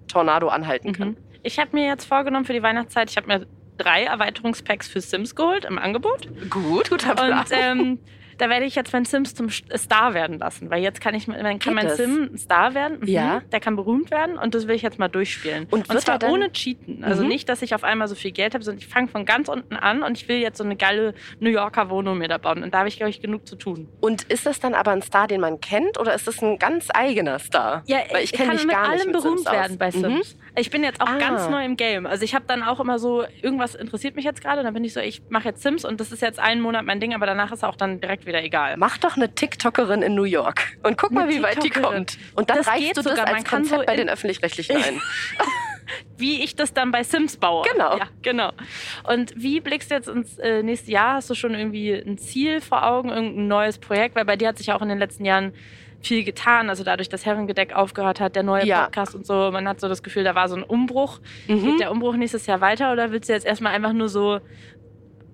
[0.07, 1.09] Tornado anhalten kann.
[1.09, 1.17] Mhm.
[1.43, 3.47] Ich habe mir jetzt vorgenommen für die Weihnachtszeit, ich habe mir
[3.77, 6.27] drei Erweiterungspacks für Sims geholt im Angebot.
[6.49, 7.39] Gut, guter Plan.
[7.39, 7.99] Und ähm,
[8.41, 11.25] da werde ich jetzt mein Sims zum St- Star werden lassen, weil jetzt kann ich,
[11.27, 11.89] dann kann mein?
[11.91, 12.97] Sim ein Star werden.
[13.01, 13.07] Mhm.
[13.07, 13.41] Ja.
[13.51, 15.67] Der kann berühmt werden und das will ich jetzt mal durchspielen.
[15.69, 17.03] Und wird zwar ohne Cheaten.
[17.03, 17.29] Also Mhm.
[17.29, 19.75] nicht, dass ich auf einmal so viel Geld habe, sondern ich fange von ganz unten
[19.75, 22.63] an und ich will jetzt so eine geile New Yorker Wohnung mir da bauen.
[22.63, 23.87] Und da habe ich, glaube ich, genug zu tun.
[24.01, 26.87] Und ist das dann aber ein Star, den man kennt, oder ist das ein ganz
[26.91, 27.83] eigener Star?
[27.85, 29.91] Ja, Weil ich ich kann mich mit gar nicht allem mit berühmt Sims werden bei
[29.91, 30.21] Mhm.
[30.55, 31.17] Ich bin jetzt auch Ah.
[31.17, 32.05] ganz neu im Game.
[32.05, 34.63] Also ich habe dann auch immer so, irgendwas interessiert mich jetzt gerade.
[34.63, 36.99] Dann bin ich so, ich mache jetzt Sims und das ist jetzt einen Monat mein
[36.99, 38.75] Ding, aber danach ist auch dann direkt wieder egal.
[38.77, 42.17] Mach doch eine TikTokerin in New York und guck mal, Eine wie weit die kommt.
[42.35, 43.27] Und dann Das reichst du das sogar.
[43.33, 45.01] Als Konzept so bei den Öffentlich-Rechtlichen ein.
[46.17, 47.65] wie ich das dann bei Sims baue.
[47.71, 47.97] Genau.
[47.97, 48.51] Ja, genau.
[49.03, 51.15] Und wie blickst du jetzt ins äh, nächste Jahr?
[51.15, 54.15] Hast du schon irgendwie ein Ziel vor Augen, irgendein neues Projekt?
[54.15, 55.53] Weil bei dir hat sich ja auch in den letzten Jahren
[56.01, 56.69] viel getan.
[56.69, 58.83] Also dadurch, dass Herrengedeck aufgehört hat, der neue Ja.
[58.85, 59.51] Podcast und so.
[59.51, 61.19] Man hat so das Gefühl, da war so ein Umbruch.
[61.47, 61.63] Mhm.
[61.63, 64.39] Geht der Umbruch nächstes Jahr weiter oder willst du jetzt erstmal einfach nur so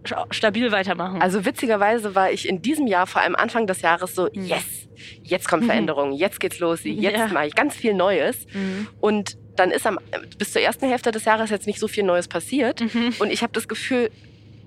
[0.03, 1.22] sta- stabil weitermachen?
[1.22, 4.45] Also witzigerweise war ich in diesem Jahr, vor allem Anfang des Jahres, so, Mhm.
[4.45, 4.88] yes,
[5.24, 5.68] jetzt kommt Mhm.
[5.68, 7.28] Veränderung, jetzt geht's los, jetzt Ja.
[7.28, 8.45] mache ich ganz viel Neues.
[8.53, 8.88] Mhm.
[8.99, 9.99] Und dann ist am,
[10.38, 12.82] bis zur ersten Hälfte des Jahres jetzt nicht so viel Neues passiert.
[12.82, 13.15] Mhm.
[13.20, 14.11] Und ich habe das Gefühl,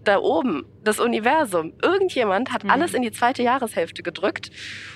[0.03, 2.71] da oben, das Universum, irgendjemand hat Mhm.
[2.71, 4.51] alles in die zweite Jahreshälfte gedrückt.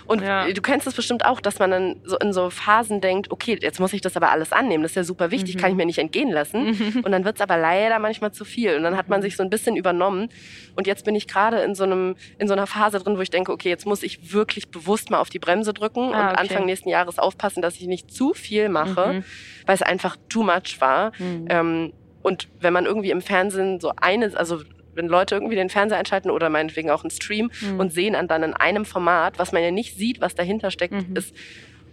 [0.07, 0.51] Und Ja.
[0.51, 3.81] du kennst es bestimmt auch, dass man dann so in so Phasen denkt, okay, jetzt
[3.81, 5.61] muss ich das aber alles annehmen, das ist ja super wichtig, Mhm.
[5.61, 6.71] kann ich mir nicht entgehen lassen.
[6.71, 7.03] Mhm.
[7.05, 8.77] Und dann wird es aber leider manchmal zu viel.
[8.77, 10.31] Und dann hat man sich so ein bisschen übernommen.
[10.75, 13.31] Und jetzt bin ich gerade in so einem, in so einer Phase drin, wo ich
[13.31, 16.41] denke, okay, jetzt muss ich wirklich bewusst mal auf die Bremse drücken Ah, und okay.
[16.41, 19.25] Anfang nächsten Jahres aufpassen, dass ich nicht zu viel mache, Mhm.
[19.67, 21.13] weil es einfach too much war.
[21.19, 21.47] Mhm.
[21.51, 21.93] Ähm,
[22.23, 24.63] und wenn man irgendwie im Fernsehen so eine, also
[24.95, 27.81] wenn Leute irgendwie den Fernseher einschalten oder meinetwegen auch einen Stream Mhm.
[27.81, 30.95] und sehen an dann in einem Format, was man ja nicht sieht, was dahinter steckt,
[30.95, 31.17] Mhm.
[31.17, 31.35] ist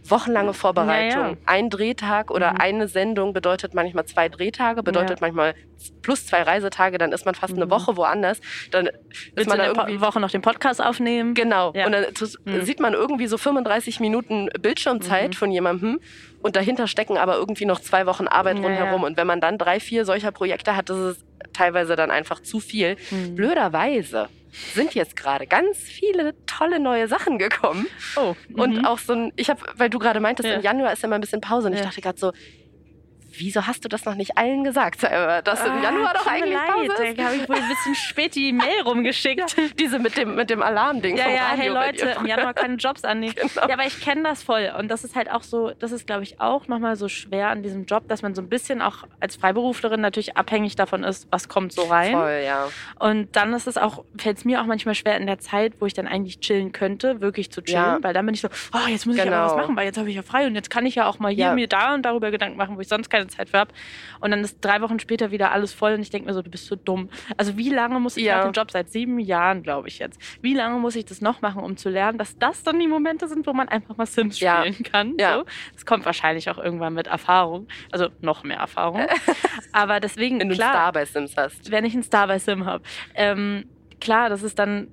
[0.04, 1.22] wochenlange Vorbereitung.
[1.22, 1.38] Ja, ja.
[1.46, 2.58] Ein Drehtag oder Mhm.
[2.60, 5.28] eine Sendung bedeutet manchmal zwei Drehtage, bedeutet Ja.
[5.28, 5.54] manchmal
[6.02, 7.70] plus zwei Reisetage, dann ist man fast eine Mhm.
[7.70, 8.42] Woche woanders.
[8.72, 8.96] Dann ist
[9.36, 11.36] Willst man du da in der irgendwie Po- Woche noch den Podcast aufnehmen?
[11.36, 11.68] Genau.
[11.70, 12.06] Und dann
[12.46, 12.62] Mhm.
[12.64, 15.34] sieht man irgendwie so 35 Minuten Bildschirmzeit Mhm.
[15.34, 16.00] von jemandem
[16.42, 19.04] und dahinter stecken aber irgendwie noch zwei Wochen Arbeit rundherum.
[19.04, 22.60] Und wenn man dann drei, vier solcher Projekte hat, das ist teilweise dann einfach zu
[22.60, 22.96] viel.
[23.12, 23.36] Mhm.
[23.36, 24.30] Blöderweise
[24.74, 27.88] sind jetzt gerade ganz viele tolle neue Sachen gekommen.
[28.18, 28.36] Oh.
[28.54, 28.86] Und mhm.
[28.86, 30.56] auch so ein, ich habe, weil du gerade meintest, Ja.
[30.56, 31.86] im Januar ist ja mal ein bisschen Pause und ich Ja.
[31.86, 32.34] dachte gerade so,
[33.42, 36.58] wieso hast du das noch nicht allen gesagt, Sarah, dass im Ah, Januar doch eigentlich
[36.58, 37.20] Pause leid, ist?
[37.20, 39.56] Da habe ich wohl ein bisschen spät die Mail rumgeschickt.
[39.80, 42.76] Diese mit dem, mit dem Alarmding Ja, vom ja, Radio hey Leute, im Januar keine
[42.76, 43.36] Jobs annehmen.
[43.42, 43.68] Genau.
[43.68, 44.72] Ja, aber ich kenne das voll.
[44.78, 47.64] Und das ist halt auch so, das ist, glaube ich, auch nochmal so schwer an
[47.64, 51.50] diesem Job, dass man so ein bisschen auch als Freiberuflerin natürlich abhängig davon ist, was
[51.50, 52.14] kommt so rein.
[52.14, 52.68] Voll, ja.
[53.00, 55.86] Und dann ist es auch, fällt es mir auch manchmal schwer in der Zeit, wo
[55.86, 57.82] ich dann eigentlich chillen könnte, wirklich zu chillen.
[57.84, 57.98] Ja.
[58.02, 59.46] Weil dann bin ich so, oh, jetzt muss ich aber Genau.
[59.46, 61.32] was machen, weil jetzt habe ich ja frei und jetzt kann ich ja auch mal
[61.32, 61.54] hier Ja.
[61.56, 63.74] mir da und darüber Gedanken machen, wo ich sonst keine Zeit für habe.
[64.20, 66.50] Und dann ist drei Wochen später wieder alles voll und ich denke mir so, du
[66.52, 67.10] bist so dumm.
[67.38, 68.44] Also wie lange muss ich Ja.
[68.44, 71.64] dem Job, seit sieben Jahren, glaube ich jetzt, wie lange muss ich das noch machen,
[71.64, 74.60] um zu lernen, dass das dann die Momente sind, wo man einfach mal Sims Ja.
[74.66, 75.14] spielen kann.
[75.20, 75.38] Ja.
[75.40, 75.46] So.
[75.74, 79.02] Das kommt wahrscheinlich auch irgendwann mit Erfahrung, also noch mehr Erfahrung.
[79.72, 81.72] Aber deswegen, Wenn du einen klar, Star bei Sims hast.
[81.72, 82.84] wenn ich einen Star bei Sim habe.
[83.16, 83.66] Ähm,
[84.00, 84.88] klar, das ist dann,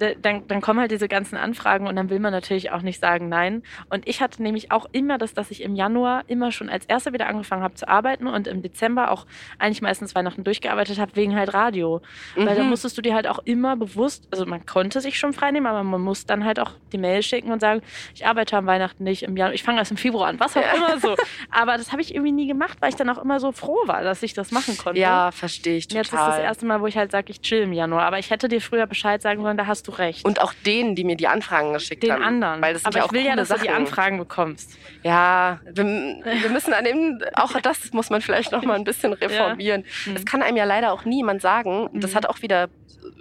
[0.00, 3.28] dann, dann kommen halt diese ganzen Anfragen und dann will man natürlich auch nicht sagen
[3.28, 3.62] nein.
[3.88, 7.12] Und ich hatte nämlich auch immer das, dass ich im Januar immer schon als Erster
[7.12, 9.26] wieder angefangen habe zu arbeiten und im Dezember auch
[9.58, 12.00] eigentlich meistens Weihnachten durchgearbeitet habe, wegen halt Radio.
[12.36, 12.70] Weil da Mhm.
[12.70, 16.00] musstest du dir halt auch immer bewusst, also man konnte sich schon freinehmen, aber man
[16.00, 17.82] muss dann halt auch die Mail schicken und sagen,
[18.14, 20.62] ich arbeite am Weihnachten nicht, im Januar, ich fange erst im Februar an, was auch
[20.62, 20.74] Ja.
[20.74, 21.14] immer so.
[21.50, 24.02] Aber das habe ich irgendwie nie gemacht, weil ich dann auch immer so froh war,
[24.02, 25.00] dass ich das machen konnte.
[25.00, 26.30] Ja, verstehe ich Und Jetzt ist total.
[26.30, 28.02] das erste Mal, wo ich halt sage, ich chill im Januar.
[28.02, 30.24] Aber ich hätte dir früher Bescheid sagen sollen, da hast du recht.
[30.24, 32.22] Und auch denen, die mir die Anfragen geschickt den haben.
[32.22, 32.62] anderen.
[32.62, 33.74] Weil das sind Aber ja ich auch will ja, dass du die Sachen.
[33.74, 34.72] Anfragen bekommst.
[35.02, 39.12] Ja, wir, wir müssen an dem, auch das muss man vielleicht noch mal ein bisschen
[39.12, 39.84] reformieren.
[40.06, 40.14] Mhm.
[40.14, 41.88] Das kann einem ja leider auch niemand sagen.
[41.94, 42.16] Das Mhm.
[42.16, 42.68] hat auch wieder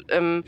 [0.09, 0.43] ähm,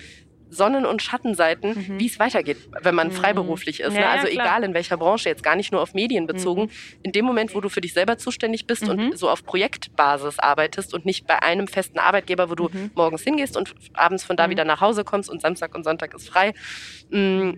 [0.52, 2.00] Sonnen- und Schattenseiten, Mhm.
[2.00, 3.12] wie es weitergeht, wenn man Mhm.
[3.14, 3.94] freiberuflich ist.
[3.94, 4.00] Ja, ne?
[4.02, 4.46] ja, Also klar.
[4.46, 6.64] egal in welcher Branche, jetzt gar nicht nur auf Medien bezogen.
[6.64, 6.70] Mhm.
[7.04, 8.90] In dem Moment, wo du für dich selber zuständig bist Mhm.
[8.90, 12.92] und so auf Projektbasis arbeitest und nicht bei einem festen Arbeitgeber, wo du Mhm.
[12.96, 14.52] morgens hingehst und abends von da Mhm.
[14.52, 16.54] wieder nach Hause kommst und Samstag und Sonntag ist frei,
[17.10, 17.54] mh,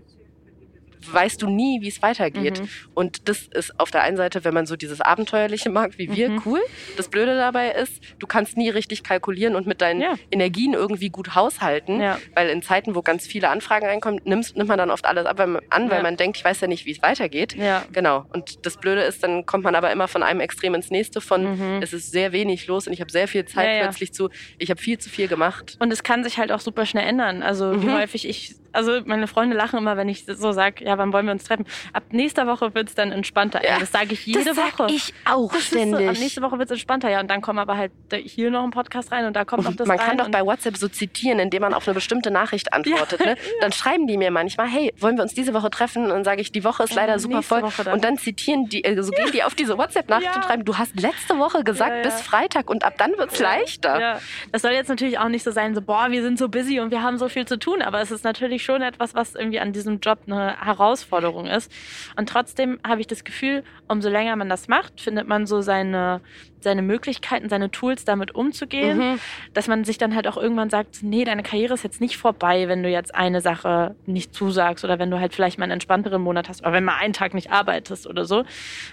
[1.11, 2.61] weißt du nie, wie es weitergeht.
[2.61, 2.69] Mhm.
[2.93, 6.29] Und das ist auf der einen Seite, wenn man so dieses Abenteuerliche mag wie wir,
[6.29, 6.41] Mhm.
[6.45, 6.59] cool.
[6.97, 10.15] Das Blöde dabei ist, du kannst nie richtig kalkulieren und mit deinen Ja.
[10.31, 11.99] Energien irgendwie gut haushalten.
[12.01, 12.19] Ja.
[12.35, 15.37] Weil in Zeiten, wo ganz viele Anfragen reinkommen, nimmst, nimmt man dann oft alles ab,
[15.37, 16.03] weil man, an, weil Ja.
[16.03, 17.55] man denkt, ich weiß ja nicht, wie es weitergeht.
[17.55, 17.83] Ja.
[17.91, 18.25] Genau.
[18.33, 21.43] Und das Blöde ist, dann kommt man aber immer von einem Extrem ins nächste, von
[21.43, 21.81] Mhm.
[21.81, 24.81] es ist sehr wenig los und ich habe sehr viel Zeit plötzlich zu, ich habe
[24.81, 25.77] viel zu viel gemacht.
[25.79, 27.43] Und es kann sich halt auch super schnell ändern.
[27.43, 27.93] Also wie Mhm.
[27.97, 31.31] häufig ich, also meine Freunde lachen immer, wenn ich so sage, ja, wann wollen wir
[31.31, 31.65] uns treffen?
[31.93, 33.63] Ab nächster Woche wird es dann entspannter.
[33.63, 33.79] Ja.
[33.79, 34.91] Das sage ich jede das sag Woche.
[34.91, 36.09] ich auch Das ist so, ständig.
[36.09, 37.19] ab nächste Woche wird es entspannter, ja.
[37.19, 39.87] Und dann kommen aber halt hier noch ein Podcast rein und da kommt noch das
[39.87, 40.07] man rein.
[40.07, 43.19] kann doch bei WhatsApp so zitieren, indem man auf eine bestimmte Nachricht antwortet.
[43.25, 43.35] Ne?
[43.61, 46.03] Dann schreiben die mir manchmal, hey, wollen wir uns diese Woche treffen?
[46.05, 47.63] Und dann sage ich, die Woche ist Ja, leider super voll.
[47.91, 50.35] Und dann zitieren die, also gehen die auf diese WhatsApp-Nachricht Ja.
[50.37, 52.03] und schreiben, du hast letzte Woche gesagt Ja, ja.
[52.03, 53.99] bis Freitag und ab dann wird's leichter.
[53.99, 54.19] Ja,
[54.51, 56.91] das soll jetzt natürlich auch nicht so sein, so, boah, wir sind so busy und
[56.91, 59.73] wir haben so viel zu tun, aber es ist natürlich schon etwas, was irgendwie an
[59.73, 61.71] diesem Job eine Herausforderung ist.
[62.17, 66.21] Und trotzdem habe ich das Gefühl, umso länger man das macht, findet man so seine,
[66.63, 69.19] seine Möglichkeiten, seine Tools, damit umzugehen, Mhm.
[69.53, 72.67] dass man sich dann halt auch irgendwann sagt, nee, deine Karriere ist jetzt nicht vorbei,
[72.67, 76.21] wenn du jetzt eine Sache nicht zusagst oder wenn du halt vielleicht mal einen entspannteren
[76.21, 78.43] Monat hast oder wenn mal einen Tag nicht arbeitest oder so.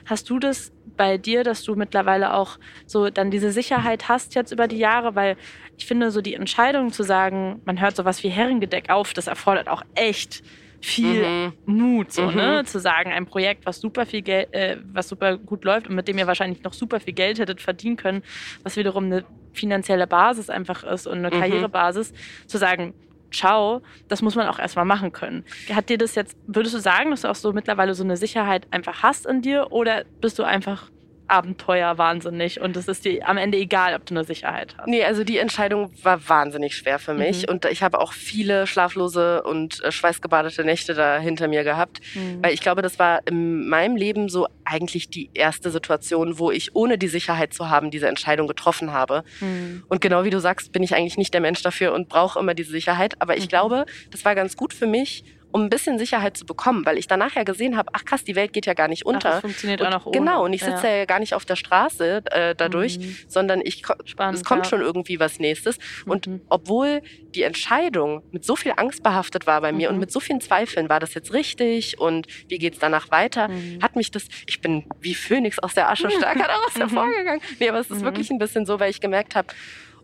[0.06, 4.52] Hast du das bei dir, dass du mittlerweile auch so dann diese Sicherheit hast jetzt
[4.52, 5.14] über die Jahre?
[5.14, 5.36] Weil
[5.78, 9.68] ich finde, so die Entscheidung zu sagen, man hört sowas wie Herrengedeck auf, das erfordert
[9.68, 10.42] auch echt
[10.80, 11.52] viel Mhm.
[11.66, 12.36] Mut, so, Mhm.
[12.36, 12.64] ne?
[12.64, 16.08] Zu sagen, ein Projekt, was super viel Geld, äh, was super gut läuft und mit
[16.08, 18.22] dem ihr wahrscheinlich noch super viel Geld hättet verdienen können,
[18.62, 21.40] was wiederum eine finanzielle Basis einfach ist und eine Mhm.
[21.40, 22.12] Karrierebasis,
[22.46, 22.94] zu sagen,
[23.32, 25.44] ciao, das muss man auch erstmal machen können.
[25.72, 28.66] Hat dir das jetzt, würdest du sagen, dass du auch so mittlerweile so eine Sicherheit
[28.70, 30.90] einfach hast in dir oder bist du einfach
[31.30, 34.86] Abenteuer wahnsinnig und es ist dir am Ende egal, ob du eine Sicherheit hast?
[34.88, 37.52] Nee, also die Entscheidung war wahnsinnig schwer für mich Mhm.
[37.54, 42.42] und ich habe auch viele schlaflose und äh, schweißgebadete Nächte da hinter mir gehabt, Mhm.
[42.42, 46.74] weil ich glaube, das war in meinem Leben so eigentlich die erste Situation, wo ich
[46.74, 49.24] ohne die Sicherheit zu haben diese Entscheidung getroffen habe.
[49.40, 49.82] Mhm.
[49.88, 52.54] Und genau wie du sagst, bin ich eigentlich nicht der Mensch dafür und brauche immer
[52.54, 53.14] diese Sicherheit.
[53.20, 53.48] Aber ich Mhm.
[53.48, 57.06] glaube, das war ganz gut für mich, um ein bisschen Sicherheit zu bekommen, weil ich
[57.06, 59.28] danach ja gesehen habe, ach krass, die Welt geht ja gar nicht unter.
[59.28, 60.18] Ach, das funktioniert und, auch noch ohne.
[60.18, 60.96] Genau, und ich sitze ja.
[60.96, 61.04] ja.
[61.04, 63.16] gar nicht auf der Straße äh, dadurch, mhm.
[63.28, 64.70] sondern ich, Spannend, es kommt ja.
[64.70, 65.78] schon irgendwie was Nächstes.
[66.06, 66.40] Und mhm.
[66.48, 67.02] obwohl
[67.34, 69.94] die Entscheidung mit so viel Angst behaftet war bei mir mhm.
[69.94, 73.48] und mit so vielen Zweifeln, war das jetzt richtig und wie geht es danach weiter,
[73.48, 73.78] mhm.
[73.82, 76.80] hat mich das, ich bin wie Phönix aus der Asche stärker daraus mhm.
[76.80, 77.40] hervorgegangen.
[77.58, 78.04] Nee, aber es ist mhm.
[78.04, 79.48] wirklich ein bisschen so, weil ich gemerkt habe,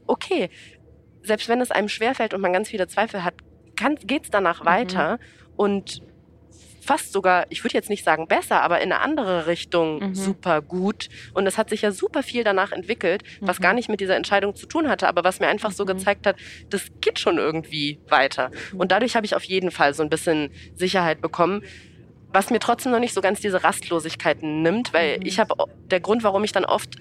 [0.06, 0.50] okay,
[1.22, 3.34] selbst wenn es einem schwerfällt und man ganz viele Zweifel hat,
[3.76, 4.66] geht es danach mhm.
[4.66, 5.18] weiter
[5.56, 6.02] und
[6.86, 10.14] fast sogar, ich würde jetzt nicht sagen besser, aber in eine andere Richtung mhm.
[10.14, 11.08] super gut.
[11.34, 13.62] Und es hat sich ja super viel danach entwickelt, was mhm.
[13.62, 15.88] gar nicht mit dieser Entscheidung zu tun hatte, aber was mir einfach so mhm.
[15.88, 16.36] gezeigt hat,
[16.70, 18.50] das geht schon irgendwie weiter.
[18.72, 18.80] Mhm.
[18.80, 21.62] Und dadurch habe ich auf jeden Fall so ein bisschen Sicherheit bekommen.
[22.32, 25.26] Was mir trotzdem noch nicht so ganz diese Rastlosigkeiten nimmt, weil mhm.
[25.26, 25.54] ich habe
[25.90, 26.96] der Grund, warum ich dann oft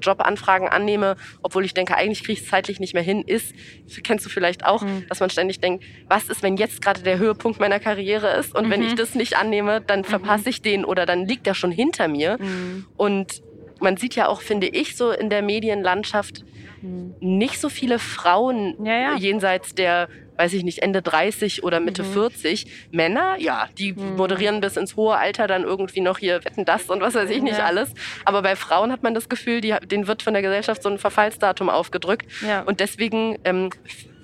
[0.00, 3.54] Jobanfragen annehme, obwohl ich denke, eigentlich kriege ich es zeitlich nicht mehr hin, ist,
[4.02, 5.06] kennst du vielleicht auch, mhm.
[5.08, 8.66] dass man ständig denkt, was ist, wenn jetzt gerade der Höhepunkt meiner Karriere ist und
[8.66, 8.70] mhm.
[8.70, 10.04] wenn ich das nicht annehme, dann mhm.
[10.04, 12.38] verpasse ich den oder dann liegt er schon hinter mir.
[12.40, 12.86] Mhm.
[12.96, 13.42] Und
[13.80, 16.44] man sieht ja auch, finde ich, so in der Medienlandschaft
[16.82, 17.14] mhm.
[17.20, 19.16] nicht so viele Frauen ja, ja.
[19.16, 22.12] jenseits der weiß ich nicht, Ende 30 oder Mitte mhm.
[22.12, 22.66] 40.
[22.90, 24.16] Männer, ja, die mhm.
[24.16, 27.42] moderieren bis ins hohe Alter dann irgendwie noch hier Wetten das und was weiß ich
[27.42, 27.66] nicht ja.
[27.66, 27.92] alles.
[28.24, 30.98] Aber bei Frauen hat man das Gefühl, die, denen wird von der Gesellschaft so ein
[30.98, 32.26] Verfallsdatum aufgedrückt.
[32.66, 33.70] Und deswegen ähm,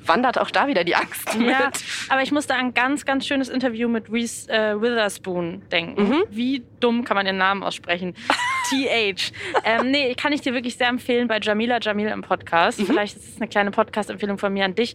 [0.09, 1.49] wandert auch da wieder die Angst mit.
[1.49, 1.71] Ja,
[2.09, 6.09] aber ich musste an ein ganz, ganz schönes Interview mit Reese äh, Witherspoon denken.
[6.09, 6.25] Mhm.
[6.31, 8.15] Wie dumm kann man ihren Namen aussprechen?
[8.71, 9.33] TH.
[9.65, 12.79] Ähm, nee, kann ich dir wirklich sehr empfehlen bei Jamila Jamil im Podcast.
[12.79, 12.87] Mhm.
[12.87, 14.95] Vielleicht ist es eine kleine Podcast-Empfehlung von mir an dich,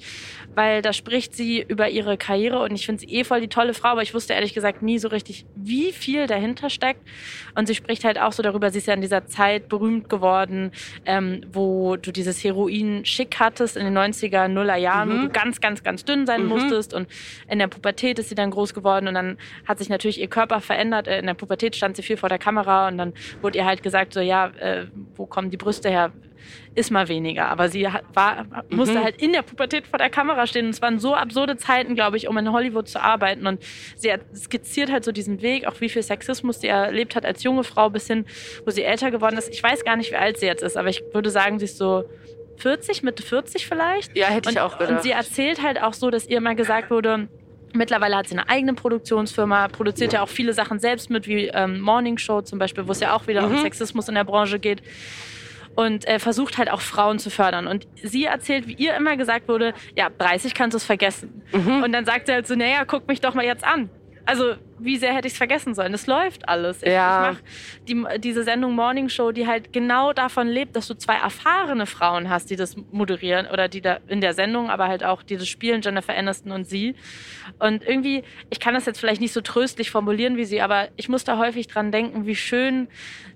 [0.55, 3.73] weil da spricht sie über ihre Karriere und ich finde sie eh voll die tolle
[3.73, 7.01] Frau, aber ich wusste ehrlich gesagt nie so richtig, wie viel dahinter steckt.
[7.55, 10.71] Und sie spricht halt auch so darüber, sie ist ja in dieser Zeit berühmt geworden,
[11.05, 15.23] ähm, wo du dieses Heroin schick hattest in den 90er, Nuller Jahren Jahren, mhm.
[15.23, 16.49] wo du ganz, ganz, ganz dünn sein mhm.
[16.49, 16.93] musstest.
[16.93, 17.07] Und
[17.49, 19.37] in der Pubertät ist sie dann groß geworden und dann
[19.67, 21.07] hat sich natürlich ihr Körper verändert.
[21.07, 23.83] Äh, in der Pubertät stand sie viel vor der Kamera und dann wurde ihr halt
[23.83, 26.11] gesagt, so ja, äh, wo kommen die Brüste her?
[26.75, 27.47] Ist mal weniger.
[27.47, 29.03] Aber sie war, musste mhm.
[29.03, 30.65] halt in der Pubertät vor der Kamera stehen.
[30.65, 33.47] Und es waren so absurde Zeiten, glaube ich, um in Hollywood zu arbeiten.
[33.47, 33.63] Und
[33.95, 37.43] sie hat skizziert halt so diesen Weg, auch wie viel Sexismus sie erlebt hat als
[37.43, 38.25] junge Frau, bis hin,
[38.65, 39.53] wo sie älter geworden ist.
[39.53, 41.77] Ich weiß gar nicht, wie alt sie jetzt ist, aber ich würde sagen, sie ist
[41.77, 42.03] so
[42.57, 44.15] 40, Mitte 40 vielleicht.
[44.15, 44.97] Ja, hätte und, ich auch gedacht.
[44.97, 47.27] Und sie erzählt halt auch so, dass ihr immer gesagt wurde,
[47.75, 51.81] Mittlerweile hat sie eine eigene Produktionsfirma, produziert ja auch viele Sachen selbst mit, wie ähm,
[51.81, 53.55] Morning Show zum Beispiel, wo es ja auch wieder mhm.
[53.55, 54.83] um Sexismus in der Branche geht.
[55.75, 57.65] Und äh, versucht halt auch Frauen zu fördern.
[57.65, 61.41] Und sie erzählt, wie ihr immer gesagt wurde, ja, 30 kannst du es vergessen.
[61.51, 61.81] Mhm.
[61.81, 63.89] Und dann sagt sie halt so, naja, guck mich doch mal jetzt an.
[64.25, 65.93] Also, wie sehr hätte ich es vergessen sollen?
[65.93, 66.81] Es läuft alles.
[66.81, 67.31] Ich, ja.
[67.87, 71.15] ich mache die, diese Sendung Morning Show, die halt genau davon lebt, dass du zwei
[71.15, 75.23] erfahrene Frauen hast, die das moderieren oder die da in der Sendung, aber halt auch
[75.23, 76.95] die das spielen, Jennifer Aniston und sie.
[77.59, 81.09] Und irgendwie, ich kann das jetzt vielleicht nicht so tröstlich formulieren wie sie, aber ich
[81.09, 82.87] muss da häufig dran denken, wie schön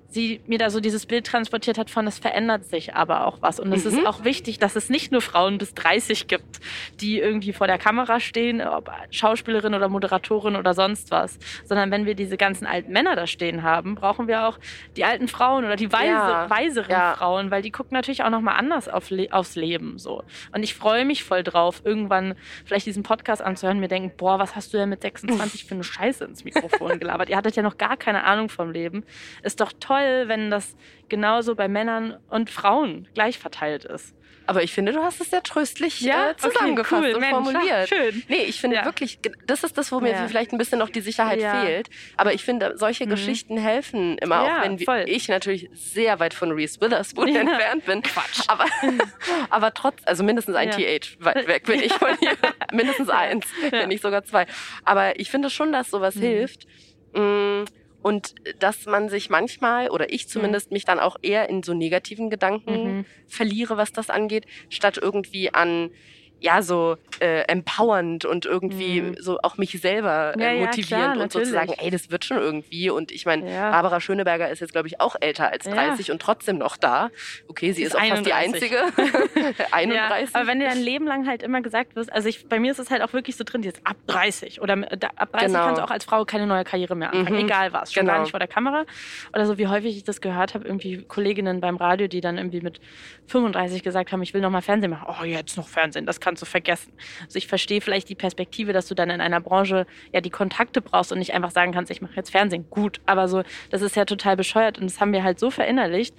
[0.10, 3.60] sie mir da so dieses Bild transportiert hat von, es verändert sich aber auch was.
[3.60, 3.92] Und es mhm.
[3.92, 6.60] ist auch wichtig, dass es nicht nur Frauen bis 30 gibt,
[7.02, 12.06] die irgendwie vor der Kamera stehen, ob Schauspielerin oder Moderatorin oder sonst was, sondern wenn
[12.06, 14.60] wir diese ganzen alten Männer da stehen haben, brauchen wir auch
[14.96, 16.50] die alten Frauen oder die weise, ja.
[16.50, 17.16] weiseren ja.
[17.16, 20.00] Frauen, weil die gucken natürlich auch nochmal anders auf, aufs Leben.
[20.00, 20.24] So.
[20.54, 22.36] Und ich freue mich voll drauf, irgendwann
[22.66, 25.76] vielleicht diesen Podcast anzuhören und mir denken, boah, was hast du denn mit 26 für
[25.76, 27.30] eine Scheiße ins Mikrofon gelabert?
[27.30, 29.04] Ihr hattet ja noch gar keine Ahnung vom Leben.
[29.44, 30.76] Ist doch toll, toll, wenn das
[31.10, 34.14] genauso bei Männern und Frauen gleich verteilt ist.
[34.50, 36.30] Aber ich finde, du hast es sehr tröstlich ja?
[36.30, 37.16] äh, zusammengefasst okay, cool.
[37.16, 37.90] und Mensch, formuliert.
[37.90, 38.24] schön.
[38.30, 38.86] Nee, ich finde ja.
[38.86, 40.28] wirklich, das ist das, wo mir ja.
[40.28, 41.62] vielleicht ein bisschen noch die Sicherheit ja.
[41.62, 41.90] fehlt.
[42.16, 43.10] Aber ich finde, solche mhm.
[43.10, 45.04] Geschichten helfen immer, auch wenn voll.
[45.06, 48.02] ich natürlich sehr weit von Reese Witherspoon entfernt bin.
[48.02, 48.48] Quatsch.
[48.48, 48.66] Aber,
[49.50, 52.38] aber trotz, also mindestens ein TH weit weg bin ich von hier.
[52.72, 54.46] mindestens eins, wenn nicht sogar zwei.
[54.86, 56.22] Aber ich finde schon, dass sowas mhm.
[56.22, 56.68] hilft.
[57.14, 57.66] Mh, mm,
[58.08, 60.76] und dass man sich manchmal, oder ich zumindest, mhm.
[60.76, 63.06] mich dann auch eher in so negativen Gedanken mhm.
[63.28, 65.92] verliere, was das angeht, statt irgendwie an
[66.40, 69.16] ja so äh, empowernd und irgendwie mhm.
[69.20, 72.26] so auch mich selber äh, ja, motivierend ja, und so zu sagen, ey, das wird
[72.26, 72.90] schon irgendwie.
[72.90, 73.72] Und ich meine, ja.
[73.72, 77.10] Barbara Schöneberger ist jetzt, glaube ich, auch älter als 30 und trotzdem noch da.
[77.48, 78.18] Okay, sie, sie ist, auch 31.
[78.24, 78.78] fast die einzige.
[79.72, 80.36] 31.
[80.36, 82.80] aber wenn dir dein Leben lang halt immer gesagt wird, also ich, bei mir ist
[82.80, 85.66] es halt auch wirklich so drin, jetzt ab 30 oder da, ab 30 genau.
[85.66, 87.46] kannst du auch als Frau keine neue Karriere mehr anfangen, mhm.
[87.46, 88.14] egal was, schon genau.
[88.14, 88.86] gar nicht vor der Kamera.
[89.34, 92.62] Oder so wie häufig ich das gehört habe, irgendwie Kolleginnen beim Radio, die dann irgendwie
[92.62, 92.80] mit
[93.28, 95.08] 35 gesagt haben, ich will noch mal Fernsehen machen.
[95.08, 96.92] Oh, jetzt noch Fernsehen, das kannst du vergessen.
[97.24, 100.82] Also ich verstehe vielleicht die Perspektive, dass du dann in einer Branche ja die Kontakte
[100.82, 102.66] brauchst und nicht einfach sagen kannst, ich mache jetzt Fernsehen.
[102.70, 106.14] Gut, aber so, das ist ja total bescheuert und das haben wir halt so verinnerlicht.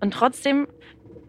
[0.00, 0.68] Und trotzdem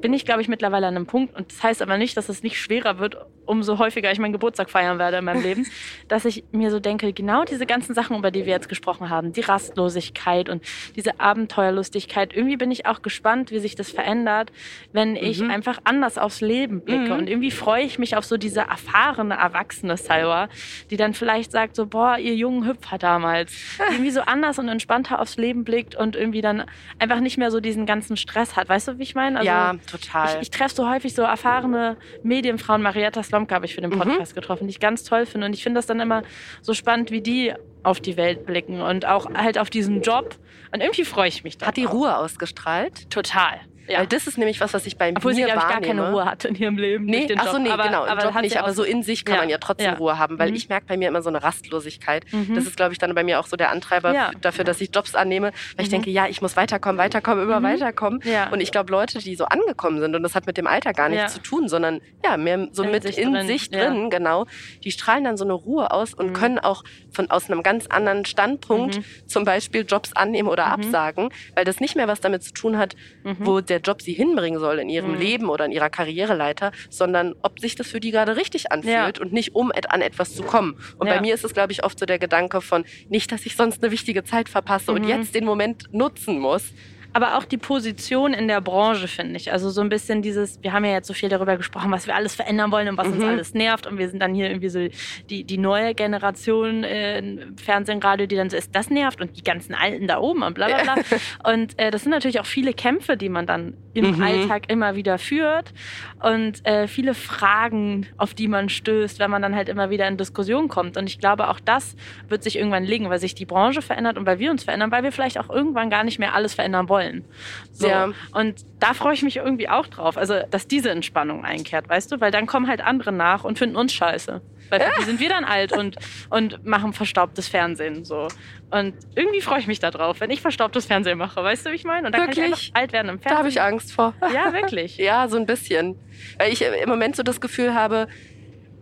[0.01, 2.43] bin ich, glaube ich, mittlerweile an einem Punkt, und das heißt aber nicht, dass es
[2.43, 5.65] nicht schwerer wird, umso häufiger ich meinen Geburtstag feiern werde in meinem Leben,
[6.07, 9.33] dass ich mir so denke, genau diese ganzen Sachen, über die wir jetzt gesprochen haben,
[9.33, 10.63] die Rastlosigkeit und
[10.95, 14.51] diese Abenteuerlustigkeit, irgendwie bin ich auch gespannt, wie sich das verändert,
[14.91, 15.51] wenn ich mhm.
[15.51, 17.13] einfach anders aufs Leben blicke.
[17.13, 17.19] Mhm.
[17.19, 20.49] Und irgendwie freue ich mich auf so diese erfahrene, erwachsene Salwa,
[20.89, 23.53] die dann vielleicht sagt so, boah, ihr jungen Hüpfer damals,
[23.91, 26.65] irgendwie so anders und entspannter aufs Leben blickt und irgendwie dann
[26.99, 28.69] einfach nicht mehr so diesen ganzen Stress hat.
[28.69, 29.39] Weißt du, wie ich meine?
[29.39, 30.35] Also, ja, total.
[30.35, 33.99] Ich, ich treffe so häufig so erfahrene Medienfrauen, Marietta Slomka habe ich für den mhm.
[33.99, 34.41] Podcast mhm.
[34.41, 35.47] getroffen, die ich ganz toll finde.
[35.47, 36.23] Und ich finde das dann immer
[36.61, 40.35] so spannend, wie die auf die Welt blicken und auch halt auf diesen Job.
[40.73, 41.67] Und irgendwie freue ich mich da.
[41.67, 43.09] Hat die Ruhe ausgestrahlt?
[43.09, 43.61] Total.
[43.87, 43.99] Ja.
[43.99, 45.69] Weil das ist nämlich was, was ich bei Obwohl mir sie, wahrnehme.
[45.69, 47.05] gar keine Ruhe hatte in ihrem Leben.
[47.05, 49.41] Nee, ach so, nee, aber, genau, im Job nicht, aber so in sich kann ja.
[49.41, 49.93] man ja trotzdem ja.
[49.93, 50.55] Ruhe haben, weil mhm.
[50.55, 52.25] ich merke bei mir immer so eine Rastlosigkeit.
[52.31, 52.55] Mhm.
[52.55, 54.31] Das ist, glaube ich, dann bei mir auch so der Antreiber ja.
[54.41, 56.03] dafür, dass ich Jobs annehme, weil ich mhm.
[56.03, 57.65] denke, ja, ich muss weiterkommen, weiterkommen, immer mhm.
[57.65, 58.21] weiterkommen.
[58.51, 61.09] Und ich glaube, Leute, die so angekommen sind, und das hat mit dem Alter gar
[61.09, 63.47] nichts zu tun, sondern ja, mehr so in mit sich in drin.
[63.47, 64.45] sich drin, genau,
[64.83, 66.33] die strahlen dann so eine Ruhe aus und mhm.
[66.33, 71.65] können auch von aus einem ganz anderen Standpunkt zum Beispiel Jobs annehmen oder absagen, weil
[71.65, 72.95] das nicht mehr was damit zu tun hat,
[73.39, 75.19] wo der Job sie hinbringt bringen soll in ihrem mhm.
[75.19, 79.21] Leben oder in ihrer Karriereleiter, sondern ob sich das für die gerade richtig anfühlt ja.
[79.21, 80.77] und nicht um an etwas zu kommen.
[80.97, 81.15] Und ja.
[81.15, 83.83] bei mir ist es, glaube ich, oft so der Gedanke von, nicht, dass ich sonst
[83.83, 84.97] eine wichtige Zeit verpasse mhm.
[84.97, 86.71] und jetzt den Moment nutzen muss,
[87.15, 89.53] aber auch die Position in der Branche, finde ich.
[89.53, 92.15] Also so ein bisschen dieses, wir haben ja jetzt so viel darüber gesprochen, was wir
[92.15, 93.13] alles verändern wollen und was mhm.
[93.13, 93.87] uns alles nervt.
[93.87, 94.85] Und wir sind dann hier irgendwie so
[95.29, 99.45] die, die neue Generation äh, Fernsehen, Radio, die dann so ist, das nervt und die
[99.45, 100.95] ganzen Alten da oben und bla bla bla.
[101.53, 104.21] und äh, das sind natürlich auch viele Kämpfe, die man dann im mhm.
[104.21, 105.73] Alltag immer wieder führt.
[106.21, 110.17] Und äh, viele Fragen, auf die man stößt, wenn man dann halt immer wieder in
[110.17, 110.97] Diskussion kommt.
[110.97, 111.95] Und ich glaube, auch das
[112.27, 115.03] wird sich irgendwann legen, weil sich die Branche verändert und weil wir uns verändern, weil
[115.03, 117.25] wir vielleicht auch irgendwann gar nicht mehr alles verändern wollen wollen.
[117.71, 117.87] So.
[117.87, 118.11] Ja.
[118.33, 120.17] Und da freue ich mich irgendwie auch drauf.
[120.17, 122.21] Also, dass diese Entspannung einkehrt, weißt du?
[122.21, 124.41] Weil dann kommen halt andere nach und finden uns scheiße.
[124.69, 125.97] Weil die sind wir dann alt und,
[126.31, 128.03] und machen verstaubtes Fernsehen.
[128.03, 128.27] So.
[128.71, 131.43] Und irgendwie freue ich mich da drauf, wenn ich verstaubtes Fernsehen mache.
[131.43, 132.07] Weißt du, wie ich meine?
[132.07, 132.43] Und dann wirklich?
[132.45, 133.31] kann ich alt werden im Fernsehen.
[133.31, 134.15] Da habe ich Angst vor.
[134.33, 134.97] Ja, wirklich.
[134.97, 135.99] ja, so ein bisschen.
[136.39, 138.07] Weil ich im Moment so das Gefühl habe,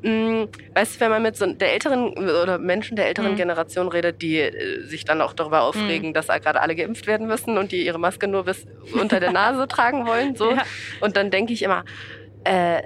[0.04, 3.38] mh, mm, weißt du, wenn man mit so der älteren oder Menschen der älteren mhm.
[3.38, 6.14] Generation redet, die äh, sich dann auch darüber aufregen, mhm.
[6.14, 9.68] dass gerade alle geimpft werden müssen und die ihre Maske nur bis unter der Nase
[9.70, 10.52] tragen wollen, so.
[10.52, 10.64] Ja.
[11.02, 11.86] Und dann denke ich immer,
[12.44, 12.82] äh,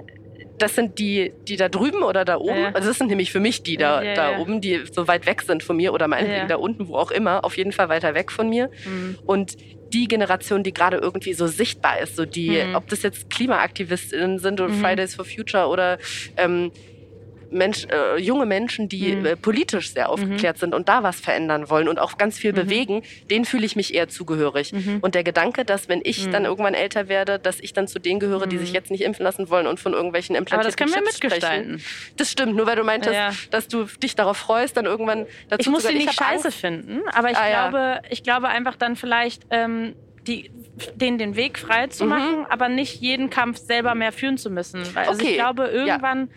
[0.58, 2.60] das sind die, die da drüben oder da oben.
[2.60, 2.70] Ja.
[2.72, 5.42] Also das sind nämlich für mich die da, ja, da oben, die so weit weg
[5.42, 8.32] sind von mir oder meinetwegen da unten, wo auch immer, auf jeden Fall weiter weg
[8.32, 8.70] von mir.
[8.84, 9.18] Mhm.
[9.24, 9.56] Und
[9.92, 12.74] die Generation, die gerade irgendwie so sichtbar ist, so die, mhm.
[12.74, 14.80] ob das jetzt Klimaaktivistinnen sind oder mhm.
[14.80, 15.98] Fridays for Future oder
[16.36, 16.72] ähm,
[17.50, 19.26] Mensch, äh, junge Menschen, die mhm.
[19.26, 20.60] äh, politisch sehr aufgeklärt mhm.
[20.60, 22.56] sind und da was verändern wollen und auch ganz viel mhm.
[22.56, 24.72] bewegen, denen fühle ich mich eher zugehörig.
[24.72, 24.98] Mhm.
[25.00, 26.48] Und der Gedanke, dass wenn ich dann mhm.
[26.48, 28.74] irgendwann älter werde, dass ich dann zu denen gehöre, die sich mhm.
[28.74, 31.78] jetzt nicht impfen lassen wollen und von irgendwelchen implantierten Aber das können wir mitgestalten.
[31.78, 32.14] Sprechen.
[32.16, 33.32] Das stimmt, nur weil du meintest, ja.
[33.50, 36.58] dass du dich darauf freust, dann irgendwann dazu Ich muss sie nicht scheiße Angst.
[36.58, 38.00] finden, aber ich, ah, glaube, ja.
[38.10, 39.46] ich glaube einfach dann vielleicht...
[39.50, 39.94] Ähm,
[40.26, 40.50] die,
[40.94, 44.84] denen den Weg frei zu machen, aber nicht jeden Kampf selber mehr führen zu müssen.
[44.94, 45.30] Weil, also okay.
[45.30, 46.28] ich glaube, irgendwann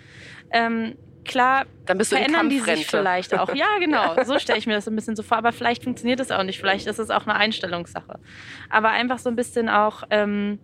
[0.52, 3.54] ähm, klar, dann bist du verändern die sich vielleicht auch.
[3.54, 4.16] Ja, genau.
[4.26, 5.38] So stelle ich mir das ein bisschen so vor.
[5.38, 6.60] Aber vielleicht funktioniert das auch nicht.
[6.60, 8.20] Vielleicht ist es auch eine Einstellungssache.
[8.70, 10.60] Aber einfach so ein bisschen auch ähm,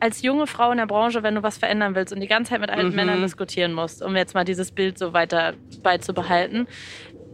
[0.00, 2.60] als junge Frau in der Branche, wenn du was verändern willst und die ganze Zeit
[2.60, 2.96] mit alten mhm.
[2.96, 6.68] Männern diskutieren musst, um jetzt mal dieses Bild so weiter beizubehalten.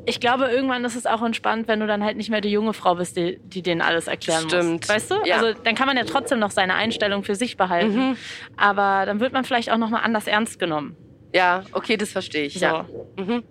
[0.07, 2.75] Ich glaube, irgendwann ist es auch entspannt, wenn du dann halt nicht mehr die junge
[2.75, 4.83] Frau bist, die, die denen alles erklären Stimmt.
[4.83, 4.89] muss.
[4.89, 5.15] Weißt du?
[5.25, 5.37] Ja.
[5.37, 8.11] Also dann kann man ja trotzdem noch seine Einstellung für sich behalten.
[8.11, 8.17] Mhm.
[8.57, 10.97] Aber dann wird man vielleicht auch noch mal anders ernst genommen.
[11.35, 12.55] Ja, okay, das verstehe ich.
[12.55, 12.65] So.
[12.65, 12.87] Ja.
[13.17, 13.43] Mhm.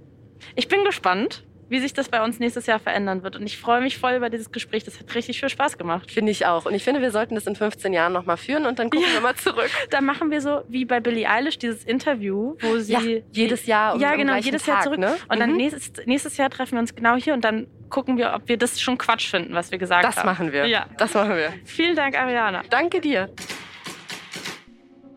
[0.56, 3.36] Ich bin gespannt, wie sich das bei uns nächstes Jahr verändern wird.
[3.36, 4.84] Und ich freue mich voll über dieses Gespräch.
[4.84, 6.12] Das hat richtig viel Spaß gemacht.
[6.12, 6.66] Finde ich auch.
[6.66, 9.16] Und ich finde, wir sollten das in 15 Jahren nochmal führen und dann gucken ja.
[9.16, 9.70] wir mal zurück.
[9.90, 12.94] Dann machen wir so wie bei Billie Eilish dieses Interview, wo sie.
[12.94, 13.96] Ja, jedes Jahr.
[13.96, 15.00] Um ja, genau, jedes Tag, Jahr zurück.
[15.00, 15.16] Ne?
[15.30, 15.58] Und dann mhm.
[15.58, 18.80] nächstes, nächstes Jahr treffen wir uns genau hier und dann gucken wir, ob wir das
[18.80, 20.28] schon Quatsch finden, was wir gesagt das haben.
[20.28, 20.68] Das machen wir.
[20.68, 20.88] Ja.
[20.98, 21.54] Das machen wir.
[21.66, 22.64] Vielen Dank, Ariana.
[22.70, 23.30] Danke dir.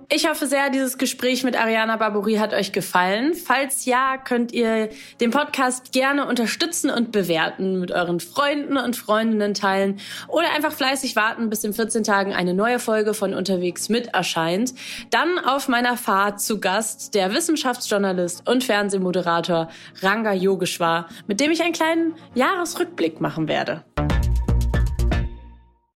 [0.08, 3.34] Ich hoffe sehr, dieses Gespräch mit Ariana Barbouri hat euch gefallen.
[3.34, 4.88] Falls ja, könnt ihr
[5.20, 9.98] den Podcast gerne unterstützen und bewerten, mit euren Freunden und Freundinnen teilen
[10.28, 14.74] oder einfach fleißig warten, bis in 14 Tagen eine neue Folge von Unterwegs mit erscheint.
[15.10, 19.68] Dann auf meiner Fahrt zu Gast der Wissenschaftsjournalist und Fernsehmoderator
[20.02, 23.82] Ranga Yogeshwar, mit dem ich einen kleinen Jahresrückblick machen werde.